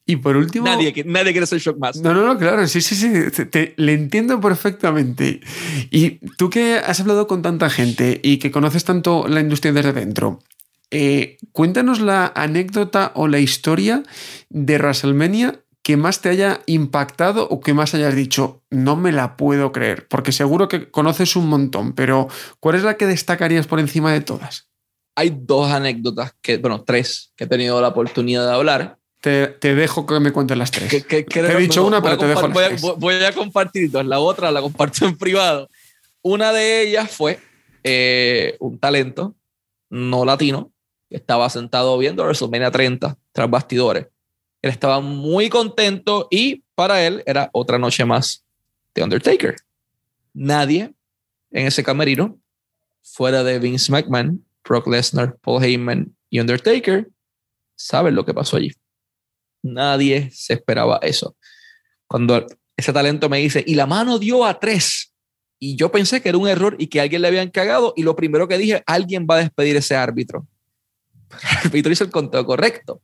Y 0.07 0.17
por 0.17 0.39
último. 0.39 0.65
Nadie, 0.65 1.05
nadie 1.05 1.33
quiere 1.33 1.47
ser 1.47 1.59
shock 1.59 1.79
más. 1.79 2.01
No, 2.01 2.15
no, 2.15 2.25
no, 2.25 2.39
claro, 2.39 2.67
sí, 2.67 2.81
sí, 2.81 2.95
sí. 2.95 3.45
Te, 3.45 3.75
le 3.77 3.93
entiendo 3.93 4.41
perfectamente. 4.41 5.41
Y 5.91 6.27
tú 6.37 6.49
que 6.49 6.77
has 6.77 6.99
hablado 7.01 7.27
con 7.27 7.43
tanta 7.43 7.69
gente 7.69 8.19
y 8.23 8.39
que 8.39 8.51
conoces 8.51 8.85
tanto 8.85 9.29
la 9.29 9.41
industria 9.41 9.75
desde 9.75 9.93
dentro, 9.93 10.41
eh, 10.91 11.37
cuéntanos 11.53 12.01
la 12.01 12.33
anécdota 12.35 13.13
o 13.15 13.29
la 13.29 13.39
historia 13.39 14.03
de 14.49 14.79
WrestleMania 14.79 15.61
que 15.83 15.97
más 15.97 16.21
te 16.21 16.29
haya 16.29 16.61
impactado 16.67 17.49
o 17.49 17.61
que 17.61 17.73
más 17.73 17.95
hayas 17.95 18.15
dicho, 18.15 18.63
no 18.71 18.97
me 18.97 19.11
la 19.13 19.37
puedo 19.37 19.73
creer, 19.73 20.07
porque 20.09 20.33
seguro 20.33 20.69
que 20.69 20.91
conoces 20.91 21.35
un 21.35 21.49
montón, 21.49 21.95
pero 21.95 22.29
¿cuál 22.61 22.77
es 22.77 22.83
la 22.83 22.99
que 22.99 23.07
destacarías 23.07 23.67
por 23.67 23.81
encima 23.81 24.13
de 24.13 24.21
todas? 24.21 24.69
Hay 25.15 25.35
dos 25.35 25.71
anécdotas, 25.71 26.35
que, 26.43 26.59
bueno, 26.59 26.85
tres, 26.85 27.33
que 27.37 27.45
he 27.45 27.47
tenido 27.47 27.81
la 27.81 27.89
oportunidad 27.89 28.47
de 28.47 28.53
hablar. 28.53 28.99
Te, 29.21 29.57
dejo 29.61 30.07
que 30.07 30.21
me 30.21 30.31
cuentes 30.31 30.57
las 30.57 30.71
tres. 30.71 31.07
te 31.07 31.27
he 31.31 31.57
dicho 31.57 31.85
una, 31.85 32.01
pero 32.03 32.19
te 32.19 32.27
dejo 32.27 32.43
las 32.43 32.53
voy 32.53 32.65
tres. 32.69 32.85
A, 32.85 32.93
voy 32.93 33.15
a 33.25 33.33
compartir 33.33 33.91
dos. 33.91 34.05
La 34.05 34.21
otra 34.21 34.53
la 34.53 34.61
comparto 34.61 35.07
en 35.07 35.17
privado. 35.17 35.69
Una 36.23 36.53
de 36.53 36.83
ellas 36.83 37.11
fue 37.11 37.41
eh, 37.83 38.57
un 38.61 38.79
talento 38.79 39.35
no 39.91 40.25
latino 40.25 40.71
estaba 41.11 41.49
sentado 41.51 41.97
viendo 41.99 42.23
WrestleMania 42.23 42.71
30 42.71 43.17
tras 43.33 43.51
bastidores. 43.51 44.07
Él 44.63 44.71
estaba 44.71 45.01
muy 45.01 45.49
contento 45.49 46.29
y 46.31 46.65
para 46.75 47.05
él 47.07 47.23
era 47.27 47.49
otra 47.53 47.79
noche 47.79 48.05
más 48.05 48.45
de 48.95 49.03
Undertaker. 49.03 49.57
Nadie 50.35 50.93
en 51.51 51.67
ese 51.67 51.83
camerino, 51.83 52.39
fuera 53.03 53.43
de 53.43 53.59
Vince 53.59 53.91
McMahon, 53.91 54.45
Brock 54.65 54.87
Lesnar, 54.87 55.37
Paul 55.39 55.65
Heyman 55.65 56.15
y 56.29 56.41
Undertaker, 56.41 57.09
sabe 57.75 58.11
lo 58.11 58.25
que 58.25 58.35
pasó 58.35 58.57
allí. 58.57 58.73
Nadie 59.63 60.31
se 60.33 60.55
esperaba 60.55 60.99
eso. 61.03 61.37
Cuando 62.07 62.47
ese 62.77 62.93
talento 62.93 63.29
me 63.29 63.39
dice, 63.39 63.65
y 63.67 63.75
la 63.75 63.87
mano 63.87 64.19
dio 64.19 64.45
a 64.45 64.59
tres, 64.59 65.15
y 65.59 65.77
yo 65.77 65.91
pensé 65.91 66.21
que 66.21 66.29
era 66.29 66.39
un 66.39 66.49
error 66.49 66.77
y 66.79 66.89
que 66.89 67.01
alguien 67.01 67.23
le 67.23 67.29
habían 67.29 67.51
cagado, 67.51 67.95
y 67.97 68.03
lo 68.03 68.15
primero 68.15 68.47
que 68.47 68.59
dije, 68.59 68.83
alguien 68.87 69.27
va 69.29 69.37
a 69.37 69.41
despedir 69.41 69.77
ese 69.77 69.97
árbitro 69.97 70.47
el 71.73 71.93
hizo 71.93 72.05
el 72.05 72.11
conteo 72.11 72.45
correcto. 72.45 73.03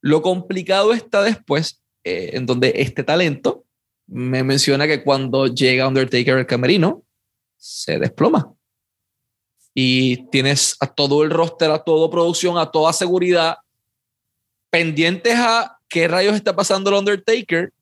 Lo 0.00 0.22
complicado 0.22 0.92
está 0.92 1.22
después, 1.22 1.82
eh, 2.04 2.30
en 2.34 2.46
donde 2.46 2.72
este 2.76 3.04
talento 3.04 3.64
me 4.06 4.42
menciona 4.42 4.86
que 4.86 5.02
cuando 5.04 5.46
llega 5.46 5.86
Undertaker 5.86 6.34
al 6.34 6.46
camerino, 6.46 7.04
se 7.56 7.98
desploma. 7.98 8.52
Y 9.72 10.28
tienes 10.30 10.76
a 10.80 10.86
todo 10.86 11.22
el 11.22 11.30
roster, 11.30 11.70
a 11.70 11.84
toda 11.84 12.10
producción, 12.10 12.58
a 12.58 12.70
toda 12.70 12.92
seguridad, 12.92 13.58
pendientes 14.70 15.34
a 15.36 15.78
qué 15.88 16.08
rayos 16.08 16.34
está 16.34 16.56
pasando 16.56 16.90
el 16.90 16.96
Undertaker, 16.96 17.72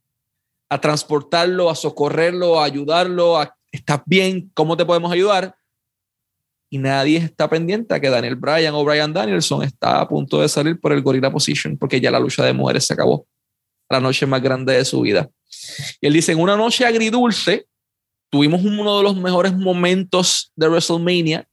a 0.69 0.81
transportarlo, 0.81 1.71
a 1.71 1.75
socorrerlo, 1.75 2.61
a 2.61 2.65
ayudarlo, 2.65 3.39
a 3.39 3.57
estás 3.73 4.01
bien, 4.07 4.51
¿cómo 4.55 4.77
te 4.77 4.85
podemos 4.85 5.13
ayudar? 5.13 5.58
Y 6.71 6.79
nadie 6.79 7.19
está 7.19 7.49
pendiente 7.49 7.95
a 7.95 8.01
que 8.01 8.11
Daniel 8.11 8.37
Bryan 8.37 8.75
o 8.75 8.85
Bryan 8.85 9.12
Danielson 9.12 9.62
está 9.62 10.01
a 10.01 10.09
punto 10.09 10.41
de 10.41 10.49
salir 10.49 10.79
por 10.79 10.93
el 10.93 11.03
Gorilla 11.03 11.31
Position 11.31 11.79
porque 11.79 12.01
ya 12.01 12.11
la 12.11 12.21
lucha 12.21 12.45
de 12.45 12.53
mujeres 12.53 12.87
se 12.87 12.93
acabó. 12.93 13.27
La 13.89 14.01
noche 14.01 14.27
más 14.27 14.43
grande 14.43 14.75
de 14.75 14.85
su 14.85 15.01
vida. 15.01 15.31
Y 16.01 16.07
él 16.07 16.12
dice, 16.12 16.33
en 16.33 16.41
una 16.41 16.57
noche 16.57 16.85
agridulce, 16.85 17.66
tuvimos 18.31 18.62
uno 18.62 18.99
de 18.99 19.03
los 19.03 19.16
mejores 19.16 19.57
momentos 19.57 20.53
de 20.57 20.69
WrestleMania, 20.69 21.49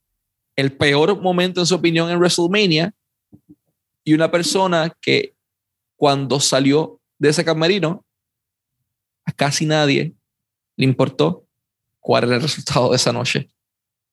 el 0.54 0.72
peor 0.72 1.20
momento 1.22 1.60
en 1.60 1.66
su 1.66 1.74
opinión 1.74 2.10
en 2.10 2.18
WrestleMania, 2.18 2.92
y 4.04 4.12
una 4.12 4.30
persona 4.30 4.94
que 5.00 5.34
cuando 5.96 6.40
salió 6.40 7.00
de 7.18 7.30
ese 7.30 7.42
camerino, 7.42 8.04
a 9.24 9.32
casi 9.32 9.64
nadie 9.64 10.14
le 10.76 10.84
importó 10.84 11.46
cuál 12.00 12.24
era 12.24 12.36
el 12.36 12.42
resultado 12.42 12.90
de 12.90 12.96
esa 12.96 13.12
noche. 13.12 13.50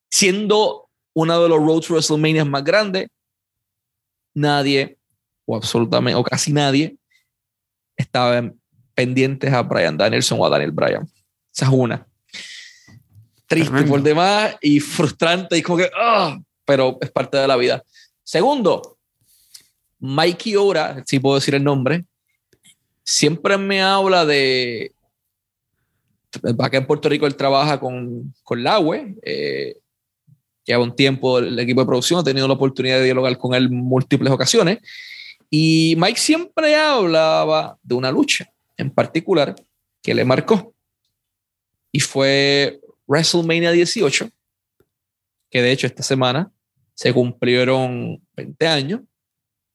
Siendo 0.09 0.82
uno 1.13 1.41
de 1.41 1.49
los 1.49 1.59
Road 1.59 1.81
to 1.81 1.93
WrestleMania 1.93 2.45
más 2.45 2.63
grandes, 2.63 3.07
nadie, 4.33 4.97
o 5.45 5.55
absolutamente, 5.55 6.19
o 6.19 6.23
casi 6.23 6.51
nadie, 6.51 6.97
estaba 7.95 8.51
pendientes 8.95 9.51
a 9.53 9.61
Brian 9.61 9.97
Danielson 9.97 10.39
o 10.39 10.45
a 10.45 10.49
Daniel 10.49 10.71
Bryan. 10.71 11.07
Esa 11.53 11.65
es 11.65 11.71
una. 11.71 12.07
Triste 13.47 13.83
por 13.83 14.01
demás 14.01 14.55
y 14.61 14.79
frustrante 14.79 15.57
y 15.57 15.61
como 15.61 15.77
que, 15.77 15.89
ah, 15.95 16.39
pero 16.65 16.97
es 17.01 17.11
parte 17.11 17.37
de 17.37 17.47
la 17.47 17.55
vida. 17.55 17.83
Segundo, 18.23 18.97
Mikey 19.99 20.55
Ora, 20.55 21.03
si 21.05 21.19
puedo 21.19 21.35
decir 21.35 21.55
el 21.55 21.63
nombre, 21.63 22.05
siempre 23.03 23.57
me 23.57 23.81
habla 23.81 24.25
de. 24.25 24.93
Acá 26.59 26.77
en 26.77 26.87
Puerto 26.87 27.09
Rico 27.09 27.27
él 27.27 27.35
trabaja 27.35 27.79
con, 27.79 28.33
con 28.43 28.63
Laue. 28.63 29.15
Eh, 29.21 29.77
lleva 30.65 30.83
un 30.83 30.95
tiempo 30.95 31.39
el 31.39 31.57
equipo 31.59 31.81
de 31.81 31.87
producción, 31.87 32.19
ha 32.19 32.23
tenido 32.23 32.47
la 32.47 32.53
oportunidad 32.53 32.97
de 32.97 33.05
dialogar 33.05 33.37
con 33.37 33.53
él 33.53 33.69
múltiples 33.69 34.31
ocasiones. 34.31 34.79
Y 35.49 35.95
Mike 35.97 36.19
siempre 36.19 36.75
hablaba 36.75 37.77
de 37.83 37.95
una 37.95 38.11
lucha 38.11 38.51
en 38.77 38.89
particular 38.89 39.55
que 40.01 40.13
le 40.13 40.25
marcó. 40.25 40.73
Y 41.91 41.99
fue 41.99 42.81
WrestleMania 43.07 43.71
18, 43.71 44.29
que 45.49 45.61
de 45.61 45.71
hecho 45.71 45.87
esta 45.87 46.03
semana 46.03 46.51
se 46.95 47.13
cumplieron 47.13 48.21
20 48.35 48.67
años. 48.67 49.01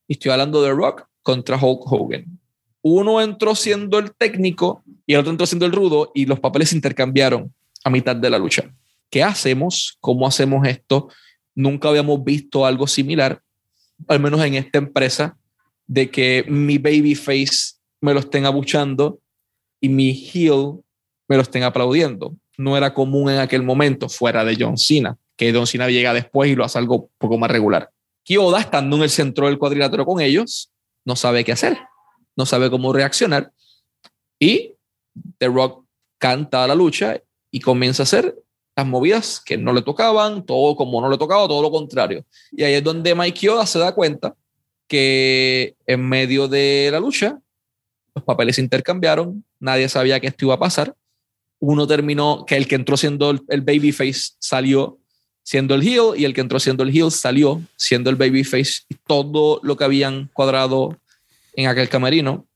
Y 0.07 0.13
estoy 0.13 0.31
hablando 0.31 0.61
de 0.61 0.71
Rock 0.71 1.07
contra 1.21 1.57
Hulk 1.57 1.91
Hogan. 1.91 2.39
Uno 2.81 3.21
entró 3.21 3.55
siendo 3.55 3.99
el 3.99 4.13
técnico 4.13 4.83
y 5.05 5.13
el 5.13 5.19
otro 5.19 5.31
entró 5.31 5.45
siendo 5.45 5.65
el 5.65 5.71
rudo 5.71 6.11
y 6.13 6.25
los 6.25 6.39
papeles 6.39 6.69
se 6.69 6.75
intercambiaron 6.75 7.53
a 7.83 7.89
mitad 7.89 8.15
de 8.15 8.29
la 8.29 8.37
lucha. 8.37 8.73
¿Qué 9.09 9.23
hacemos? 9.23 9.97
¿Cómo 9.99 10.27
hacemos 10.27 10.67
esto? 10.67 11.09
Nunca 11.55 11.89
habíamos 11.89 12.23
visto 12.23 12.65
algo 12.65 12.87
similar, 12.87 13.41
al 14.07 14.19
menos 14.19 14.43
en 14.43 14.55
esta 14.55 14.77
empresa, 14.77 15.37
de 15.87 16.11
que 16.11 16.45
mi 16.47 16.77
babyface 16.77 17.75
me 18.01 18.13
lo 18.13 18.19
estén 18.19 18.45
abuchando 18.45 19.19
y 19.81 19.89
mi 19.89 20.11
heel 20.11 20.81
me 21.27 21.35
lo 21.35 21.41
estén 21.41 21.63
aplaudiendo. 21.63 22.35
No 22.57 22.77
era 22.77 22.93
común 22.93 23.29
en 23.29 23.39
aquel 23.39 23.63
momento, 23.63 24.09
fuera 24.09 24.45
de 24.45 24.55
John 24.59 24.77
Cena, 24.77 25.17
que 25.35 25.51
John 25.53 25.65
Cena 25.65 25.89
llega 25.89 26.13
después 26.13 26.51
y 26.51 26.55
lo 26.55 26.63
hace 26.63 26.77
algo 26.77 26.95
un 26.95 27.09
poco 27.17 27.37
más 27.37 27.49
regular. 27.49 27.89
Kyoda, 28.23 28.59
estando 28.59 28.97
en 28.97 29.03
el 29.03 29.09
centro 29.09 29.47
del 29.47 29.57
cuadrilátero 29.57 30.05
con 30.05 30.21
ellos, 30.21 30.71
no 31.05 31.15
sabe 31.15 31.43
qué 31.43 31.53
hacer, 31.53 31.79
no 32.35 32.45
sabe 32.45 32.69
cómo 32.69 32.93
reaccionar. 32.93 33.51
Y 34.39 34.75
The 35.39 35.47
Rock 35.47 35.85
canta 36.19 36.63
a 36.63 36.67
la 36.67 36.75
lucha 36.75 37.19
y 37.51 37.61
comienza 37.61 38.03
a 38.03 38.05
hacer 38.05 38.35
las 38.79 38.87
movidas 38.87 39.41
que 39.41 39.57
no 39.57 39.73
le 39.73 39.81
tocaban, 39.81 40.45
todo 40.45 40.73
como 40.75 41.01
no 41.01 41.09
le 41.09 41.17
tocaba, 41.17 41.47
todo 41.49 41.61
lo 41.61 41.69
contrario. 41.69 42.23
Y 42.49 42.63
ahí 42.63 42.75
es 42.75 42.83
donde 42.83 43.13
Mike 43.13 43.37
Kyoda 43.37 43.65
se 43.65 43.77
da 43.77 43.93
cuenta 43.93 44.35
que 44.87 45.75
en 45.85 46.07
medio 46.07 46.47
de 46.47 46.87
la 46.89 46.99
lucha 47.01 47.37
los 48.15 48.23
papeles 48.23 48.55
se 48.55 48.61
intercambiaron, 48.61 49.43
nadie 49.59 49.89
sabía 49.89 50.19
que 50.21 50.27
esto 50.27 50.45
iba 50.45 50.53
a 50.53 50.59
pasar. 50.59 50.95
Uno 51.59 51.85
terminó, 51.87 52.45
que 52.47 52.55
el 52.55 52.69
que 52.69 52.75
entró 52.75 52.95
siendo 52.95 53.31
el, 53.31 53.61
babyface 53.61 54.31
salió 54.39 54.97
siendo 55.43 55.75
el 55.75 55.83
heel 55.83 56.13
y 56.15 56.23
el 56.23 56.33
que 56.33 56.41
entró 56.41 56.57
siendo 56.57 56.83
el 56.83 56.95
heel 56.95 57.11
salió 57.11 57.61
siendo 57.75 58.09
el 58.09 58.15
babyface 58.15 58.83
y 58.87 58.95
todo 58.95 59.59
lo 59.61 59.75
que 59.75 59.83
habían 59.83 60.29
cuadrado 60.33 60.97
en 61.53 61.67
aquel 61.67 61.89
camerino 61.89 62.47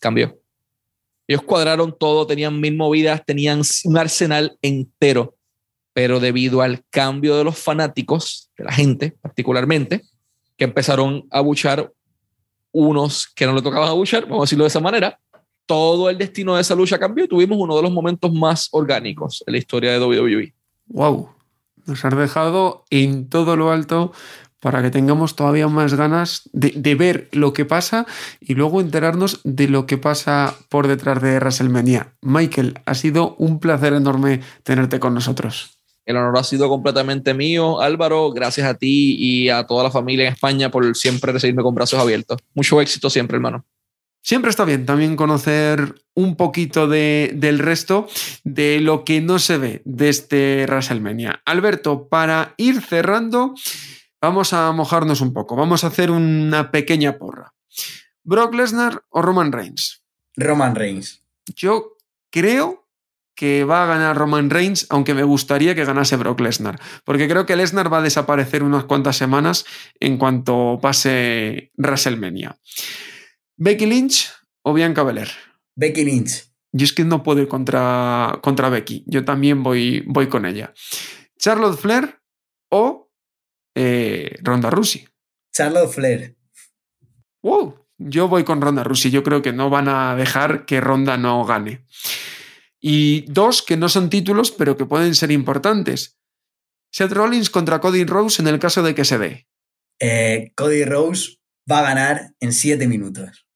cambió. 0.00 0.36
Ellos 1.28 1.42
cuadraron 1.42 1.96
todo, 1.96 2.26
tenían 2.26 2.58
mil 2.60 2.76
movidas, 2.76 3.24
tenían 3.24 3.62
un 3.84 3.98
arsenal 3.98 4.58
entero, 4.62 5.36
pero 5.92 6.20
debido 6.20 6.62
al 6.62 6.84
cambio 6.90 7.36
de 7.36 7.44
los 7.44 7.58
fanáticos, 7.58 8.50
de 8.56 8.64
la 8.64 8.72
gente 8.72 9.16
particularmente, 9.20 10.02
que 10.56 10.64
empezaron 10.64 11.26
a 11.30 11.40
buchar 11.40 11.92
unos 12.72 13.26
que 13.28 13.46
no 13.46 13.54
le 13.54 13.62
tocaban 13.62 13.88
a 13.88 13.92
buchar, 13.92 14.24
vamos 14.24 14.42
a 14.42 14.44
decirlo 14.44 14.64
de 14.64 14.68
esa 14.68 14.80
manera. 14.80 15.18
Todo 15.66 16.10
el 16.10 16.18
destino 16.18 16.54
de 16.54 16.62
esa 16.62 16.74
lucha 16.74 16.98
cambió 16.98 17.24
y 17.24 17.28
tuvimos 17.28 17.58
uno 17.58 17.76
de 17.76 17.82
los 17.82 17.92
momentos 17.92 18.32
más 18.32 18.68
orgánicos 18.72 19.42
en 19.46 19.52
la 19.52 19.58
historia 19.58 19.92
de 19.92 20.00
WWE. 20.00 20.54
¡Wow! 20.88 21.30
Nos 21.86 22.04
has 22.04 22.16
dejado 22.16 22.84
en 22.90 23.28
todo 23.28 23.56
lo 23.56 23.70
alto 23.70 24.12
para 24.60 24.82
que 24.82 24.90
tengamos 24.90 25.36
todavía 25.36 25.68
más 25.68 25.94
ganas 25.94 26.48
de, 26.52 26.72
de, 26.76 26.94
ver 26.94 27.28
lo 27.32 27.54
que 27.54 27.64
pasa 27.64 28.06
y 28.40 28.54
luego 28.54 28.80
enterarnos 28.80 29.40
de 29.42 29.68
lo 29.68 29.86
que 29.86 29.96
pasa 29.96 30.54
por 30.68 30.86
detrás 30.86 31.22
de 31.22 31.36
WrestleMania. 31.36 32.14
Michael, 32.20 32.78
ha 32.84 32.94
sido 32.94 33.36
un 33.36 33.58
placer 33.58 33.94
enorme 33.94 34.42
tenerte 34.62 35.00
con 35.00 35.14
nosotros. 35.14 35.79
El 36.10 36.16
honor 36.16 36.38
ha 36.38 36.44
sido 36.44 36.68
completamente 36.68 37.34
mío. 37.34 37.80
Álvaro, 37.80 38.32
gracias 38.32 38.66
a 38.66 38.74
ti 38.74 39.16
y 39.18 39.48
a 39.48 39.64
toda 39.66 39.84
la 39.84 39.90
familia 39.90 40.26
en 40.26 40.32
España 40.32 40.70
por 40.70 40.96
siempre 40.96 41.32
recibirme 41.32 41.62
con 41.62 41.74
brazos 41.74 42.00
abiertos. 42.00 42.38
Mucho 42.54 42.80
éxito 42.80 43.08
siempre, 43.08 43.36
hermano. 43.36 43.64
Siempre 44.22 44.50
está 44.50 44.64
bien 44.64 44.84
también 44.84 45.16
conocer 45.16 46.02
un 46.14 46.36
poquito 46.36 46.88
de, 46.88 47.30
del 47.34 47.58
resto 47.58 48.08
de 48.44 48.80
lo 48.80 49.04
que 49.04 49.20
no 49.20 49.38
se 49.38 49.56
ve 49.56 49.82
de 49.84 50.08
este 50.08 50.66
WrestleMania. 50.66 51.42
Alberto, 51.46 52.08
para 52.08 52.54
ir 52.58 52.82
cerrando, 52.82 53.54
vamos 54.20 54.52
a 54.52 54.72
mojarnos 54.72 55.20
un 55.20 55.32
poco. 55.32 55.56
Vamos 55.56 55.84
a 55.84 55.86
hacer 55.86 56.10
una 56.10 56.70
pequeña 56.70 57.18
porra. 57.18 57.54
¿Brock 58.24 58.52
Lesnar 58.54 59.04
o 59.08 59.22
Roman 59.22 59.52
Reigns? 59.52 60.02
Roman 60.36 60.74
Reigns. 60.74 61.22
Yo 61.54 61.96
creo 62.30 62.79
que 63.40 63.64
va 63.64 63.84
a 63.84 63.86
ganar 63.86 64.18
Roman 64.18 64.50
Reigns, 64.50 64.86
aunque 64.90 65.14
me 65.14 65.22
gustaría 65.22 65.74
que 65.74 65.86
ganase 65.86 66.16
Brock 66.16 66.40
Lesnar, 66.40 66.78
porque 67.06 67.26
creo 67.26 67.46
que 67.46 67.56
Lesnar 67.56 67.90
va 67.90 68.00
a 68.00 68.02
desaparecer 68.02 68.62
unas 68.62 68.84
cuantas 68.84 69.16
semanas 69.16 69.64
en 69.98 70.18
cuanto 70.18 70.78
pase 70.82 71.72
WrestleMania. 71.78 72.58
¿Becky 73.56 73.86
Lynch 73.86 74.30
o 74.62 74.74
Bianca 74.74 75.04
Belair? 75.04 75.30
Becky 75.74 76.04
Lynch. 76.04 76.52
Yo 76.70 76.84
es 76.84 76.92
que 76.92 77.02
no 77.06 77.22
puedo 77.22 77.40
ir 77.40 77.48
contra, 77.48 78.40
contra 78.42 78.68
Becky, 78.68 79.04
yo 79.06 79.24
también 79.24 79.62
voy, 79.62 80.04
voy 80.06 80.28
con 80.28 80.44
ella. 80.44 80.74
¿Charlotte 81.38 81.80
Flair 81.80 82.20
o 82.70 83.10
eh, 83.74 84.36
Ronda 84.42 84.68
Rousey? 84.68 85.08
Charlotte 85.50 85.90
Flair. 85.90 86.36
Wow, 87.42 87.86
yo 87.96 88.28
voy 88.28 88.44
con 88.44 88.60
Ronda 88.60 88.84
Rousey, 88.84 89.10
yo 89.10 89.22
creo 89.22 89.40
que 89.40 89.54
no 89.54 89.70
van 89.70 89.88
a 89.88 90.14
dejar 90.14 90.66
que 90.66 90.82
Ronda 90.82 91.16
no 91.16 91.42
gane. 91.46 91.86
Y 92.80 93.22
dos 93.30 93.62
que 93.62 93.76
no 93.76 93.88
son 93.88 94.08
títulos, 94.08 94.50
pero 94.50 94.76
que 94.76 94.86
pueden 94.86 95.14
ser 95.14 95.30
importantes. 95.30 96.18
Seth 96.92 97.12
Rollins 97.12 97.50
contra 97.50 97.80
Cody 97.80 98.04
Rose 98.04 98.40
en 98.40 98.48
el 98.48 98.58
caso 98.58 98.82
de 98.82 98.94
que 98.94 99.04
se 99.04 99.18
dé. 99.18 99.46
Eh, 100.00 100.52
Cody 100.56 100.84
Rose 100.84 101.36
va 101.70 101.80
a 101.80 101.82
ganar 101.82 102.34
en 102.40 102.52
siete 102.52 102.88
minutos. 102.88 103.46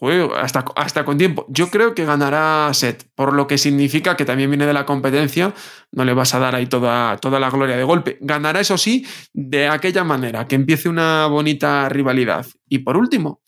Hasta, 0.00 0.64
hasta 0.76 1.04
con 1.04 1.18
tiempo. 1.18 1.44
Yo 1.48 1.70
creo 1.70 1.92
que 1.92 2.04
ganará 2.04 2.70
Seth, 2.72 3.10
por 3.16 3.32
lo 3.32 3.48
que 3.48 3.58
significa 3.58 4.16
que 4.16 4.24
también 4.24 4.48
viene 4.48 4.64
de 4.64 4.72
la 4.72 4.86
competencia. 4.86 5.52
No 5.90 6.04
le 6.04 6.14
vas 6.14 6.34
a 6.34 6.38
dar 6.38 6.54
ahí 6.54 6.66
toda, 6.66 7.16
toda 7.16 7.40
la 7.40 7.50
gloria 7.50 7.76
de 7.76 7.82
golpe. 7.82 8.16
Ganará, 8.20 8.60
eso 8.60 8.78
sí, 8.78 9.04
de 9.32 9.66
aquella 9.66 10.04
manera, 10.04 10.46
que 10.46 10.54
empiece 10.54 10.88
una 10.88 11.26
bonita 11.26 11.88
rivalidad. 11.88 12.46
Y 12.68 12.78
por 12.78 12.96
último, 12.96 13.42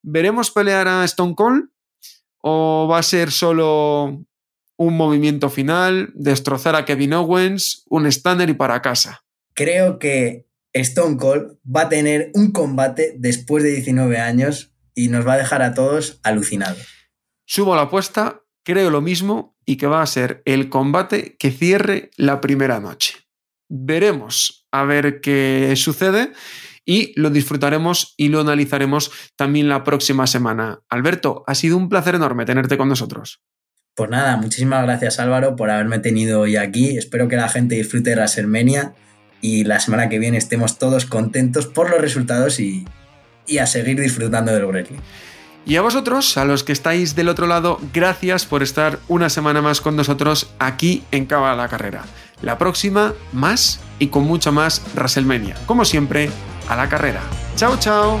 ¿veremos 0.00 0.52
pelear 0.52 0.86
a 0.86 1.04
Stone 1.04 1.34
Cold? 1.34 1.70
¿O 2.42 2.86
va 2.88 2.98
a 2.98 3.02
ser 3.02 3.32
solo 3.32 4.24
un 4.80 4.96
movimiento 4.96 5.50
final, 5.50 6.10
destrozar 6.14 6.74
a 6.74 6.86
Kevin 6.86 7.12
Owens, 7.12 7.84
un 7.90 8.06
Stanner 8.06 8.48
y 8.48 8.54
para 8.54 8.80
casa. 8.80 9.26
Creo 9.52 9.98
que 9.98 10.46
Stone 10.72 11.18
Cold 11.18 11.58
va 11.64 11.82
a 11.82 11.88
tener 11.90 12.30
un 12.32 12.50
combate 12.50 13.14
después 13.18 13.62
de 13.62 13.72
19 13.72 14.16
años 14.16 14.72
y 14.94 15.08
nos 15.08 15.26
va 15.26 15.34
a 15.34 15.36
dejar 15.36 15.60
a 15.60 15.74
todos 15.74 16.18
alucinados. 16.22 16.88
Subo 17.44 17.76
la 17.76 17.82
apuesta, 17.82 18.40
creo 18.64 18.88
lo 18.88 19.02
mismo 19.02 19.54
y 19.66 19.76
que 19.76 19.86
va 19.86 20.00
a 20.00 20.06
ser 20.06 20.40
el 20.46 20.70
combate 20.70 21.36
que 21.38 21.50
cierre 21.50 22.10
la 22.16 22.40
primera 22.40 22.80
noche. 22.80 23.16
Veremos 23.68 24.66
a 24.72 24.84
ver 24.84 25.20
qué 25.20 25.74
sucede 25.76 26.32
y 26.86 27.12
lo 27.20 27.28
disfrutaremos 27.28 28.14
y 28.16 28.30
lo 28.30 28.40
analizaremos 28.40 29.12
también 29.36 29.68
la 29.68 29.84
próxima 29.84 30.26
semana. 30.26 30.80
Alberto, 30.88 31.44
ha 31.46 31.54
sido 31.54 31.76
un 31.76 31.90
placer 31.90 32.14
enorme 32.14 32.46
tenerte 32.46 32.78
con 32.78 32.88
nosotros. 32.88 33.42
Pues 33.94 34.08
nada, 34.08 34.36
muchísimas 34.36 34.82
gracias 34.84 35.18
Álvaro 35.20 35.56
por 35.56 35.70
haberme 35.70 35.98
tenido 35.98 36.40
hoy 36.40 36.56
aquí. 36.56 36.96
Espero 36.96 37.28
que 37.28 37.36
la 37.36 37.48
gente 37.48 37.74
disfrute 37.74 38.10
de 38.10 38.16
WrestleMania 38.16 38.94
y 39.40 39.64
la 39.64 39.80
semana 39.80 40.08
que 40.08 40.18
viene 40.18 40.38
estemos 40.38 40.78
todos 40.78 41.06
contentos 41.06 41.66
por 41.66 41.90
los 41.90 42.00
resultados 42.00 42.60
y, 42.60 42.86
a 43.60 43.66
seguir 43.66 44.00
disfrutando 44.00 44.52
del 44.52 44.66
wrestling. 44.66 44.98
Y 45.66 45.76
a 45.76 45.82
vosotros, 45.82 46.36
a 46.38 46.44
los 46.44 46.64
que 46.64 46.72
estáis 46.72 47.14
del 47.14 47.28
otro 47.28 47.46
lado, 47.46 47.80
gracias 47.92 48.46
por 48.46 48.62
estar 48.62 48.98
una 49.08 49.28
semana 49.28 49.60
más 49.60 49.80
con 49.80 49.96
nosotros 49.96 50.50
aquí 50.58 51.04
en 51.10 51.26
Cava 51.26 51.54
la 51.54 51.68
Carrera. 51.68 52.04
La 52.42 52.56
próxima, 52.56 53.12
más 53.32 53.80
y 53.98 54.06
con 54.06 54.24
mucha 54.24 54.50
más 54.50 54.82
WrestleMania. 54.94 55.56
Como 55.66 55.84
siempre, 55.84 56.30
a 56.68 56.76
la 56.76 56.88
carrera. 56.88 57.20
Chao, 57.56 57.76
chao. 57.78 58.20